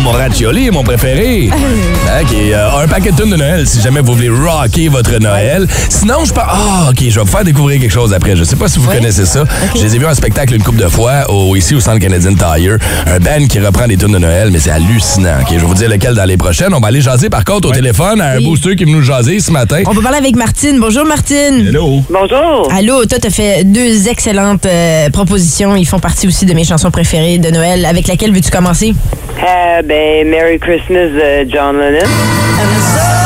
Morin 0.00 0.18
Moraccioli, 0.24 0.70
mon 0.70 0.82
préféré. 0.82 1.50
Hein, 1.52 2.24
qui 2.28 2.50
est 2.50 2.54
euh, 2.54 2.78
un 2.82 2.88
paquet 2.88 3.10
de 3.12 3.16
tunes 3.16 3.30
de 3.30 3.36
Noël 3.36 3.66
si 3.66 3.80
jamais 3.80 4.00
vous 4.00 4.14
voulez 4.14 4.28
rocker 4.28 4.88
votre 4.88 5.18
Noël. 5.18 5.66
Sinon, 5.88 6.24
je 6.24 6.32
pense. 6.32 6.44
Ah, 6.46 6.88
OK, 6.90 6.96
je 7.00 7.14
vais 7.14 7.20
vous 7.20 7.26
faire 7.26 7.44
découvrir 7.44 7.80
quelque 7.80 7.92
chose 7.92 8.12
après. 8.12 8.36
Je 8.36 8.44
sais 8.44 8.56
pas 8.56 8.68
si 8.68 8.78
vous 8.78 8.90
connaissez 8.90 9.24
ça. 9.24 9.44
Je 9.74 9.82
les 9.82 9.96
ai 9.96 9.98
vus 9.98 10.06
en 10.06 10.14
spectacle 10.14 10.54
une 10.54 10.62
couple 10.62 10.78
de 10.82 10.88
fois 10.88 11.30
au, 11.30 11.54
ici 11.56 11.74
au 11.74 11.80
Centre 11.80 11.98
Canadien 11.98 12.34
Tire. 12.34 12.78
Un 13.06 13.18
band 13.18 13.46
qui 13.48 13.58
reprend 13.60 13.86
des 13.86 13.96
tunes 13.96 14.12
de 14.12 14.18
Noël, 14.18 14.50
mais 14.50 14.58
c'est 14.58 14.70
hallucinant. 14.70 15.40
OK, 15.40 15.48
je 15.52 15.58
vais 15.58 15.66
vous 15.66 15.74
dire 15.74 15.88
lequel 15.88 16.14
dans 16.14 16.24
les 16.24 16.36
prochaines. 16.36 16.74
On 16.74 16.80
va 16.80 16.88
aller 16.88 17.00
jaser 17.00 17.30
par 17.30 17.44
contre 17.44 17.68
au 17.68 17.72
téléphone 17.72 18.20
à 18.20 18.32
un 18.32 18.36
Oui. 18.38 18.44
booster 18.44 18.76
qui 18.76 18.82
est 18.82 18.86
venu 18.86 18.96
nous 18.98 19.02
jaser 19.02 19.40
ce 19.40 19.50
matin. 19.50 19.82
On 19.86 19.94
peut 19.94 20.02
parler 20.02 20.18
avec 20.18 20.36
Martine. 20.36 20.78
Bonjour, 20.80 21.04
Martine. 21.04 21.66
Hello. 21.68 22.02
Bonjour. 22.10 22.68
Allô, 22.72 23.04
toi, 23.06 23.18
t'as 23.20 23.30
fait 23.30 23.64
deux 23.64 24.08
excellentes 24.08 24.66
euh, 24.66 25.08
propositions. 25.10 25.76
Ils 25.76 25.86
font 25.86 26.00
partie 26.00 26.26
aussi 26.26 26.46
de 26.46 26.54
mes 26.54 26.64
chansons 26.64 26.90
préférées 26.90 27.38
de 27.38 27.50
Noël. 27.50 27.84
Avec 27.86 28.06
laquelle 28.08 28.32
veux-tu 28.32 28.50
commencer? 28.50 28.94
Euh, 29.36 29.82
ben, 29.84 30.30
Merry 30.30 30.58
Christmas, 30.58 31.10
euh, 31.14 31.44
John 31.46 31.78
Lennon. 31.78 33.23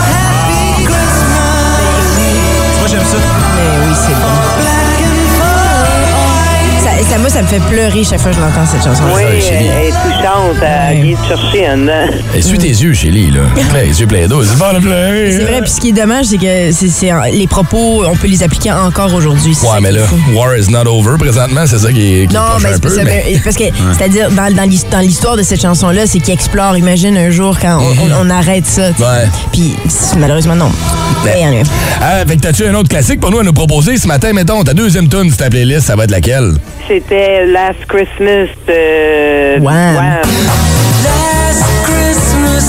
Ça, 7.11 7.17
moi, 7.19 7.31
ça 7.31 7.41
me 7.41 7.47
fait 7.47 7.61
pleurer 7.61 8.05
chaque 8.05 8.21
fois 8.21 8.31
que 8.33 8.37
je 8.37 8.41
l'entends, 8.43 8.67
cette 8.67 8.85
chanson. 8.85 9.03
Oui, 9.15 9.23
elle 9.51 9.87
est 9.87 9.91
touchante. 9.91 10.57
Elle 10.63 11.17
te 11.17 11.27
chercher 11.27 11.71
en 11.71 11.79
dedans. 11.79 12.15
Essuie 12.37 12.59
tes 12.59 12.69
yeux, 12.69 12.93
Chélie, 12.93 13.31
là. 13.31 13.41
Plein, 13.71 13.83
les 13.85 13.99
yeux 14.01 14.07
pleins 14.07 14.27
d'eau. 14.27 14.43
C'est 14.45 14.59
bon 14.59 14.75
de 14.75 14.81
pleurer. 14.81 15.33
C'est 15.33 15.45
vrai, 15.45 15.63
puis 15.63 15.71
ce 15.71 15.81
qui 15.81 15.89
est 15.89 15.93
dommage, 15.93 16.27
c'est 16.27 16.37
que 16.37 16.71
c'est, 16.73 17.11
les 17.33 17.47
propos, 17.47 18.05
on 18.07 18.15
peut 18.15 18.27
les 18.27 18.43
appliquer 18.43 18.73
encore 18.73 19.15
aujourd'hui. 19.15 19.57
Ouais, 19.63 19.81
mais 19.81 19.93
là, 19.93 20.03
war 20.35 20.55
is 20.57 20.71
not 20.71 20.87
over 20.87 21.17
présentement, 21.19 21.63
c'est 21.67 21.79
ça 21.79 21.91
qui 21.91 22.23
est, 22.23 22.27
qui 22.27 22.35
Non, 22.35 22.41
mais 22.63 22.69
un 22.69 22.73
c'est 22.75 23.41
parce 23.43 23.57
que, 23.57 23.65
c'est-à-dire, 23.99 24.31
dans, 24.31 24.55
dans 24.55 24.69
l'his- 24.69 24.85
dans 24.91 25.01
l'histoire 25.01 25.37
de 25.39 25.43
cette 25.43 25.63
chanson-là, 25.63 26.07
c'est 26.07 26.19
qu'il 26.19 26.35
explore. 26.35 26.77
Imagine 26.77 27.17
un 27.17 27.31
jour 27.31 27.57
quand 27.59 27.79
on, 27.81 27.87
on- 28.23 28.27
on 28.27 28.31
arrête 28.31 28.67
ça. 28.67 28.91
tu 28.93 28.99
sais. 28.99 29.03
Ouais. 29.03 29.29
Puis, 29.53 29.77
malheureusement, 30.19 30.57
non. 30.57 30.71
Mais, 31.25 31.43
anyway. 31.43 31.63
Ah, 32.03 32.25
fait 32.27 32.37
que 32.37 32.43
t'as-tu 32.43 32.67
un 32.67 32.75
autre 32.75 32.89
classique 32.91 33.19
pour 33.21 33.31
nous 33.31 33.39
à 33.39 33.43
nous 33.45 33.53
proposer 33.55 33.97
ce 33.97 34.07
matin? 34.07 34.33
Mettons, 34.35 34.63
ta 34.63 34.75
deuxième 34.75 35.09
tune 35.09 35.29
sur 35.29 35.39
ta 35.39 35.49
playlist, 35.49 35.87
ça 35.87 35.97
va 35.97 36.05
être 36.05 36.11
laquelle? 36.11 36.53
C'était 37.01 37.47
Last 37.47 37.87
Christmas 37.87 38.49
de... 38.67 39.61
Wham. 39.61 39.97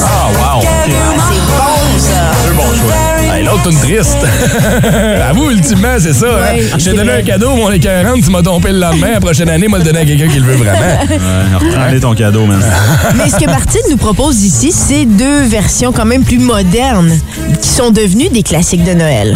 Ah, 0.01 0.29
wow. 0.29 0.61
C'est 0.61 1.39
bon, 1.47 1.97
ça. 1.97 2.31
Deux 2.45 2.53
bons 2.53 2.75
choix. 2.75 3.35
Hey, 3.35 3.43
L'autre 3.43 3.63
tune 3.69 3.79
triste. 3.79 4.17
à 5.29 5.33
vous, 5.33 5.49
ultimement, 5.49 5.95
c'est 5.99 6.13
ça. 6.13 6.25
hein? 6.27 6.53
Ouais, 6.55 6.61
Je 6.71 6.75
t'ai 6.75 6.81
c'est 6.81 6.93
donné 6.93 7.11
un 7.11 7.21
cadeau, 7.23 7.55
mon 7.55 7.71
écœurante, 7.71 8.21
tu 8.23 8.29
m'as 8.29 8.41
tombé 8.43 8.71
le 8.71 8.79
lendemain. 8.79 9.11
La 9.13 9.19
prochaine 9.19 9.49
année, 9.49 9.67
moi, 9.67 9.79
le 9.79 9.83
donner 9.85 9.99
à 10.01 10.05
quelqu'un 10.05 10.27
qui 10.27 10.39
le 10.39 10.45
veut 10.45 10.55
vraiment. 10.55 10.79
Ouais, 11.09 11.87
reprends 11.89 11.99
ton 12.09 12.15
cadeau, 12.15 12.45
man. 12.45 12.61
Mais 13.15 13.29
ce 13.29 13.37
que 13.37 13.45
Martine 13.45 13.81
nous 13.89 13.97
propose 13.97 14.43
ici, 14.43 14.71
c'est 14.71 15.05
deux 15.05 15.43
versions 15.47 15.91
quand 15.91 16.05
même 16.05 16.23
plus 16.23 16.37
modernes 16.39 17.17
qui 17.61 17.69
sont 17.69 17.89
devenues 17.91 18.29
des 18.29 18.43
classiques 18.43 18.83
de 18.83 18.93
Noël. 18.93 19.35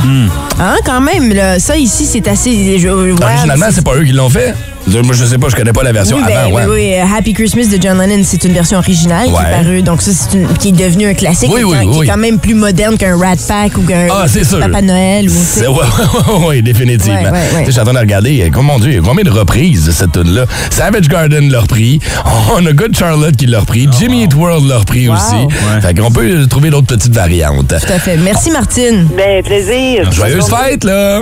Hein, 0.59 0.75
quand 0.85 1.01
même, 1.01 1.33
là, 1.33 1.59
ça 1.59 1.77
ici, 1.77 2.05
c'est 2.05 2.27
assez. 2.27 2.77
je- 2.79 2.87
ouais, 2.89 3.13
Originalement, 3.23 3.65
c'est 3.71 3.83
pas 3.83 3.95
eux 3.95 4.03
qui 4.03 4.11
l'ont 4.11 4.29
fait. 4.29 4.53
Moi, 4.85 5.13
je 5.13 5.25
sais 5.25 5.37
pas, 5.37 5.47
je 5.49 5.55
connais 5.55 5.71
pas 5.73 5.81
la 5.81 5.91
version 5.93 6.17
Oui, 6.17 6.23
ben, 6.27 6.37
avant. 6.37 6.51
ouais. 6.55 6.63
oui, 6.65 6.71
oui, 6.73 6.93
euh, 6.95 7.17
Happy 7.17 7.33
Christmas 7.33 7.65
de 7.65 7.81
John 7.81 7.97
Lennon, 7.99 8.21
c'est 8.23 8.43
une 8.43 8.53
version 8.53 8.77
originale 8.77 9.27
qui 9.27 9.31
est 9.33 9.51
parue. 9.63 9.81
Donc 9.81 10.01
ça, 10.01 10.11
c'est 10.13 10.37
une- 10.37 10.47
qui 10.57 10.69
est 10.69 10.71
devenue 10.71 11.07
un 11.07 11.13
classique, 11.13 11.49
Oui, 11.53 11.61
qui, 11.61 11.65
oui, 11.65 11.77
qui 11.79 11.87
oui. 11.99 12.05
est 12.05 12.09
quand 12.09 12.17
même 12.17 12.37
plus 12.37 12.53
moderne 12.53 12.97
qu'un 12.97 13.17
Rat 13.17 13.37
Pack 13.47 13.77
ou 13.77 13.81
qu'un 13.81 14.07
Ah, 14.11 14.25
c'est 14.27 14.43
sûr. 14.43 14.59
Papa 14.59 14.81
Noël. 14.81 15.25
Ou, 15.25 15.31
tu 15.31 15.37
sais. 15.37 15.59
C'est- 15.61 15.67
Ouais, 15.67 15.77
ouais, 16.39 16.45
ouais, 16.47 16.61
définitivement. 16.61 17.15
Ouais, 17.21 17.23
ouais, 17.23 17.31
ouais. 17.31 17.39
Tu 17.49 17.55
sais, 17.59 17.65
Je 17.67 17.71
suis 17.71 17.79
en 17.79 17.83
train 17.85 17.93
de 17.93 17.99
regarder, 17.99 18.41
euh, 18.43 18.49
oh 18.57 18.61
mon 18.61 18.77
Dieu, 18.77 19.01
combien 19.03 19.23
de 19.23 19.31
reprises 19.31 19.89
cette 19.91 20.11
tune-là. 20.11 20.45
Savage 20.69 21.07
Garden 21.07 21.49
l'a 21.49 21.61
repris. 21.61 21.99
On 22.55 22.65
a 22.65 22.73
Good 22.73 22.95
Charlotte 22.95 23.35
qui 23.35 23.45
l'a 23.47 23.61
repris. 23.61 23.87
Jimmy 23.97 24.23
Eat 24.25 24.35
World 24.35 24.67
l'a 24.67 24.77
repris 24.79 25.07
Wow. 25.07 25.15
aussi. 25.15 25.47
Fait 25.81 25.93
qu'on 25.97 26.11
peut 26.11 26.45
trouver 26.47 26.69
d'autres 26.69 26.87
petites 26.87 27.13
variantes. 27.15 27.67
Tout 27.69 27.93
à 27.93 27.99
fait. 27.99 28.17
Merci, 28.17 28.51
Martine. 28.51 29.07
Ben, 29.15 29.41
plaisir. 29.43 30.11
Joyeuse 30.11 30.45
fête, 30.49 30.83
là! 30.83 31.21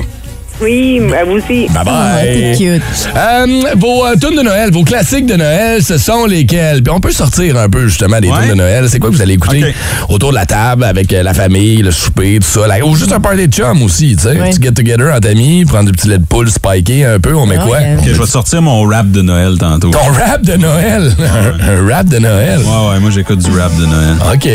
Oui, 0.61 1.01
à 1.19 1.23
vous 1.25 1.33
aussi. 1.37 1.67
Bye 1.73 1.83
bye! 1.85 2.53
Ah, 2.53 2.57
cute. 2.57 2.83
Euh, 3.15 3.45
vos 3.77 4.05
euh, 4.05 4.13
tunes 4.19 4.37
de 4.37 4.43
Noël, 4.43 4.71
vos 4.71 4.83
classiques 4.83 5.25
de 5.25 5.35
Noël, 5.35 5.81
ce 5.83 5.97
sont 5.97 6.25
lesquels? 6.25 6.83
Puis 6.83 6.93
on 6.93 6.99
peut 6.99 7.11
sortir 7.11 7.57
un 7.57 7.67
peu 7.67 7.87
justement 7.87 8.19
des 8.19 8.29
Ouais. 8.29 8.41
tunes 8.41 8.49
de 8.51 8.55
Noël. 8.55 8.85
C'est 8.89 8.99
quoi 8.99 9.09
que 9.09 9.15
vous 9.15 9.21
allez 9.21 9.33
écouter 9.33 9.73
autour 10.09 10.29
de 10.29 10.35
la 10.35 10.45
table 10.45 10.83
avec 10.83 11.11
euh, 11.13 11.23
la 11.23 11.33
famille, 11.33 11.77
le 11.81 11.91
souper, 11.91 12.39
tout 12.39 12.47
ça? 12.61 12.67
là. 12.67 12.85
ou 12.85 12.95
juste 12.95 13.11
un 13.11 13.19
party 13.19 13.47
de 13.47 13.53
chum 13.53 13.81
aussi, 13.81 14.15
tu 14.15 14.23
sais. 14.23 14.39
Ouais. 14.39 14.49
Un 14.49 14.51
petit 14.51 14.61
get-together 14.61 15.11
entre 15.15 15.29
amis, 15.29 15.65
prendre 15.65 15.85
du 15.85 15.91
petit 15.93 16.07
lait 16.07 16.19
de 16.19 16.25
poule 16.25 16.49
spiké 16.49 17.05
un 17.05 17.19
peu, 17.19 17.33
on 17.35 17.45
met 17.47 17.57
Ah, 17.59 17.65
quoi? 17.65 17.77
je 18.05 18.11
vais 18.13 18.25
sortir 18.27 18.61
mon 18.61 18.83
rap 18.83 19.09
de 19.09 19.21
Noël 19.23 19.57
tantôt. 19.57 19.89
Ton 19.89 19.99
rap 20.13 20.43
de 20.43 20.55
Noël! 20.57 21.11
un, 21.19 21.69
un 21.89 21.93
rap 21.93 22.07
de 22.07 22.19
Noël? 22.19 22.59
Ouais, 22.59 22.89
ouais, 22.93 22.99
moi 22.99 23.09
j'écoute 23.09 23.39
du 23.39 23.49
rap 23.59 23.75
de 23.77 23.85
Noël. 23.85 24.15
OK. 24.33 24.47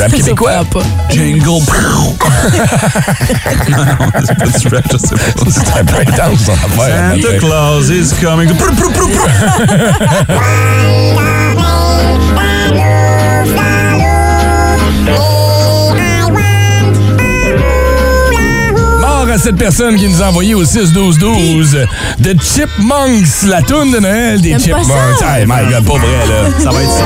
Rap 0.00 0.12
québécois? 0.12 0.62
Jingle. 1.10 1.46
non, 3.68 3.78
non, 3.78 3.84
c'est 4.24 4.38
pas 4.38 4.46
du 4.58 4.68
rap, 4.74 4.84
je 4.92 4.96
sais 4.98 5.14
pas. 5.14 5.25
C'est 5.48 5.78
un 5.80 5.84
peu 5.84 5.96
intense, 6.00 6.40
son 6.44 6.52
affaire. 6.52 7.14
Santa 7.14 7.38
Claus 7.38 7.88
is 7.90 8.14
coming. 8.22 8.48
Prou, 8.56 8.74
prou, 8.74 8.90
prou, 8.90 9.08
prou. 9.08 9.28
Mort 19.00 19.28
à 19.32 19.38
cette 19.38 19.56
personne 19.56 19.96
qui 19.96 20.08
nous 20.08 20.22
a 20.22 20.26
envoyé 20.28 20.54
au 20.54 20.64
6-12-12 20.64 21.86
de 22.20 22.36
Chipmunks, 22.42 23.42
la 23.46 23.62
toune 23.62 23.92
de 23.92 23.98
Noël 23.98 24.40
des 24.40 24.52
pas 24.52 24.58
Chipmunks. 24.58 24.86
ça? 25.18 25.38
Hey, 25.40 25.46
my 25.46 25.70
God, 25.70 25.84
pas 25.84 25.98
vrai, 25.98 26.26
là. 26.28 26.50
Ça 26.62 26.70
va 26.70 26.82
être 26.82 26.90
ça 26.90 27.04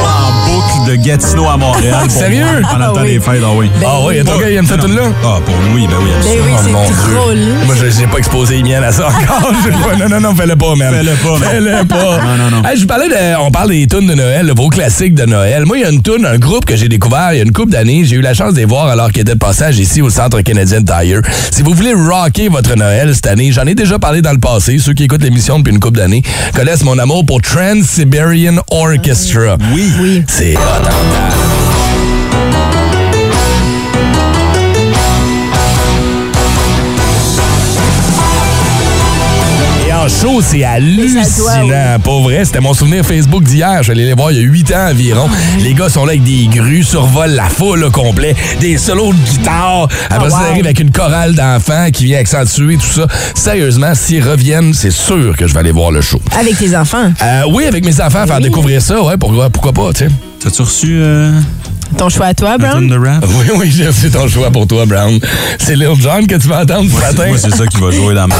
boucle 0.51 0.91
de 0.91 0.97
Gatineau 0.97 1.49
à 1.49 1.57
Montréal. 1.57 1.95
pour 2.03 2.11
Sérieux? 2.11 2.45
moi, 2.61 2.71
Pendant 2.73 2.79
le 2.79 2.85
Ah 2.85 2.95
temps 2.95 3.01
oui. 3.03 3.13
des 3.13 3.21
fêtes, 3.21 3.43
ah 3.45 3.49
oui. 3.55 3.71
Ah 3.85 3.99
oui, 4.05 4.15
il 4.15 4.17
y 4.17 4.21
a 4.21 4.25
ton 4.25 4.39
gars, 4.39 4.51
il 4.51 4.57
aime 4.57 4.67
cette 4.67 4.81
tune-là? 4.81 5.03
Ah, 5.25 5.39
pour 5.45 5.55
Louis, 5.73 5.87
ben 5.87 5.95
oui, 6.03 6.11
Ben 6.25 6.31
oui, 6.45 6.51
Oh, 6.53 6.61
c'est 6.65 6.71
mon 6.73 6.85
drôle. 6.85 7.39
Moi, 7.67 7.75
je 7.77 8.01
n'ai 8.01 8.07
pas 8.07 8.19
exposé 8.19 8.57
les 8.57 8.63
miennes 8.63 8.85
à 8.85 8.93
ça 8.93 9.09
encore. 9.09 9.53
Non, 10.01 10.09
non, 10.09 10.21
non, 10.21 10.35
fais-le 10.35 10.57
pas, 10.57 10.75
man. 10.77 10.95
Fais-le 10.95 11.13
pas, 11.17 11.39
man. 11.39 11.49
Fais-le 11.51 11.85
pas. 11.87 11.97
Non, 11.97 12.37
non, 12.37 12.51
non. 12.63 12.69
Hey, 12.69 12.77
je 12.77 12.81
vous 12.83 12.87
parlais 12.87 13.09
de. 13.09 13.15
On 13.41 13.51
parle 13.51 13.71
des 13.71 13.87
tunes 13.87 14.07
de 14.07 14.15
Noël, 14.15 14.47
là, 14.47 14.53
vos 14.57 14.69
classiques 14.69 15.15
de 15.15 15.25
Noël. 15.27 15.65
Moi, 15.67 15.79
il 15.79 15.83
y 15.83 15.85
a 15.85 15.91
une 15.91 16.03
tune, 16.03 16.25
un 16.25 16.39
groupe 16.39 16.65
que 16.65 16.77
j'ai 16.77 16.89
découvert 16.89 17.33
il 17.33 17.37
y 17.37 17.41
a 17.41 17.43
une 17.45 17.53
couple 17.53 17.73
d'années. 17.73 18.05
J'ai 18.05 18.17
eu 18.17 18.21
la 18.21 18.35
chance 18.35 18.55
de 18.55 18.59
les 18.61 18.65
voir 18.65 18.87
alors 18.87 19.11
qu'ils 19.13 19.23
étaient 19.23 19.35
de 19.35 19.39
passage 19.39 19.79
ici 19.79 20.01
au 20.01 20.11
Centre 20.11 20.41
Canadien 20.41 20.83
Tire. 20.83 21.21
Si 21.51 21.63
vous 21.63 21.75
voulez 21.75 21.93
rocker 21.93 22.49
votre 22.49 22.75
Noël 22.77 23.15
cette 23.15 23.27
année, 23.27 23.53
j'en 23.53 23.67
ai 23.67 23.75
déjà 23.75 23.99
parlé 23.99 24.23
dans 24.23 24.33
le 24.33 24.39
passé. 24.39 24.79
Ceux 24.79 24.95
qui 24.95 25.05
écoutent 25.05 25.23
l'émission 25.23 25.59
depuis 25.59 25.73
une 25.73 25.81
couple 25.81 25.99
d'années 25.99 26.23
connaissent 26.55 26.85
mon 26.85 26.99
amour 26.99 27.27
pour 27.27 27.41
Trans-Siberian 27.43 28.57
Orchestra. 28.71 29.57
Oui. 29.75 29.91
Oui. 30.01 30.23
C'est 30.41 30.57
hot 30.57 30.61
en 30.61 30.81
tabarnak. 30.81 31.50
Show, 40.21 40.41
c'est 40.43 40.65
hallucinant. 40.65 41.99
Pas 42.03 42.21
vrai, 42.23 42.45
c'était 42.45 42.61
mon 42.61 42.75
souvenir 42.75 43.05
Facebook 43.05 43.43
d'hier. 43.45 43.79
Je 43.79 43.85
suis 43.85 43.93
allé 43.93 44.05
les 44.07 44.15
voir 44.15 44.31
il 44.33 44.39
y 44.39 44.41
a 44.41 44.43
8 44.47 44.73
ans 44.75 44.89
environ. 44.91 45.29
Les 45.61 45.75
gars 45.75 45.89
sont 45.89 46.05
là 46.05 46.13
avec 46.13 46.23
des 46.25 46.47
grues, 46.49 46.83
survolent 46.85 47.35
la 47.35 47.49
foule 47.49 47.85
au 47.85 47.91
complet, 47.91 48.35
des 48.61 48.77
solos 48.79 49.13
de 49.13 49.19
guitare. 49.31 49.89
Après 50.11 50.29
Oh, 50.29 50.31
ça, 50.31 50.37
wow. 50.37 50.43
ils 50.47 50.51
arrivent 50.51 50.65
avec 50.67 50.81
une 50.81 50.91
chorale 50.93 51.35
d'enfants 51.35 51.89
qui 51.93 52.05
vient 52.05 52.19
accentuer 52.19 52.77
tout 52.77 52.87
ça. 53.01 53.07
Sérieusement, 53.35 53.95
s'ils 53.95 54.23
reviennent, 54.27 54.75
c'est 54.75 54.91
sûr 54.91 55.37
que 55.37 55.47
je 55.47 55.55
vais 55.55 55.61
aller 55.61 55.73
voir 55.73 55.91
le 55.91 56.01
show. 56.01 56.21
Avec 56.39 56.59
tes 56.59 56.77
enfants? 56.77 57.11
Euh, 57.23 57.43
oui, 57.51 57.65
avec 57.65 57.85
mes 57.85 58.01
enfants, 58.01 58.27
faire 58.27 58.41
découvrir 58.41 58.83
ça, 58.83 59.03
ouais, 59.03 59.17
pourquoi, 59.19 59.49
pourquoi 59.51 59.73
pas, 59.73 59.93
tu 59.93 60.05
sais. 60.05 60.11
T'as-tu 60.43 60.63
reçu 60.63 60.99
euh, 61.01 61.33
Ton 61.99 62.09
choix 62.09 62.27
à 62.27 62.35
toi, 62.35 62.57
Brown? 62.59 62.87
de 62.87 62.97
rap? 62.97 63.25
Oui, 63.27 63.47
oui, 63.57 63.73
j'ai 63.75 63.87
reçu 63.89 64.11
ton 64.11 64.27
choix 64.29 64.51
pour 64.51 64.67
toi, 64.67 64.87
Brown. 64.87 65.19
C'est 65.59 65.77
Lil 65.77 65.89
Jon 66.01 66.27
que 66.27 66.35
tu 66.37 66.49
vas 66.49 66.63
entendre 66.63 66.91
ce 66.91 66.97
c'est- 67.01 67.13
matin. 67.17 67.29
Moi, 67.29 67.39
c'est 67.39 67.55
ça 67.57 67.67
qui 67.67 67.79
va 67.79 67.91
jouer 67.91 68.15
dans 68.15 68.27
ma. 68.29 68.35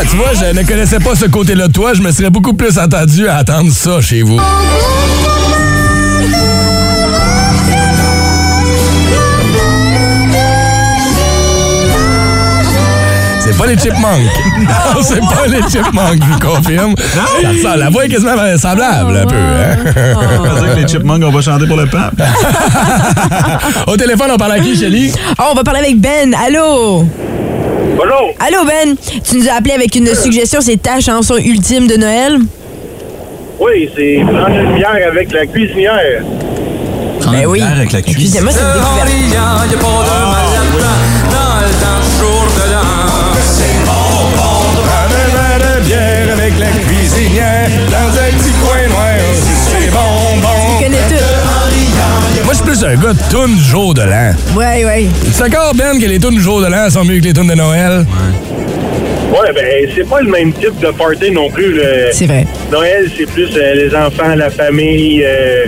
Ah, 0.00 0.04
tu 0.08 0.16
vois, 0.16 0.32
je 0.32 0.58
ne 0.58 0.66
connaissais 0.66 0.98
pas 0.98 1.14
ce 1.14 1.26
côté-là 1.26 1.68
de 1.68 1.72
toi. 1.72 1.92
Je 1.92 2.00
me 2.00 2.10
serais 2.10 2.30
beaucoup 2.30 2.54
plus 2.54 2.78
attendu 2.78 3.28
à 3.28 3.36
attendre 3.36 3.70
ça 3.70 4.00
chez 4.00 4.22
vous. 4.22 4.40
C'est 13.40 13.58
pas 13.58 13.66
les 13.66 13.76
chipmunks. 13.76 14.30
Non, 14.60 15.02
c'est 15.02 15.20
pas 15.20 15.46
les 15.46 15.62
chipmunks, 15.62 16.22
je 16.22 16.32
vous 16.32 16.38
confirme. 16.38 16.94
Ça 17.62 17.76
la 17.76 17.90
voix 17.90 18.04
est 18.04 18.08
quasiment 18.08 18.36
semblable, 18.56 19.16
un 19.16 19.26
peu. 19.26 19.36
Hein? 19.36 19.76
Que 20.74 20.80
les 20.80 20.86
Chipmunks, 20.88 21.22
on 21.24 21.30
va 21.30 21.40
chanter 21.40 21.66
pour 21.66 21.76
le 21.76 21.86
pape. 21.86 22.14
Au 23.86 23.96
téléphone, 23.96 24.30
on 24.32 24.36
parle 24.36 24.52
à 24.52 24.60
qui, 24.60 24.76
Shelly? 24.78 25.12
Oh, 25.38 25.48
on 25.52 25.54
va 25.54 25.64
parler 25.64 25.80
avec 25.80 26.00
Ben. 26.00 26.34
Allô? 26.34 27.06
Bonjour. 28.02 28.32
Allô, 28.38 28.64
Ben? 28.64 28.96
Tu 29.22 29.36
nous 29.36 29.46
as 29.48 29.54
appelé 29.56 29.74
avec 29.74 29.94
une 29.94 30.14
suggestion. 30.14 30.60
C'est 30.62 30.80
ta 30.80 31.00
chanson 31.00 31.36
ultime 31.36 31.86
de 31.86 31.96
Noël? 31.96 32.38
Oui, 33.58 33.90
c'est 33.94 34.20
prendre 34.24 34.58
une 34.58 34.74
bière 34.76 35.08
avec 35.12 35.30
la 35.32 35.44
cuisinière. 35.44 36.22
Prendre 37.20 37.32
Ben 37.36 37.42
une 37.42 37.46
oui. 37.48 37.58
bière 37.58 37.76
avec 37.76 37.92
la 37.92 38.00
cuisse. 38.00 38.16
Excusez-moi, 38.16 38.52
c'est 38.52 38.60
une 38.60 38.72
découverte. 38.72 40.49
Plus 52.80 52.86
un 52.86 52.96
gars 52.96 53.12
de 53.12 53.18
tunes 53.30 53.56
du 53.56 53.62
jour 53.64 53.94
de 53.94 54.02
l'an. 54.02 54.32
Ouais, 54.56 54.84
ouais. 54.84 55.06
C'est 55.32 55.48
d'accord, 55.48 55.72
Ben, 55.74 55.98
que 56.00 56.06
les 56.06 56.18
tunes 56.18 56.30
du 56.34 56.40
jour 56.40 56.60
de 56.60 56.66
l'an 56.66 56.88
sont 56.90 57.04
mieux 57.04 57.18
que 57.20 57.24
les 57.24 57.32
tunes 57.32 57.48
de 57.48 57.54
Noël? 57.54 58.04
Ouais, 59.32 59.52
ben, 59.54 59.88
c'est 59.94 60.08
pas 60.08 60.20
le 60.20 60.30
même 60.30 60.52
type 60.52 60.78
de 60.80 60.88
party 60.88 61.30
non 61.30 61.48
plus. 61.50 61.72
le- 61.74 62.08
C'est 62.12 62.26
vrai. 62.26 62.46
Noël, 62.72 63.08
c'est 63.16 63.26
plus 63.26 63.48
euh, 63.56 63.74
les 63.74 63.94
enfants, 63.94 64.34
la 64.36 64.50
famille, 64.50 65.22
euh, 65.24 65.66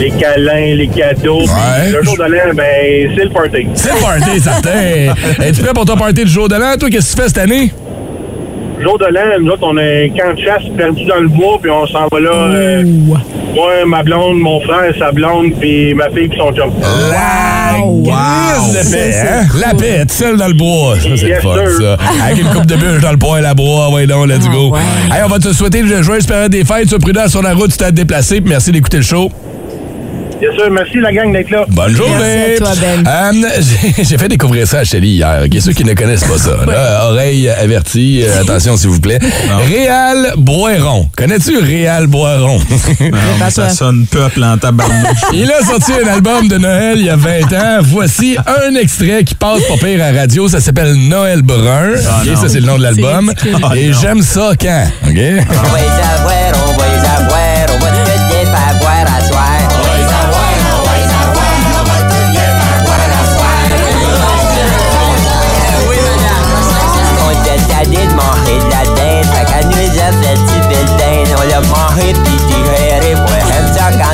les 0.00 0.10
câlins, 0.10 0.74
les 0.74 0.88
cadeaux. 0.88 1.44
Puis 1.44 1.92
Le 1.92 2.02
jour 2.02 2.16
de 2.16 2.24
l'an, 2.24 2.52
ben, 2.54 3.10
c'est 3.16 3.24
le 3.24 3.30
party. 3.30 3.66
C'est 3.74 3.92
le 3.94 4.00
party, 4.00 4.40
certain. 4.42 5.44
Es-tu 5.44 5.62
prêt 5.62 5.72
pour 5.74 5.84
ton 5.84 5.96
party 5.96 6.24
du 6.24 6.30
jour 6.30 6.48
de 6.48 6.56
l'an? 6.56 6.76
Toi, 6.78 6.90
qu'est-ce 6.90 7.12
que 7.14 7.16
tu 7.16 7.22
fais 7.22 7.28
cette 7.28 7.38
année? 7.38 7.72
Jour 8.80 8.98
de 8.98 9.06
l'an, 9.06 9.40
nous 9.40 9.52
autres, 9.52 9.62
on 9.62 9.76
a 9.76 9.82
un 9.82 10.08
camp 10.08 10.34
de 10.34 10.40
chasse 10.42 10.62
perdu 10.76 11.04
dans 11.06 11.20
le 11.20 11.28
bois, 11.28 11.58
puis 11.60 11.70
on 11.70 11.86
s'en 11.86 12.08
va 12.10 12.20
là. 12.20 12.30
euh, 12.32 12.82
moi, 13.56 13.72
ma 13.86 14.02
blonde, 14.02 14.38
mon 14.38 14.60
frère, 14.60 14.92
sa 14.98 15.10
blonde, 15.12 15.52
puis 15.58 15.94
ma 15.94 16.10
fille, 16.10 16.28
puis 16.28 16.38
son 16.38 16.52
chum. 16.52 16.70
La 17.10 17.78
grise 17.80 18.72
de 18.74 18.92
paix, 18.92 19.14
hein? 19.28 19.46
La 19.66 19.74
paix, 19.74 20.04
seule 20.08 20.36
dans 20.36 20.46
le 20.48 20.52
bois. 20.54 20.96
Ça, 20.96 21.08
c'est 21.16 21.26
Yes, 21.26 21.42
fun, 21.42 21.54
sir. 21.54 21.80
ça. 21.98 22.24
Avec 22.26 22.38
une 22.40 22.48
coupe 22.50 22.66
de 22.66 22.76
bûche 22.76 23.00
dans 23.00 23.12
le 23.12 23.16
poêle 23.18 23.46
à 23.46 23.54
bois. 23.54 23.90
Ouais, 23.92 24.06
donc, 24.06 24.26
let's 24.28 24.48
go. 24.48 24.74
Hey, 25.10 25.22
on 25.24 25.28
va 25.28 25.38
te 25.38 25.52
souhaiter 25.52 25.82
le 25.82 26.02
joyeux 26.02 26.20
période 26.26 26.52
des 26.52 26.64
fêtes. 26.64 26.88
Sois 26.88 26.98
prudent 26.98 27.28
sur 27.28 27.42
la 27.42 27.54
route, 27.54 27.70
tu 27.70 27.78
t'es 27.78 27.90
déplacé. 27.92 28.40
Puis 28.40 28.50
merci 28.50 28.72
d'écouter 28.72 28.98
le 28.98 29.02
show. 29.02 29.30
Bien 30.40 30.50
sûr, 30.54 30.70
merci 30.70 30.98
la 31.00 31.12
gang 31.12 31.32
d'être 31.32 31.50
là. 31.50 31.64
Bonne 31.68 31.96
journée. 31.96 32.56
Euh, 32.60 33.32
j'ai- 33.58 34.04
J'ai 34.04 34.18
fait 34.18 34.28
découvrir 34.28 34.66
ça 34.66 34.80
à 34.80 34.84
Shelly 34.84 35.12
hier. 35.16 35.42
OK, 35.46 35.60
ceux 35.60 35.72
qui 35.72 35.82
ne 35.84 35.94
connaissent 35.94 36.24
pas 36.24 36.36
ça. 36.36 36.56
Là, 36.66 37.06
oreille 37.10 37.48
avertie, 37.48 38.22
euh, 38.22 38.42
attention 38.42 38.76
s'il 38.76 38.90
vous 38.90 39.00
plaît. 39.00 39.18
Réal 39.66 40.34
Boiron. 40.36 41.08
Connais-tu 41.16 41.56
Réal 41.58 42.06
Boiron? 42.06 42.58
Non, 43.00 43.16
ça 43.50 43.70
sonne 43.70 44.06
peuple 44.10 44.44
en 44.44 44.58
tabarnouche. 44.58 45.20
Il 45.32 45.50
a 45.50 45.62
sorti 45.64 45.92
un 46.04 46.08
album 46.08 46.48
de 46.48 46.58
Noël 46.58 46.98
il 46.98 47.06
y 47.06 47.10
a 47.10 47.16
20 47.16 47.52
ans. 47.54 47.78
Voici 47.82 48.36
un 48.46 48.74
extrait 48.74 49.24
qui 49.24 49.34
passe 49.34 49.62
pas 49.62 49.76
pire 49.86 50.04
à 50.04 50.12
radio. 50.12 50.48
Ça 50.48 50.60
s'appelle 50.60 50.94
Noël 50.96 51.40
Brun. 51.42 51.92
OK, 51.94 52.26
non. 52.26 52.36
ça, 52.42 52.48
c'est 52.48 52.60
le 52.60 52.66
nom 52.66 52.76
de 52.76 52.82
l'album. 52.82 53.32
Et 53.74 53.92
j'aime 53.94 54.20
ça 54.22 54.50
quand? 54.60 54.84
OK? 55.08 55.16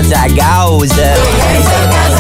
J'aime 0.03 0.11
ça 0.11 0.27
quand 0.29 0.81
ça 0.89 0.95
gaze. 0.97 2.19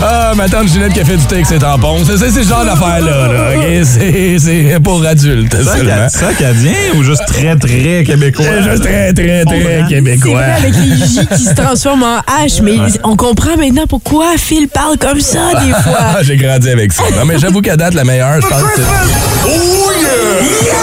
Ah, 0.00 0.32
ma 0.36 0.48
tante 0.48 0.68
Ginette 0.68 0.92
qui 0.92 1.00
a 1.00 1.04
fait 1.04 1.16
du 1.16 1.24
thé 1.26 1.34
avec 1.36 1.46
ses 1.46 1.58
tampons. 1.58 2.04
C'est 2.06 2.16
c'est- 2.18 2.30
c'est 2.30 2.44
ce 2.44 2.48
genre 2.48 2.64
d'affaire-là. 2.64 3.26
Là, 3.32 3.50
OK? 3.56 3.64
C'est- 3.84 4.36
C'est 4.38 4.78
pour 4.80 5.04
adultes 5.04 5.56
seulement. 5.60 6.08
Ça 6.08 6.28
acadien 6.28 6.72
ou 6.96 7.02
juste 7.02 7.22
très, 7.26 7.56
très 7.56 8.04
québécois? 8.06 8.44
C'est 8.48 8.70
juste 8.70 8.82
très, 8.84 9.12
très, 9.12 9.44
très 9.44 9.82
C'est 9.82 9.88
québécois. 9.88 10.40
avec 10.56 10.72
les 10.76 10.96
J 11.04 11.26
qui 11.36 11.44
se 11.44 11.54
transforment 11.54 12.04
en 12.04 12.18
H, 12.46 12.62
mais 12.62 12.78
Ouais. 12.78 12.86
on 13.02 13.16
comprend 13.16 13.56
maintenant 13.56 13.86
pourquoi 13.88 14.26
Phil 14.38 14.68
parle 14.68 14.98
comme 14.98 15.20
ça 15.20 15.40
des 15.64 15.72
fois. 15.82 16.22
J'ai 16.22 16.36
grandi 16.36 16.68
avec 16.70 16.92
ça. 16.92 17.02
Non, 17.16 17.24
mais 17.24 17.38
j'avoue 17.38 17.60
qu'à 17.60 17.76
date, 17.76 17.94
la 17.94 18.04
meilleure, 18.04 18.40
je 18.40 18.46
pense 18.46 18.62
que 18.62 18.76
c'est... 18.76 19.50
Oh 19.50 20.77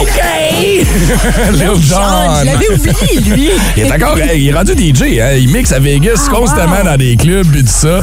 OK! 0.00 0.22
Lil 1.52 1.70
Jon. 1.80 1.96
Je 2.40 2.44
l'avais 2.44 2.68
oublié, 2.70 3.20
lui. 3.20 3.50
Il 3.76 3.84
est 3.84 3.92
encore, 3.92 4.18
il 4.18 4.48
est 4.48 4.52
rendu 4.52 4.72
DJ, 4.72 5.18
hein? 5.20 5.32
il 5.38 5.48
mixe 5.50 5.72
à 5.72 5.78
Vegas 5.78 6.28
constamment 6.30 6.84
dans 6.84 6.96
des 6.96 7.16
clubs 7.16 7.54
et 7.56 7.60
tout 7.60 7.66
ça. 7.68 8.00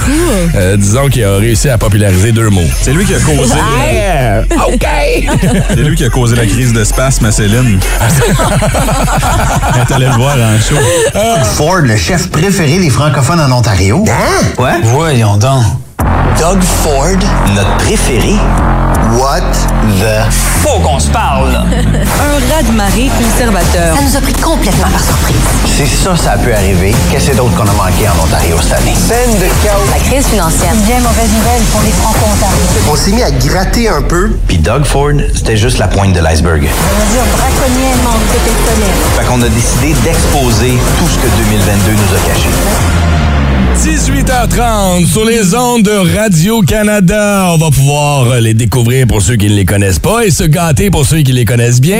Euh, 0.56 0.78
disons 0.78 1.08
qu'il 1.08 1.24
a 1.24 1.38
réussi 1.38 1.70
à 1.70 1.78
populariser 1.78 2.32
deux 2.32 2.50
mots. 2.50 2.62
C'est 2.82 2.93
lui 2.93 3.06
qui 3.06 3.14
a 3.14 3.20
causé. 3.20 3.56
Yeah! 3.86 4.43
OK! 4.68 4.88
C'est 5.70 5.76
lui 5.84 5.96
qui 5.96 6.06
a 6.06 6.10
causé 6.10 6.36
la 6.36 6.46
crise 6.46 6.74
de 6.74 6.84
spasme 6.84 7.26
à 7.26 7.32
Céline. 7.32 7.80
Elle 9.89 9.96
allait 9.96 10.08
le 10.08 10.14
voir 10.14 10.36
en 10.38 10.60
show. 10.60 10.76
Ford, 11.56 11.82
le 11.82 11.96
chef 11.96 12.30
préféré 12.30 12.80
des 12.80 12.89
francophones 12.89 13.39
en 13.39 13.52
Ontario. 13.52 14.04
Hein? 14.08 14.62
Ouais? 14.62 14.82
Voyons 14.84 15.38
donc. 15.38 15.64
Doug 16.40 16.62
Ford, 16.84 17.18
notre 17.56 17.78
préféré? 17.78 18.36
What 19.18 19.42
the... 20.00 20.32
Faut 20.62 20.80
qu'on 20.80 21.00
se 21.00 21.10
parle, 21.10 21.52
là. 21.54 21.66
Un 21.72 22.54
raz-de-marée 22.54 23.10
conservateur. 23.18 23.96
Ça 23.96 24.02
nous 24.02 24.16
a 24.18 24.22
pris 24.22 24.34
complètement 24.34 24.90
par 24.90 25.02
surprise. 25.02 25.36
Si 25.66 25.88
ça, 25.88 26.16
ça 26.18 26.32
a 26.34 26.38
pu 26.38 26.52
arriver, 26.52 26.94
qu'est-ce 27.10 27.28
que 27.28 27.32
c'est 27.32 27.38
d'autre 27.38 27.56
qu'on 27.56 27.68
a 27.68 27.74
manqué 27.74 28.10
en 28.10 28.24
Ontario 28.24 28.58
cette 28.62 28.74
année? 28.74 28.94
Scène 28.96 29.36
de 29.40 29.48
chaos. 29.64 29.86
La 29.92 30.00
crise 30.10 30.28
financière. 30.28 30.74
Bien 30.86 31.00
mauvaise 31.00 31.32
nouvelle 31.32 31.64
pour 31.72 31.82
les 31.82 31.92
franco-ontariens. 31.92 32.92
On 32.92 32.96
s'est 32.96 33.12
mis 33.12 33.24
à 33.24 33.32
gratter 33.32 33.88
un 33.88 34.02
peu. 34.02 34.32
Puis 34.48 34.58
Doug 34.58 34.84
Ford, 34.84 35.14
c'était 35.34 35.58
juste 35.58 35.78
la 35.78 35.88
pointe 35.88 36.14
de 36.14 36.20
l'iceberg. 36.20 36.64
On 36.64 37.00
va 37.00 37.06
dire 37.14 37.24
braconnier, 37.38 37.92
manque 38.04 38.20
de 38.34 38.40
personnel. 38.44 38.96
Fait 39.18 39.26
qu'on 39.26 39.42
a 39.42 39.50
décidé 39.50 39.94
d'exposer 40.04 40.78
tout 41.00 41.08
ce 41.08 41.18
que 41.18 41.28
2022 41.28 41.92
nous 41.92 42.16
a 42.16 42.20
caché. 42.28 42.50
18h30 43.76 45.05
sur 45.05 45.26
les 45.26 45.53
ondes 45.53 45.84
de 45.84 46.17
Radio-Canada. 46.17 47.49
On 47.53 47.57
va 47.57 47.69
pouvoir 47.69 48.32
euh, 48.32 48.39
les 48.39 48.53
découvrir 48.53 49.05
pour 49.05 49.21
ceux 49.21 49.36
qui 49.36 49.49
ne 49.49 49.55
les 49.55 49.65
connaissent 49.65 49.99
pas 49.99 50.26
et 50.26 50.32
se 50.32 50.45
gâter 50.45 50.89
pour 50.89 51.05
ceux 51.05 51.17
qui 51.17 51.34
les 51.34 51.43
connaissent 51.43 51.82
bien. 51.82 51.97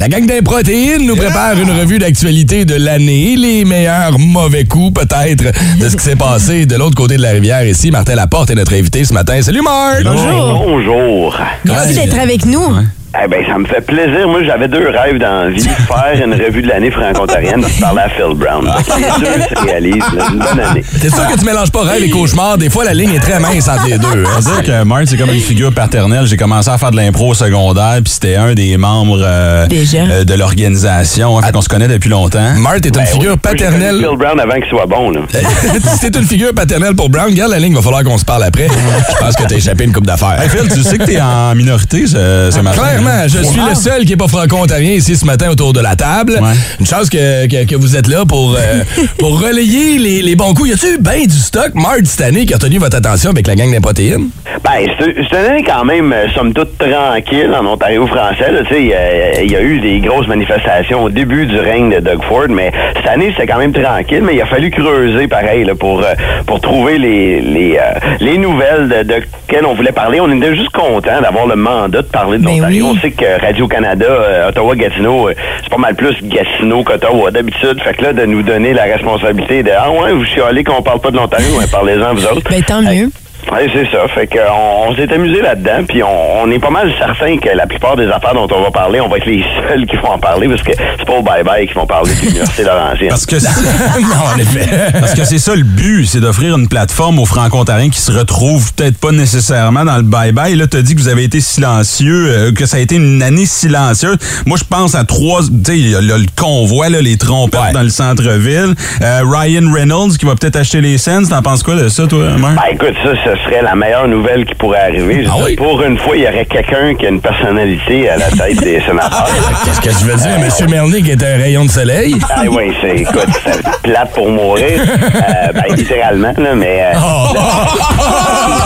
La 0.00 0.08
gang 0.08 0.26
d'Improtéines 0.26 1.06
nous 1.06 1.14
prépare 1.14 1.58
une 1.58 1.70
revue 1.70 2.00
d'actualité 2.00 2.64
de 2.64 2.74
l'année. 2.74 3.36
Les 3.36 3.64
meilleurs 3.64 4.18
mauvais 4.18 4.64
coups, 4.64 5.00
peut-être, 5.00 5.44
de 5.78 5.88
ce 5.88 5.96
qui 5.96 6.02
s'est 6.02 6.16
passé 6.16 6.66
de 6.66 6.74
l'autre 6.74 6.96
côté 6.96 7.16
de 7.16 7.22
la 7.22 7.30
rivière 7.30 7.64
ici. 7.66 7.92
Martin 7.92 8.16
Laporte 8.16 8.50
est 8.50 8.56
notre 8.56 8.74
invité 8.74 9.04
ce 9.04 9.14
matin. 9.14 9.40
Salut, 9.42 9.62
Marc! 9.62 10.02
Bonjour. 10.02 10.64
Bonjour. 10.66 11.38
Merci 11.64 11.94
d'être 11.94 12.18
avec 12.18 12.44
nous. 12.46 12.66
Eh 13.14 13.28
ben, 13.28 13.44
ça 13.46 13.58
me 13.58 13.66
fait 13.66 13.82
plaisir. 13.82 14.26
Moi, 14.26 14.42
j'avais 14.42 14.68
deux 14.68 14.88
rêves 14.88 15.18
dans 15.18 15.44
la 15.44 15.50
vie. 15.50 15.60
Faire 15.86 16.24
une 16.24 16.32
revue 16.32 16.62
de 16.62 16.68
l'année 16.68 16.90
franco-ontarienne 16.90 17.62
puis 17.62 17.74
parler 17.80 18.00
à 18.00 18.08
Phil 18.08 18.34
Brown. 18.34 18.64
Que 18.64 18.96
Les 18.98 19.20
deux 19.20 19.42
se 19.54 19.64
réalisent. 19.66 20.14
là. 20.16 20.24
Une 20.32 20.38
bonne 20.38 20.60
année. 20.60 20.84
T'es 21.00 21.10
sûr 21.10 21.26
que 21.28 21.38
tu 21.38 21.44
mélanges 21.44 21.70
pas 21.70 21.82
rêve 21.82 22.02
et 22.02 22.08
cauchemar? 22.08 22.56
Des 22.56 22.70
fois, 22.70 22.84
la 22.84 22.94
ligne 22.94 23.12
est 23.14 23.18
très 23.20 23.38
mince 23.38 23.68
entre 23.68 23.86
les 23.86 23.98
deux. 23.98 24.06
hein. 24.24 24.30
On 24.38 24.40
dire 24.40 24.62
que 24.64 24.84
Martin, 24.84 25.04
c'est 25.06 25.16
comme 25.18 25.28
une 25.30 25.40
figure 25.40 25.72
paternelle. 25.74 26.26
J'ai 26.26 26.38
commencé 26.38 26.70
à 26.70 26.78
faire 26.78 26.90
de 26.90 26.96
l'impro 26.96 27.28
au 27.30 27.34
secondaire, 27.34 27.98
puis 28.02 28.12
c'était 28.14 28.36
un 28.36 28.54
des 28.54 28.78
membres 28.78 29.20
euh, 29.22 29.66
euh, 29.94 30.24
de 30.24 30.34
l'organisation. 30.34 31.38
Fait 31.42 31.52
qu'on 31.52 31.60
se 31.60 31.68
connaît 31.68 31.88
depuis 31.88 32.08
longtemps. 32.08 32.54
Marthe 32.56 32.86
est 32.86 32.96
une 32.96 33.06
figure 33.06 33.36
paternelle. 33.38 33.98
Phil 33.98 34.16
Brown 34.16 34.40
avant 34.40 34.54
qu'il 34.54 34.70
soit 34.70 34.86
bon. 34.86 35.10
Là. 35.10 35.20
si 36.00 36.10
t'es 36.10 36.18
une 36.18 36.26
figure 36.26 36.54
paternelle 36.54 36.94
pour 36.96 37.10
Brown, 37.10 37.26
regarde 37.26 37.50
la 37.50 37.58
ligne, 37.58 37.74
va 37.74 37.82
falloir 37.82 38.04
qu'on 38.04 38.16
se 38.18 38.24
parle 38.24 38.44
après. 38.44 38.68
Je 38.68 39.16
pense 39.18 39.36
que 39.36 39.42
t'as 39.42 39.56
échappé 39.56 39.84
une 39.84 39.92
coupe 39.92 40.06
d'affaires. 40.06 40.40
Hey 40.42 40.48
Phil, 40.48 40.66
tu 40.72 40.82
sais 40.82 40.96
que 40.96 41.04
t'es 41.04 41.20
en 41.20 41.54
minorité 41.54 42.06
ce, 42.06 42.48
ce 42.50 42.60
matin. 42.60 42.80
Clairement, 43.02 43.28
je 43.28 43.38
suis 43.42 43.60
le 43.60 43.74
seul 43.74 44.04
qui 44.04 44.12
est 44.12 44.16
pas 44.16 44.28
franco-ontarien 44.28 44.92
ici 44.92 45.16
ce 45.16 45.24
matin 45.24 45.50
autour 45.50 45.72
de 45.72 45.80
la 45.80 45.96
table. 45.96 46.40
Une 46.80 46.86
chance 46.86 47.10
que, 47.10 47.46
que, 47.46 47.68
que 47.68 47.76
vous 47.76 47.96
êtes 47.96 48.08
là 48.08 48.24
pour, 48.26 48.54
euh, 48.54 48.82
pour 49.18 49.40
relayer 49.40 49.98
les, 49.98 50.22
les 50.22 50.36
bons 50.36 50.54
coups. 50.54 50.70
Y 50.70 50.72
a-tu 50.74 50.86
eu 50.94 50.98
bien 50.98 51.24
du 51.24 51.36
stock, 51.36 51.74
Marthe, 51.74 52.06
cette 52.06 52.20
année, 52.26 52.46
qui 52.46 52.54
a 52.54 52.58
tenu 52.58 52.78
votre 52.78 52.96
attention 52.96 53.30
avec 53.30 53.46
la 53.46 53.54
gang 53.54 53.70
d'improtéines? 53.72 54.28
Ben, 54.64 54.86
c'est 54.98 55.38
une 55.38 55.46
année 55.50 55.64
quand 55.66 55.84
même, 55.84 56.12
euh, 56.12 56.28
somme 56.34 56.52
toute, 56.52 56.78
tranquille 56.78 57.50
en 57.58 57.66
Ontario 57.66 58.06
français. 58.06 58.44
sais, 58.68 58.80
Il 58.80 58.86
y 58.88 58.94
a- 58.94 59.42
il 59.42 59.50
y, 59.50 59.56
a 59.56 59.62
eu 59.62 59.80
des 59.80 59.98
grosses 60.00 60.28
manifestations 60.28 61.04
au 61.04 61.08
début 61.08 61.46
du 61.46 61.58
règne 61.58 61.90
de 61.96 62.00
Doug 62.00 62.20
Ford, 62.28 62.46
mais 62.48 62.70
cette 62.96 63.06
année, 63.08 63.32
c'était 63.36 63.46
quand 63.50 63.58
même 63.58 63.72
tranquille. 63.72 64.22
Mais 64.22 64.34
il 64.36 64.40
a 64.42 64.46
fallu 64.46 64.70
creuser, 64.70 65.26
pareil, 65.26 65.64
là, 65.64 65.74
pour, 65.74 66.00
euh, 66.00 66.14
pour 66.46 66.60
trouver 66.60 66.98
les, 66.98 67.40
les, 67.40 67.76
euh, 67.76 67.98
les 68.20 68.38
nouvelles 68.38 68.88
de, 68.88 69.02
de 69.14 69.22
quelles 69.48 69.66
on 69.66 69.74
voulait 69.74 69.92
parler. 69.92 70.20
On 70.20 70.30
était 70.30 70.54
juste 70.54 70.70
content 70.70 71.20
d'avoir 71.20 71.46
le 71.46 71.56
mandat 71.56 72.02
de 72.02 72.06
parler 72.06 72.38
de 72.38 72.44
l'Ontario. 72.44 72.91
On 72.92 72.98
sait 72.98 73.10
que 73.10 73.40
Radio-Canada, 73.40 74.04
euh, 74.06 74.48
Ottawa-Gatineau, 74.50 75.30
euh, 75.30 75.34
c'est 75.62 75.70
pas 75.70 75.78
mal 75.78 75.94
plus 75.94 76.14
Gatineau 76.22 76.84
qu'Ottawa 76.84 77.30
d'habitude. 77.30 77.80
Fait 77.82 77.94
que 77.94 78.02
là, 78.02 78.12
de 78.12 78.26
nous 78.26 78.42
donner 78.42 78.74
la 78.74 78.82
responsabilité 78.82 79.62
de 79.62 79.70
«Ah 79.78 79.90
ouais, 79.90 80.12
vous 80.12 80.26
chialez 80.26 80.62
qu'on 80.62 80.82
parle 80.82 81.00
pas 81.00 81.10
de 81.10 81.16
l'Ontario, 81.16 81.58
mais 81.58 81.66
parlez-en 81.68 82.12
vous 82.12 82.26
autres.» 82.26 82.42
Ben, 82.50 82.62
tant 82.62 82.82
mieux. 82.82 83.08
Ouais, 83.50 83.68
c'est 83.72 83.90
ça. 83.90 84.06
Fait 84.08 84.26
que 84.26 84.38
on, 84.38 84.94
s'est 84.94 85.12
amusé 85.12 85.42
là-dedans, 85.42 85.84
puis 85.88 86.02
on, 86.02 86.42
on 86.42 86.50
est 86.50 86.58
pas 86.58 86.70
mal 86.70 86.92
certain 86.98 87.38
que 87.38 87.48
la 87.54 87.66
plupart 87.66 87.96
des 87.96 88.06
affaires 88.06 88.34
dont 88.34 88.46
on 88.50 88.62
va 88.62 88.70
parler, 88.70 89.00
on 89.00 89.08
va 89.08 89.16
être 89.16 89.26
les 89.26 89.44
seuls 89.68 89.86
qui 89.86 89.96
vont 89.96 90.10
en 90.12 90.18
parler, 90.18 90.48
parce 90.48 90.62
que 90.62 90.72
c'est 90.98 91.04
pas 91.04 91.14
au 91.14 91.22
bye-bye 91.22 91.66
qui 91.66 91.74
vont 91.74 91.86
parler 91.86 92.14
de 92.14 92.20
l'Université 92.20 92.64
Laurentienne. 92.64 93.08
Parce 93.08 93.26
que 93.26 93.36
non, 94.00 94.34
en 94.34 94.38
effet. 94.38 94.92
Parce 94.98 95.14
que 95.14 95.24
c'est 95.24 95.38
ça 95.38 95.54
le 95.54 95.64
but, 95.64 96.06
c'est 96.06 96.20
d'offrir 96.20 96.56
une 96.56 96.68
plateforme 96.68 97.18
aux 97.18 97.26
franco-ontariens 97.26 97.90
qui 97.90 98.00
se 98.00 98.12
retrouvent 98.12 98.72
peut-être 98.74 98.98
pas 98.98 99.12
nécessairement 99.12 99.84
dans 99.84 99.96
le 99.96 100.02
bye-bye. 100.02 100.56
Là, 100.56 100.66
tu 100.66 100.76
as 100.76 100.82
dit 100.82 100.94
que 100.94 101.00
vous 101.00 101.08
avez 101.08 101.24
été 101.24 101.40
silencieux, 101.40 102.26
euh, 102.28 102.52
que 102.52 102.66
ça 102.66 102.76
a 102.76 102.80
été 102.80 102.96
une 102.96 103.22
année 103.22 103.46
silencieuse. 103.46 104.16
Moi, 104.46 104.56
je 104.58 104.64
pense 104.64 104.94
à 104.94 105.04
trois, 105.04 105.40
tu 105.42 105.48
sais, 105.64 105.78
il 105.78 105.90
y 105.90 105.94
a 105.94 106.00
le, 106.00 106.26
convoi, 106.36 106.88
là, 106.88 107.00
les 107.00 107.16
trompettes 107.16 107.72
dans 107.72 107.82
le 107.82 107.88
centre-ville. 107.88 108.74
Euh, 109.02 109.20
Ryan 109.24 109.72
Reynolds 109.72 110.16
qui 110.18 110.26
va 110.26 110.34
peut-être 110.34 110.56
acheter 110.56 110.80
les 110.80 110.98
scènes. 110.98 111.28
T'en 111.28 111.42
penses 111.42 111.62
quoi 111.62 111.74
de 111.74 111.88
ça, 111.88 112.06
toi, 112.06 112.30
Marc? 112.38 112.56
Ben 112.56 112.74
écoute, 112.74 112.96
ça, 113.02 113.31
ce 113.36 113.44
serait 113.44 113.62
la 113.62 113.74
meilleure 113.74 114.08
nouvelle 114.08 114.44
qui 114.44 114.54
pourrait 114.54 114.80
arriver. 114.80 115.24
Je 115.24 115.28
Ah 115.30 115.44
Pour 115.56 115.82
une 115.82 115.98
fois, 115.98 116.16
il 116.16 116.22
y 116.22 116.26
aurait 116.26 116.44
quelqu'un 116.46 116.94
qui 116.94 117.06
a 117.06 117.08
une 117.10 117.20
personnalité 117.20 118.08
à 118.08 118.16
la 118.16 118.30
tête 118.30 118.58
des 118.62 118.80
sénateurs. 118.86 119.28
Qu'est-ce 119.64 119.80
que 119.80 119.98
tu 119.98 120.04
veux 120.04 120.16
dire? 120.16 120.38
Monsieur 120.40 120.66
Melnick 120.66 121.08
est 121.08 121.22
un 121.22 121.36
rayon 121.36 121.64
de 121.64 121.70
soleil? 121.70 122.16
Ah 122.30 122.42
oui, 122.50 122.72
c'est, 122.80 122.96
écoute, 122.98 123.28
c'est 123.44 123.62
plate 123.82 124.12
pour 124.14 124.28
mourir. 124.28 124.80
Euh, 124.80 125.52
ben, 125.52 125.74
littéralement, 125.74 126.32
là, 126.36 126.54
mais... 126.54 126.84
euh, 126.94 126.98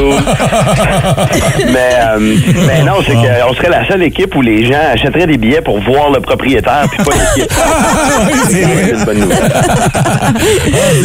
mais, 1.72 1.90
euh, 2.00 2.36
mais 2.66 2.82
non, 2.82 2.94
c'est 3.06 3.14
qu'on 3.14 3.54
serait 3.54 3.68
la 3.70 3.86
seule 3.88 4.02
équipe 4.02 4.34
où 4.34 4.42
les 4.42 4.64
gens 4.66 4.80
achèteraient 4.92 5.26
des 5.26 5.36
billets 5.38 5.60
pour 5.60 5.80
voir 5.80 6.10
le 6.10 6.20
propriétaire, 6.20 6.86
puis 6.90 7.04
pas 7.04 7.12
l'équipe. 7.12 7.52
c'est 8.50 8.92
une 8.92 9.04
bonne 9.04 9.18
nouvelle. 9.20 9.52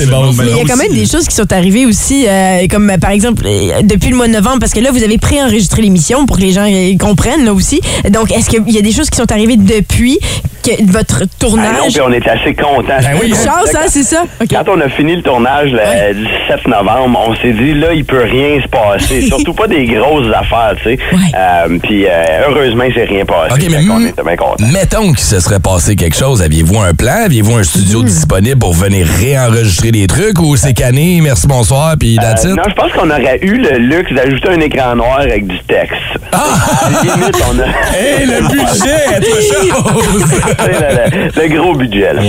bon, 0.09 0.31
Mais 0.37 0.51
il 0.51 0.57
y 0.57 0.61
a 0.61 0.65
quand 0.65 0.77
même 0.77 0.93
des 0.93 1.05
choses 1.05 1.27
qui 1.27 1.35
sont 1.35 1.51
arrivées 1.51 1.85
aussi, 1.85 2.25
euh, 2.27 2.65
comme 2.69 2.91
par 3.01 3.11
exemple 3.11 3.43
euh, 3.45 3.81
depuis 3.83 4.09
le 4.09 4.15
mois 4.15 4.27
de 4.27 4.33
novembre, 4.33 4.59
parce 4.59 4.73
que 4.73 4.79
là, 4.79 4.91
vous 4.91 5.03
avez 5.03 5.17
pré-enregistré 5.17 5.81
l'émission 5.81 6.25
pour 6.25 6.37
que 6.37 6.41
les 6.41 6.51
gens 6.51 6.65
comprennent 6.99 7.45
là 7.45 7.53
aussi. 7.53 7.81
Donc, 8.09 8.31
est-ce 8.31 8.49
qu'il 8.49 8.69
y 8.69 8.77
a 8.77 8.81
des 8.81 8.91
choses 8.91 9.09
qui 9.09 9.17
sont 9.17 9.31
arrivées 9.31 9.57
depuis 9.57 10.19
que 10.63 10.71
votre 10.91 11.21
Ah 11.21 11.25
non, 11.41 11.49
tournage? 11.49 11.93
puis 11.93 12.01
on 12.01 12.11
est 12.11 12.27
assez 12.27 12.53
contents. 12.55 12.83
Ben 13.01 13.19
Une 13.23 13.35
chance, 13.35 13.73
hein, 13.75 13.85
c'est 13.87 14.03
ça? 14.03 14.23
Quand 14.49 14.63
on 14.69 14.81
a 14.81 14.89
fini 14.89 15.15
le 15.15 15.21
tournage 15.21 15.71
le 15.71 16.13
17 16.49 16.67
novembre, 16.67 17.19
on 17.27 17.35
s'est 17.35 17.53
dit 17.53 17.73
là, 17.75 17.93
il 17.93 18.03
peut 18.05 18.23
rien 18.23 18.61
se 18.61 18.67
passer. 18.67 18.84
Surtout 19.27 19.53
pas 19.53 19.67
des 19.67 19.85
grosses 19.85 20.27
affaires, 20.33 20.75
tu 20.77 20.83
sais. 20.95 20.97
Euh, 21.37 21.77
Puis 21.83 22.05
euh, 22.05 22.09
heureusement, 22.49 22.83
il 22.83 22.93
s'est 22.93 23.03
rien 23.05 23.25
passé. 23.25 23.67
Mais 23.69 23.81
mm, 23.81 24.07
était 24.07 24.23
bien 24.23 24.35
contents. 24.35 24.65
mettons 24.71 25.13
que 25.13 25.19
se 25.19 25.39
serait 25.39 25.59
passé 25.59 25.95
quelque 25.95 26.15
chose. 26.15 26.41
Aviez-vous 26.41 26.79
un 26.79 26.93
plan? 26.93 27.23
Aviez-vous 27.25 27.55
un 27.57 27.63
studio 27.63 28.01
Hmm. 28.01 28.05
disponible 28.05 28.59
pour 28.59 28.73
venir 28.73 29.05
réenregistrer 29.07 29.91
des 29.91 30.07
trucs 30.07 30.39
ou 30.39 30.55
c'est 30.57 30.73
canné, 30.73 31.19
merci, 31.21 31.47
bonsoir, 31.47 31.95
puis 31.99 32.17
that's 32.21 32.45
Euh, 32.45 32.55
non, 32.55 32.63
je 32.67 32.73
pense 32.73 32.91
qu'on 32.91 33.09
aurait 33.09 33.39
eu 33.41 33.55
le 33.57 33.77
luxe 33.77 34.11
d'ajouter 34.13 34.49
un 34.49 34.59
écran 34.59 34.95
noir 34.95 35.19
avec 35.19 35.47
du 35.47 35.57
texte. 35.67 35.95
Ah! 36.31 36.43
Limite, 37.03 37.35
on 37.49 37.59
a. 37.59 37.65
Hey, 37.97 38.25
le 38.25 38.47
budget, 38.47 39.29
chose! 39.69 40.25
C'est 40.29 40.67
le, 40.67 41.41
le- 41.43 41.47
le 41.55 41.57
gros 41.61 41.75
budget, 41.75 42.13
là. 42.13 42.21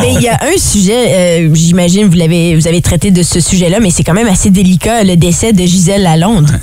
Mais 0.00 0.12
il 0.14 0.22
y 0.22 0.28
a 0.28 0.34
un 0.42 0.58
sujet, 0.58 0.92
euh, 1.46 1.48
j'imagine, 1.54 2.06
vous 2.08 2.16
l'avez, 2.16 2.54
vous 2.56 2.66
avez 2.66 2.80
traité 2.80 3.10
de 3.10 3.22
ce 3.22 3.40
sujet-là, 3.40 3.78
mais 3.80 3.90
c'est 3.90 4.02
quand 4.02 4.14
même 4.14 4.28
assez 4.28 4.50
délicat, 4.50 5.04
le 5.04 5.16
décès 5.16 5.52
de 5.52 5.62
Gisèle 5.62 6.01
Lalonde. 6.02 6.60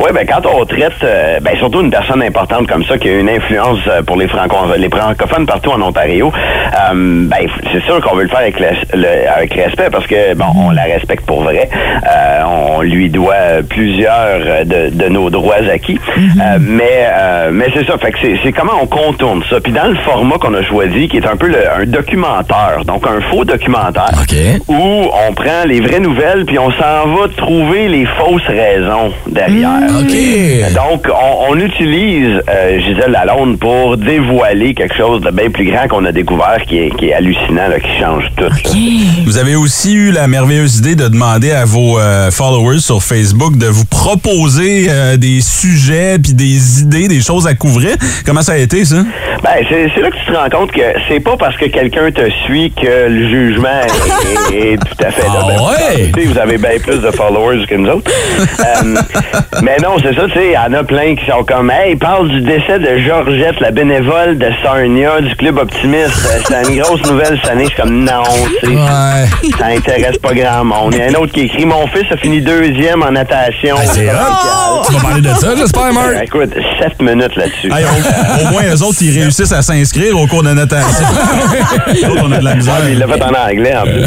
Oui, 0.00 0.10
ben 0.14 0.24
quand 0.26 0.46
on 0.46 0.64
traite, 0.64 0.92
euh, 1.02 1.38
ben 1.40 1.56
surtout 1.56 1.80
une 1.80 1.90
personne 1.90 2.22
importante 2.22 2.66
comme 2.68 2.84
ça 2.84 2.96
qui 2.98 3.08
a 3.08 3.18
une 3.18 3.28
influence 3.28 3.78
euh, 3.88 4.02
pour 4.02 4.16
les, 4.16 4.28
franco 4.28 4.56
les 4.76 4.88
francophones 4.88 5.46
partout 5.46 5.70
en 5.70 5.82
Ontario, 5.82 6.32
euh, 6.32 7.24
ben 7.26 7.46
c'est 7.72 7.82
sûr 7.84 8.00
qu'on 8.00 8.14
veut 8.14 8.22
le 8.22 8.28
faire 8.28 8.38
avec, 8.40 8.60
le- 8.60 8.66
le- 8.98 9.28
avec 9.36 9.52
respect 9.54 9.88
parce 9.90 10.06
que 10.06 10.34
bon, 10.34 10.46
on 10.56 10.70
la 10.70 10.84
respecte 10.84 11.26
pour 11.26 11.42
vrai. 11.42 11.68
Euh, 12.06 12.42
on 12.76 12.82
lui 12.82 13.10
doit 13.10 13.62
plusieurs 13.68 14.64
de, 14.64 14.90
de 14.90 15.08
nos 15.08 15.30
droits 15.30 15.56
acquis, 15.72 15.98
Euh, 16.16 16.58
mais 16.60 17.06
euh, 17.12 17.50
mais 17.52 17.66
c'est 17.74 17.86
ça. 17.86 17.98
Fait 17.98 18.12
que 18.12 18.18
c'est 18.22 18.36
c'est 18.42 18.52
comment 18.52 18.72
on 18.80 18.86
contourne 18.86 19.42
ça. 19.50 19.60
Puis 19.60 19.72
dans 19.72 19.88
le 19.88 19.96
format 19.96 20.36
qu'on 20.38 20.54
a 20.54 20.62
choisi, 20.62 21.08
qui 21.08 21.16
est 21.16 21.26
un 21.26 21.36
peu 21.36 21.48
le- 21.48 21.68
un 21.80 21.84
documentaire, 21.86 22.84
donc 22.84 23.04
un 23.06 23.20
faux 23.30 23.44
documentaire, 23.44 24.12
où 24.68 24.74
on 25.28 25.32
prend 25.34 25.64
les 25.66 25.80
vraies 25.80 26.00
nouvelles 26.00 26.44
puis 26.46 26.58
on 26.58 26.70
s'en 26.72 27.08
va 27.16 27.28
trouver 27.36 27.88
les 27.88 28.06
fausses 28.06 28.46
raisons 28.46 29.12
derrière. 29.26 29.87
Donc, 30.74 31.06
on, 31.08 31.52
on 31.52 31.56
utilise 31.58 32.40
euh, 32.48 32.78
Gisèle 32.80 33.10
Lalonde 33.12 33.58
pour 33.58 33.96
dévoiler 33.96 34.74
quelque 34.74 34.94
chose 34.96 35.20
de 35.22 35.30
bien 35.30 35.50
plus 35.50 35.64
grand 35.70 35.88
qu'on 35.88 36.04
a 36.04 36.12
découvert, 36.12 36.58
qui 36.66 36.78
est, 36.78 36.90
qui 36.96 37.08
est 37.08 37.14
hallucinant, 37.14 37.68
là, 37.68 37.78
qui 37.80 37.90
change 38.00 38.24
tout. 38.36 38.44
Vous 39.24 39.38
avez 39.38 39.54
aussi 39.56 39.94
eu 39.94 40.10
la 40.12 40.26
merveilleuse 40.28 40.78
idée 40.78 40.94
de 40.94 41.08
demander 41.08 41.52
à 41.52 41.64
vos 41.64 41.98
euh, 41.98 42.30
followers 42.30 42.80
sur 42.80 43.02
Facebook 43.02 43.56
de 43.56 43.66
vous 43.66 43.84
proposer 43.86 44.86
euh, 44.88 45.16
des 45.16 45.40
sujets 45.40 46.18
puis 46.18 46.34
des 46.34 46.80
idées, 46.82 47.08
des 47.08 47.20
choses 47.20 47.46
à 47.46 47.54
couvrir. 47.54 47.96
Comment 48.26 48.42
ça 48.42 48.52
a 48.52 48.56
été, 48.58 48.84
ça? 48.84 48.96
Ben, 49.42 49.50
c'est 49.68 50.00
là 50.00 50.10
que 50.10 50.16
tu 50.16 50.32
te 50.32 50.36
rends 50.36 50.48
compte 50.50 50.72
que 50.72 50.80
c'est 51.08 51.20
pas 51.20 51.36
parce 51.36 51.56
que 51.56 51.66
quelqu'un 51.66 52.10
te 52.10 52.28
suit 52.44 52.72
que 52.72 53.08
le 53.08 53.28
jugement 53.28 53.68
est, 54.50 54.54
est- 54.56 54.72
est 54.72 54.76
tout 54.78 55.04
à 55.04 55.10
fait 55.10 55.22
là. 55.22 55.44
Ben, 55.46 55.62
ouais? 55.62 56.10
sais, 56.14 56.24
Vous 56.26 56.38
avez 56.38 56.58
bien 56.58 56.70
plus 56.82 56.98
de 57.00 57.10
followers 57.12 57.64
que 57.66 57.74
nous 57.76 57.88
autres. 57.88 58.10
Euh, 58.60 58.94
mais 59.80 59.86
non, 59.86 59.94
c'est 60.02 60.14
ça, 60.14 60.26
tu 60.26 60.32
sais, 60.32 60.46
il 60.48 60.52
y 60.52 60.58
en 60.58 60.72
a 60.72 60.82
plein 60.82 61.14
qui 61.14 61.24
sont 61.26 61.44
comme, 61.44 61.70
hey, 61.70 61.94
parle 61.96 62.28
du 62.28 62.40
décès 62.40 62.78
de 62.78 62.98
Georgette, 62.98 63.60
la 63.60 63.70
bénévole 63.70 64.36
de 64.38 64.46
Sarnia, 64.62 65.20
du 65.20 65.34
Club 65.36 65.58
Optimiste. 65.58 66.26
Euh, 66.26 66.40
C'est 66.46 66.68
une 66.72 66.80
grosse 66.80 67.02
nouvelle 67.08 67.38
cette 67.42 67.50
année. 67.52 67.64
Je 67.64 67.68
suis 67.70 67.82
comme, 67.82 68.04
non, 68.04 68.22
tu 68.60 68.66
sais, 68.70 69.52
ça 69.58 69.66
intéresse 69.66 70.18
pas 70.18 70.32
grand 70.34 70.64
monde. 70.64 70.94
Il 70.94 70.98
y 70.98 71.02
a 71.02 71.06
un 71.06 71.22
autre 71.22 71.32
qui 71.32 71.42
écrit, 71.42 71.64
mon 71.66 71.86
fils 71.88 72.04
a 72.10 72.16
fini 72.16 72.40
deuxième 72.40 73.02
en 73.02 73.10
natation. 73.12 73.76
c'est 73.84 74.08
hot. 74.08 74.82
Tu 74.88 74.94
vas 74.94 75.00
parler 75.00 75.20
de 75.20 75.34
ça, 75.34 75.54
j'espère, 75.56 75.92
Marc? 75.92 76.08
Euh, 76.08 76.20
Écoute, 76.22 76.50
sept 76.80 77.00
minutes 77.00 77.36
là-dessus. 77.36 77.70
Hey, 77.72 77.84
au, 77.84 78.48
au 78.48 78.50
moins, 78.52 78.62
eux 78.74 78.82
autres, 78.82 78.98
ils 79.02 79.20
réussissent 79.20 79.52
à 79.52 79.62
s'inscrire 79.62 80.18
au 80.18 80.26
cours 80.26 80.42
de 80.42 80.52
natation. 80.52 81.06
Autres, 82.10 82.22
on 82.24 82.32
a 82.32 82.38
de 82.38 82.44
la 82.44 82.54
misère. 82.54 82.74
Ah, 82.78 82.88
il 82.90 82.98
l'a 82.98 83.06
fait 83.06 83.22
en 83.22 83.32
anglais, 83.50 83.74
en 83.76 83.82
plus. 83.82 84.02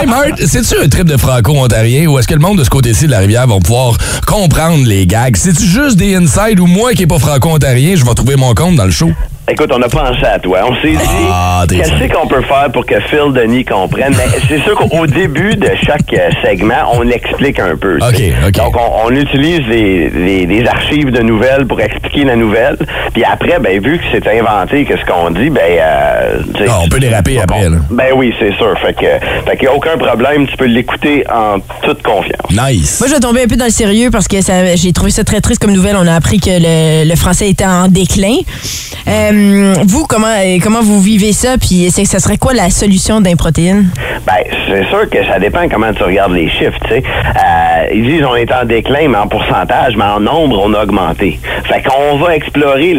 hey, 0.00 0.06
Marc, 0.06 0.32
c'est-tu 0.46 0.74
un 0.82 0.88
trip 0.88 1.04
de 1.04 1.16
franco-ontarien 1.16 2.06
ou 2.06 2.18
est-ce 2.18 2.28
que 2.28 2.34
le 2.34 2.40
monde 2.40 2.58
de 2.58 2.64
ce 2.64 2.70
côté-ci 2.70 3.06
de 3.06 3.10
la 3.10 3.18
rivière 3.18 3.46
va 3.46 3.58
pouvoir 3.58 3.96
comprendre 4.26 4.83
les 4.86 5.06
gags? 5.06 5.36
C'est-tu 5.36 5.64
juste 5.64 5.96
des 5.96 6.14
inside 6.14 6.60
ou 6.60 6.66
moi 6.66 6.92
qui 6.92 7.00
n'est 7.00 7.06
pas 7.06 7.18
franco-ontarien, 7.18 7.96
je 7.96 8.04
vais 8.04 8.14
trouver 8.14 8.36
mon 8.36 8.54
compte 8.54 8.76
dans 8.76 8.84
le 8.84 8.90
show? 8.90 9.10
Écoute, 9.46 9.70
on 9.76 9.82
a 9.82 9.88
pensé 9.90 10.24
à 10.24 10.38
toi. 10.38 10.60
On 10.66 10.74
s'est 10.76 10.92
dit, 10.92 10.98
Ah, 11.30 11.64
qu'est-ce 11.68 12.10
qu'on 12.14 12.26
peut 12.26 12.40
faire 12.42 12.70
pour 12.72 12.86
que 12.86 12.94
Phil 13.10 13.30
Denis 13.34 13.62
comprenne? 13.66 14.14
Mais 14.16 14.24
c'est 14.48 14.62
sûr 14.62 14.74
qu'au 14.74 15.06
début 15.06 15.54
de 15.54 15.68
chaque 15.84 16.10
euh, 16.14 16.30
segment, 16.42 16.74
on 16.94 17.06
explique 17.10 17.58
un 17.60 17.76
peu. 17.76 17.98
tu 18.10 18.16
sais. 18.16 18.32
Donc, 18.52 18.74
on, 18.74 19.06
on 19.06 19.10
utilise 19.10 19.60
des, 19.68 20.08
des- 20.08 20.46
des 20.46 20.66
archives 20.66 21.10
de 21.10 21.20
nouvelles 21.20 21.66
pour 21.66 21.78
expliquer 21.78 22.24
la 22.24 22.36
nouvelle. 22.36 22.78
Puis 23.12 23.22
après, 23.22 23.58
ben, 23.60 23.82
vu 23.82 23.98
que 23.98 24.04
c'est 24.12 24.26
inventé, 24.38 24.86
que 24.86 24.96
ce 24.98 25.04
qu'on 25.04 25.30
dit, 25.30 25.50
ben... 25.50 25.60
euh, 25.78 26.38
Ah, 26.66 26.78
on 26.82 26.88
peut 26.88 26.98
déraper 27.00 27.38
après, 27.38 27.68
là. 27.68 27.76
Ben 27.90 28.12
oui, 28.16 28.32
c'est 28.38 28.54
sûr. 28.54 28.74
Fait 28.80 28.94
que, 28.94 29.04
fait 29.46 29.56
qu'il 29.58 29.68
n'y 29.68 29.74
a 29.74 29.76
aucun 29.76 29.98
problème. 29.98 30.46
Tu 30.46 30.56
peux 30.56 30.64
l'écouter 30.64 31.22
en 31.30 31.58
toute 31.82 32.02
confiance. 32.02 32.50
Nice. 32.50 32.98
Moi, 32.98 33.08
je 33.10 33.14
vais 33.14 33.20
tomber 33.20 33.42
un 33.42 33.46
peu 33.46 33.56
dans 33.56 33.66
le 33.66 33.70
sérieux 33.70 34.08
parce 34.10 34.26
que 34.26 34.36
j'ai 34.76 34.92
trouvé 34.94 35.10
ça 35.10 35.22
très 35.22 35.42
triste 35.42 35.60
comme 35.60 35.72
nouvelle. 35.72 35.96
On 35.98 36.06
a 36.06 36.14
appris 36.14 36.40
que 36.40 36.48
le, 36.50 37.06
le 37.06 37.14
français 37.16 37.50
était 37.50 37.66
en 37.66 37.88
déclin. 37.88 38.36
Euh, 39.06 39.32
vous, 39.86 40.04
comment, 40.06 40.26
euh, 40.26 40.58
comment 40.62 40.82
vous 40.82 41.00
vivez 41.00 41.32
ça? 41.32 41.56
Puis, 41.58 41.90
c'est- 41.90 42.04
ça 42.04 42.18
serait 42.18 42.36
quoi 42.38 42.54
la 42.54 42.70
solution 42.70 43.20
d'improtéine? 43.20 43.88
Ben, 44.26 44.32
c'est 44.68 44.86
sûr 44.88 45.08
que 45.10 45.24
ça 45.26 45.38
dépend 45.38 45.68
comment 45.68 45.92
tu 45.92 46.02
regardes 46.02 46.32
les 46.32 46.48
chiffres, 46.48 46.78
tu 46.84 46.88
sais. 46.94 47.02
Euh, 47.02 47.86
ils 47.92 48.04
disent 48.04 48.24
on 48.24 48.36
est 48.36 48.50
en 48.52 48.64
déclin, 48.64 49.08
mais 49.08 49.18
en 49.18 49.26
pourcentage, 49.28 49.96
mais 49.96 50.04
en 50.04 50.20
nombre, 50.20 50.60
on 50.64 50.72
a 50.72 50.82
augmenté. 50.82 51.38
Fait 51.64 51.82
qu'on 51.82 52.16
va 52.16 52.34
explorer 52.34 52.96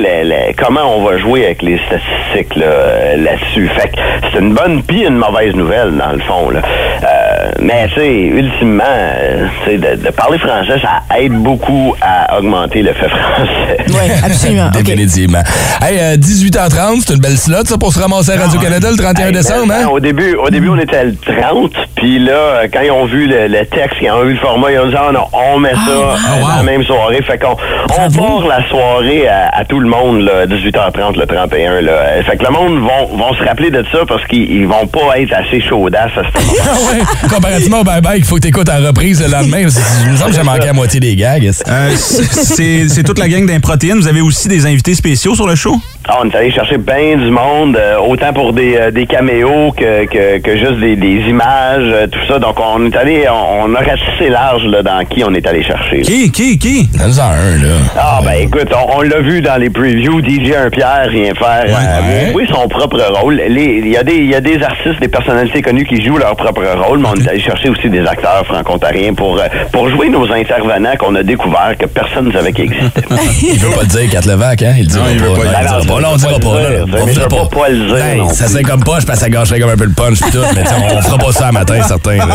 comment 0.57 0.97
on 0.97 1.03
va 1.03 1.17
jouer 1.17 1.45
avec 1.45 1.61
les 1.63 1.79
statistiques 1.87 2.55
là, 2.55 2.65
euh, 2.65 3.17
là-dessus. 3.17 3.67
fait 3.69 3.89
que 3.89 3.95
c'est 4.31 4.39
une 4.39 4.53
bonne 4.53 4.83
puis 4.83 5.05
une 5.05 5.17
mauvaise 5.17 5.55
nouvelle, 5.55 5.95
dans 5.97 6.11
le 6.11 6.19
fond. 6.19 6.49
Là. 6.51 6.59
Euh, 7.03 7.34
mais, 7.61 7.87
tu 7.89 7.95
sais, 7.95 8.13
ultimement, 8.23 8.83
euh, 8.87 9.47
tu 9.65 9.71
sais, 9.71 9.77
de, 9.77 10.03
de 10.03 10.09
parler 10.11 10.37
français, 10.37 10.79
ça 10.81 11.15
aide 11.17 11.33
beaucoup 11.33 11.95
à 12.01 12.37
augmenter 12.37 12.81
le 12.81 12.93
fait 12.93 13.09
français. 13.09 13.77
Oui, 13.87 14.11
absolument. 14.23 14.69
Définitivement. 14.71 15.41
Hey, 15.81 15.97
euh, 15.99 16.17
18h30, 16.17 17.03
c'est 17.05 17.13
une 17.13 17.19
belle 17.21 17.37
slot, 17.37 17.65
ça, 17.65 17.77
pour 17.77 17.93
se 17.93 17.99
ramasser 17.99 18.31
à 18.31 18.37
Radio-Canada 18.41 18.89
le 18.91 18.97
31 18.97 19.27
Hey, 19.27 19.31
décembre, 19.31 19.67
ben, 19.67 19.75
hein? 19.83 19.87
Au 19.91 19.99
début, 19.99 20.35
au 20.35 20.49
début, 20.49 20.69
on 20.69 20.77
était 20.79 20.97
à 20.97 21.03
le 21.05 21.15
30, 21.15 21.71
puis 21.95 22.19
là, 22.19 22.31
euh, 22.33 22.67
quand 22.71 22.81
ils 22.81 22.91
ont 22.91 23.05
vu 23.05 23.27
le, 23.27 23.47
le 23.47 23.65
texte, 23.65 23.97
quand 23.99 24.05
ils 24.05 24.11
ont 24.11 24.23
vu 24.23 24.33
le 24.33 24.39
format, 24.39 24.71
ils 24.71 24.79
ont 24.79 24.87
dit, 24.89 24.95
ah 24.97 25.11
non, 25.13 25.25
on 25.33 25.59
met 25.59 25.73
ça 25.73 25.91
euh, 25.91 26.57
la 26.57 26.63
même 26.63 26.83
soirée. 26.83 27.21
Fait 27.25 27.37
qu'on 27.37 27.55
on 27.97 28.11
part 28.11 28.47
la 28.47 28.67
soirée 28.67 29.27
à, 29.27 29.49
à 29.59 29.65
tout 29.65 29.79
le 29.79 29.87
monde, 29.87 30.21
là, 30.21 30.45
18h30, 30.47 31.17
le 31.17 31.25
31. 31.25 31.81
Là. 31.81 31.91
Euh, 31.91 32.23
Fait 32.23 32.37
que 32.37 32.43
le 32.43 32.51
monde 32.51 32.79
vont, 32.79 33.15
vont 33.17 33.33
se 33.33 33.43
rappeler 33.43 33.69
de 33.71 33.83
ça 33.91 33.99
parce 34.07 34.25
qu'ils 34.25 34.49
ils 34.51 34.67
vont 34.67 34.87
pas 34.87 35.17
être 35.19 35.33
assez 35.33 35.61
chaudasses 35.61 36.11
à 36.17 36.23
ce 36.23 36.45
moment 36.45 36.59
Ah 36.65 36.93
ouais, 36.93 37.29
comparativement 37.35 37.81
au 37.81 37.83
bye-bye 37.83 38.23
faut 38.23 38.35
que 38.35 38.41
t'écoutes 38.41 38.69
en 38.69 38.81
reprise 38.81 39.21
le 39.21 39.27
lendemain. 39.27 39.59
Il 39.59 39.65
me 39.65 40.17
semble 40.17 40.31
que 40.31 40.35
j'ai 40.37 40.43
manqué 40.43 40.69
à 40.69 40.73
moitié 40.73 40.99
des 40.99 41.15
gags. 41.15 41.51
Euh, 41.67 41.95
c'est 41.97 42.87
c'est 42.87 43.03
toute 43.03 43.19
la 43.19 43.27
gang 43.27 43.45
d'improtéines. 43.45 43.99
Vous 43.99 44.07
avez 44.07 44.21
aussi 44.21 44.47
des 44.47 44.65
invités 44.65 44.95
spéciaux 44.95 45.35
sur 45.35 45.47
le 45.47 45.55
show? 45.55 45.79
Ah, 46.07 46.19
on 46.23 46.29
est 46.29 46.35
allé 46.35 46.51
chercher 46.51 46.77
bien 46.77 47.17
du 47.17 47.31
monde, 47.31 47.75
euh, 47.75 47.97
autant 47.97 48.31
pour 48.31 48.53
des, 48.53 48.75
euh, 48.77 48.91
des 48.91 49.07
caméos 49.07 49.71
que, 49.75 50.05
que, 50.05 50.37
que 50.39 50.55
juste 50.55 50.79
des, 50.79 50.95
des 50.95 51.19
images, 51.29 51.81
euh, 51.83 52.05
tout 52.05 52.19
ça. 52.27 52.37
Donc, 52.37 52.57
on 52.59 52.85
est 52.85 52.95
allé, 52.95 53.25
on, 53.27 53.63
on 53.71 53.73
a 53.75 53.79
ratissé 53.79 54.29
large 54.29 54.63
là, 54.65 54.83
dans 54.83 55.03
qui 55.05 55.23
on 55.23 55.33
est 55.33 55.45
allé 55.47 55.63
chercher. 55.63 56.01
Qui, 56.01 56.31
qui, 56.31 56.59
qui? 56.59 56.87
Dans 56.97 57.19
un, 57.19 57.31
là. 57.57 57.75
Ah, 57.97 58.19
ben 58.23 58.33
écoute, 58.39 58.67
on, 58.71 58.97
on 58.99 59.01
l'a 59.01 59.19
vu 59.21 59.41
dans 59.41 59.59
les 59.59 59.71
previews, 59.71 60.21
DJ 60.21 60.53
un 60.53 60.69
Pierre 60.69 61.09
vient 61.11 61.33
faire 61.33 61.65
euh, 61.67 62.31
jouer 62.31 62.45
son 62.51 62.67
propre 62.67 63.01
rôle. 63.19 63.41
Les- 63.47 63.81
Il 63.85 63.87
y, 63.89 63.97
a 63.97 64.03
des- 64.03 64.15
il 64.17 64.29
y 64.29 64.35
a 64.35 64.41
des 64.41 64.61
artistes, 64.61 64.99
des 65.01 65.07
personnalités 65.07 65.61
connues 65.63 65.85
qui 65.85 66.03
jouent 66.05 66.17
leur 66.19 66.35
propre 66.35 66.61
rôle, 66.85 66.99
mais 66.99 67.07
on 67.11 67.15
est 67.15 67.27
allé 67.29 67.39
chercher 67.39 67.69
aussi 67.69 67.89
des 67.89 68.05
acteurs 68.05 68.45
franco-ontariens 68.45 69.13
pour, 69.15 69.39
euh, 69.39 69.47
pour 69.71 69.89
jouer 69.89 70.09
nos 70.09 70.31
intervenants 70.31 70.95
qu'on 70.99 71.15
a 71.15 71.23
découvert 71.23 71.73
que 71.79 71.87
personne 71.87 72.27
ne 72.27 72.31
savait 72.31 72.53
qu'ils 72.53 72.65
existaient. 72.65 73.01
Il 73.41 73.59
veut 73.59 73.71
pas 73.75 73.81
le 73.81 73.87
dire, 73.87 74.09
Kat 74.11 74.21
Levac, 74.31 74.61
hein? 74.61 74.73
Il 74.77 74.83
le 74.83 74.87
dira 74.89 75.03
Non, 75.05 75.09
il 75.11 75.19
pas. 75.19 75.25
veut 75.27 75.35
pas 75.35 75.43
le 75.43 75.49
il 75.49 75.94
pas. 75.95 76.01
Non, 76.01 76.13
on 76.13 76.17
dira 76.17 76.39
pas. 76.39 76.61
là, 76.61 76.69
là. 76.69 76.85
On 77.01 77.05
dira 77.07 77.27
pas. 77.27 77.45
pas 77.45 77.69
le 77.69 77.85
dire 78.23 78.31
Ça 78.33 78.47
serait 78.47 78.63
comme 78.63 78.83
poche, 78.83 79.05
parce 79.05 79.19
que 79.19 79.25
ça 79.25 79.29
gâcherait 79.29 79.59
comme 79.59 79.69
un 79.71 79.77
peu 79.77 79.85
le 79.85 79.93
punch 79.93 80.19
pis 80.21 80.31
tout. 80.31 80.37
Mais 80.53 80.63
on 80.93 81.01
fera 81.01 81.17
pas 81.17 81.31
ça 81.31 81.47
à 81.47 81.51
matin, 81.51 81.81
certain. 81.87 82.17
là. 82.17 82.25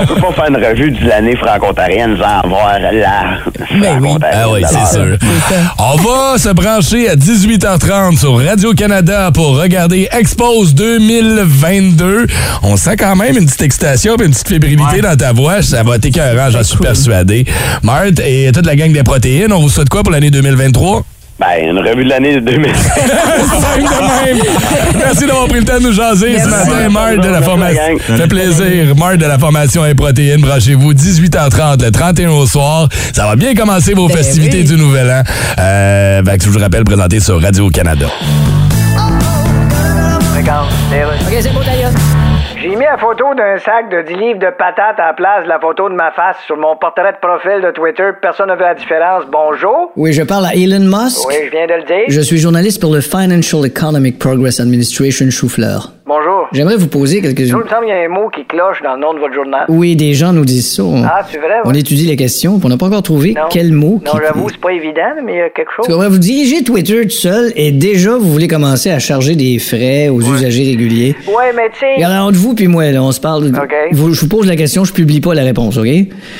On 0.00 0.06
peut 0.06 0.20
pas 0.20 0.32
faire 0.32 0.48
une 0.48 0.56
revue 0.64 0.90
de 0.90 1.08
l'année 1.08 1.36
franco-ontarienne 1.36 2.16
sans 2.18 2.40
avoir 2.48 2.78
la. 2.78 3.38
Ah 4.32 4.50
oui, 4.50 4.62
c'est 4.68 4.96
sûr. 4.96 5.16
On 5.78 5.96
va 5.96 6.38
se 6.38 6.48
brancher 6.50 7.08
à 7.08 7.16
18h30 7.16 8.18
sur 8.18 8.44
Radio-Canada 8.44 9.30
pour 9.32 9.58
regarder 9.60 10.08
Expose 10.12 10.74
2022. 10.74 12.26
On 12.62 12.76
sent 12.76 12.96
quand 12.96 13.16
même 13.16 13.36
une 13.36 13.46
petite 13.46 13.62
excitation 13.62 14.16
et 14.16 14.24
une 14.24 14.30
petite 14.30 14.48
fébrilité 14.48 15.00
dans 15.00 15.16
ta 15.16 15.32
voix. 15.32 15.62
Ça 15.62 15.82
va 15.82 15.96
être 15.96 16.04
écœurant, 16.04 16.50
j'en 16.50 16.62
suis 16.62 16.78
persuadé. 16.78 17.44
Marthe 17.82 18.20
et 18.20 18.50
toute 18.52 18.66
la 18.66 18.76
gang 18.76 18.92
des 18.92 19.02
protéines, 19.02 19.52
on 19.52 19.60
vous 19.60 19.68
souhaite 19.68 19.88
quoi 19.88 20.02
pour 20.02 20.12
l'année 20.12 20.30
2023? 20.30 21.02
Ben, 21.38 21.70
une 21.70 21.78
revue 21.78 22.04
de 22.04 22.08
l'année 22.10 22.34
de 22.34 22.40
2020. 22.40 22.72
Simple 22.74 23.80
de 23.80 24.34
même. 24.34 24.44
Merci 24.96 25.26
d'avoir 25.26 25.48
pris 25.48 25.58
le 25.58 25.64
temps 25.64 25.78
de 25.78 25.82
nous 25.84 25.92
jaser 25.92 26.38
ce 26.38 26.48
Merci. 26.48 26.70
matin. 26.70 26.88
Marc 26.90 27.16
de 27.20 27.28
la 27.28 27.42
formation. 27.42 27.80
la 27.82 27.88
gang. 27.88 27.98
Ça 28.06 28.16
fait 28.16 28.28
plaisir. 28.28 28.96
Marc 28.96 29.16
de 29.16 29.26
la 29.26 29.38
formation 29.38 29.84
et 29.84 29.94
protéines. 29.94 30.40
Branchez-vous 30.40 30.92
18h30 30.94 31.82
le 31.82 31.90
31 31.90 32.30
au 32.30 32.46
soir. 32.46 32.88
Ça 33.12 33.26
va 33.26 33.34
bien 33.36 33.54
commencer 33.54 33.94
vos 33.94 34.08
festivités 34.08 34.62
du 34.62 34.76
Nouvel 34.76 35.10
An. 35.10 35.22
Euh, 35.58 36.22
ben, 36.22 36.38
que 36.38 36.44
je 36.44 36.50
vous 36.50 36.58
rappelle, 36.60 36.84
présenté 36.84 37.18
sur 37.18 37.40
Radio-Canada. 37.42 38.06
OK, 40.42 41.38
c'est 41.40 41.52
bon, 41.52 41.60
d'ailleurs. 41.64 41.92
Mis 42.82 42.88
la 42.88 42.98
photo 42.98 43.32
d'un 43.36 43.58
sac 43.58 43.90
de 43.90 44.02
10 44.02 44.14
livres 44.16 44.38
de 44.40 44.50
patates 44.58 44.98
à 44.98 45.06
la 45.06 45.12
place 45.12 45.44
de 45.44 45.48
la 45.48 45.60
photo 45.60 45.88
de 45.88 45.94
ma 45.94 46.10
face 46.10 46.38
sur 46.46 46.56
mon 46.56 46.74
portrait 46.74 47.12
de 47.12 47.18
profil 47.18 47.62
de 47.62 47.70
Twitter. 47.70 48.10
Personne 48.20 48.48
n'a 48.48 48.56
vu 48.56 48.62
la 48.62 48.74
différence. 48.74 49.22
Bonjour. 49.30 49.92
Oui, 49.94 50.12
je 50.12 50.24
parle 50.24 50.46
à 50.46 50.56
Elon 50.56 50.80
Musk. 50.80 51.28
Oui, 51.28 51.34
je 51.44 51.50
viens 51.52 51.68
de 51.68 51.74
le 51.74 51.84
dire. 51.84 52.06
Je 52.08 52.20
suis 52.20 52.38
journaliste 52.38 52.80
pour 52.80 52.92
le 52.92 53.00
Financial 53.00 53.64
Economic 53.64 54.18
Progress 54.18 54.58
Administration 54.58 55.30
Choufleur. 55.30 55.92
Bonjour. 56.14 56.46
J'aimerais 56.52 56.76
vous 56.76 56.88
poser 56.88 57.22
quelques... 57.22 57.38
Il 57.40 57.44
me 57.56 57.66
semble 57.66 57.86
qu'il 57.86 57.88
y 57.88 57.92
a 57.92 58.04
un 58.04 58.08
mot 58.08 58.28
qui 58.28 58.44
cloche 58.44 58.82
dans 58.84 58.96
le 58.96 59.00
nom 59.00 59.14
de 59.14 59.18
votre 59.18 59.32
journal. 59.32 59.64
Oui, 59.70 59.96
des 59.96 60.12
gens 60.12 60.34
nous 60.34 60.44
disent 60.44 60.74
ça. 60.74 60.84
On, 60.84 61.02
Ah, 61.04 61.22
c'est 61.30 61.38
vrai? 61.38 61.54
on 61.64 61.70
ouais? 61.70 61.78
étudie 61.80 62.04
les 62.06 62.16
questions, 62.16 62.58
puis 62.58 62.66
on 62.66 62.68
n'a 62.68 62.76
pas 62.76 62.84
encore 62.88 63.02
trouvé 63.02 63.32
Non. 63.32 63.44
quel 63.48 63.72
mot 63.72 63.98
Non, 64.04 64.10
qui... 64.12 64.18
j'avoue, 64.22 64.50
c'est 64.50 64.60
pas 64.60 64.72
évident, 64.72 65.14
mais 65.24 65.32
il 65.32 65.38
y 65.38 65.40
a 65.40 65.48
quelque 65.48 65.70
chose. 65.74 65.86
Parce 65.86 65.98
va 65.98 66.10
vous 66.10 66.18
diriger 66.18 66.62
Twitter 66.64 67.00
tout 67.04 67.08
seul 67.08 67.50
et 67.56 67.72
déjà 67.72 68.18
vous 68.18 68.30
voulez 68.30 68.46
commencer 68.46 68.90
à 68.90 68.98
charger 68.98 69.36
des 69.36 69.58
frais 69.58 70.10
aux 70.10 70.20
usagers 70.20 70.64
réguliers. 70.64 71.16
Ouais, 71.28 71.50
mais 71.56 71.70
tu 71.70 71.78
sais. 71.80 71.94
Regardez, 71.96 72.18
entre 72.18 72.38
vous 72.38 72.54
puis 72.54 72.68
moi, 72.68 72.90
là, 72.90 73.02
on 73.02 73.12
se 73.12 73.20
parle. 73.20 73.50
Vous- 73.92 74.12
je 74.12 74.20
vous 74.20 74.28
pose 74.28 74.46
la 74.46 74.56
question, 74.56 74.84
je 74.84 74.92
publie 74.92 75.22
pas 75.22 75.32
la 75.32 75.44
réponse, 75.44 75.78
OK? 75.78 75.88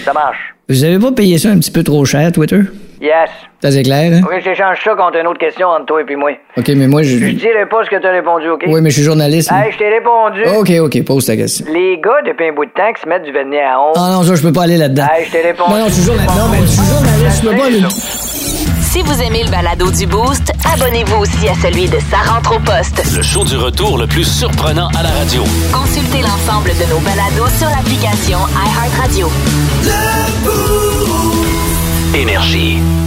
Ça 0.04 0.12
marche. 0.12 0.36
Vous 0.68 0.84
avez 0.84 0.98
pas 0.98 1.12
payé 1.12 1.38
ça 1.38 1.48
un 1.48 1.56
petit 1.58 1.70
peu 1.70 1.82
trop 1.82 2.04
cher, 2.04 2.30
Twitter? 2.30 2.60
Yes. 3.02 3.30
Ça, 3.60 3.72
c'est 3.72 3.82
clair, 3.82 4.12
hein? 4.12 4.20
Ok, 4.24 4.32
je 4.38 4.44
t'échange 4.44 4.78
ça 4.84 4.94
contre 4.94 5.18
une 5.18 5.26
autre 5.26 5.40
question 5.40 5.66
entre 5.66 5.86
toi 5.86 6.02
et 6.02 6.04
puis 6.04 6.14
moi. 6.14 6.30
OK, 6.56 6.68
mais 6.68 6.86
moi, 6.86 7.02
je... 7.02 7.18
Je 7.18 7.30
dirai 7.32 7.66
pas 7.68 7.84
ce 7.84 7.90
que 7.90 8.00
t'as 8.00 8.12
répondu, 8.12 8.48
OK? 8.48 8.62
Oui, 8.68 8.80
mais 8.80 8.90
je 8.90 8.94
suis 8.94 9.02
journaliste. 9.02 9.50
Hey, 9.50 9.72
je 9.72 9.78
t'ai 9.78 9.88
répondu. 9.88 10.44
OK, 10.56 10.70
OK, 10.86 11.04
pose 11.04 11.26
ta 11.26 11.36
question. 11.36 11.66
Les 11.68 12.00
gars, 12.00 12.22
depuis 12.24 12.46
un 12.50 12.52
bout 12.52 12.64
de 12.64 12.70
temps, 12.70 12.92
qui 12.94 13.02
se 13.02 13.08
mettent 13.08 13.24
du 13.24 13.32
vernis 13.32 13.58
à 13.58 13.80
ongles. 13.80 13.98
Ah 13.98 14.10
non, 14.12 14.22
ça, 14.22 14.36
je 14.36 14.42
peux 14.42 14.52
pas 14.52 14.62
aller 14.62 14.76
là-dedans. 14.78 15.08
Hey, 15.12 15.24
je 15.26 15.32
t'ai 15.32 15.42
répondu. 15.42 15.72
Non, 15.72 15.78
non, 15.78 15.86
je 15.88 15.94
suis 15.94 16.04
journaliste. 16.04 16.38
Non, 16.38 16.48
mais 16.48 16.60
je 16.60 16.66
suis 16.66 16.86
journaliste, 16.86 17.42
je 17.42 17.48
peux 17.48 17.56
pas 17.56 17.66
aller... 17.66 17.82
Si 18.92 19.02
vous 19.02 19.22
aimez 19.22 19.42
le 19.42 19.50
balado 19.50 19.90
du 19.90 20.06
Boost, 20.06 20.52
abonnez-vous 20.72 21.22
aussi 21.22 21.48
à 21.48 21.54
celui 21.54 21.88
de 21.88 21.98
Sa 22.08 22.18
rentre 22.30 22.54
au 22.54 22.60
poste. 22.60 23.02
Le 23.16 23.22
show 23.22 23.42
du 23.42 23.56
retour 23.56 23.98
le 23.98 24.06
plus 24.06 24.24
surprenant 24.24 24.88
à 24.96 25.02
la 25.02 25.08
radio. 25.08 25.42
Consultez 25.72 26.20
l'ensemble 26.20 26.68
de 26.68 26.88
nos 26.88 27.00
balados 27.00 27.50
sur 27.58 27.68
l'application 27.68 28.38
iHeartRadio. 28.54 29.28
Énergie. 32.14 33.01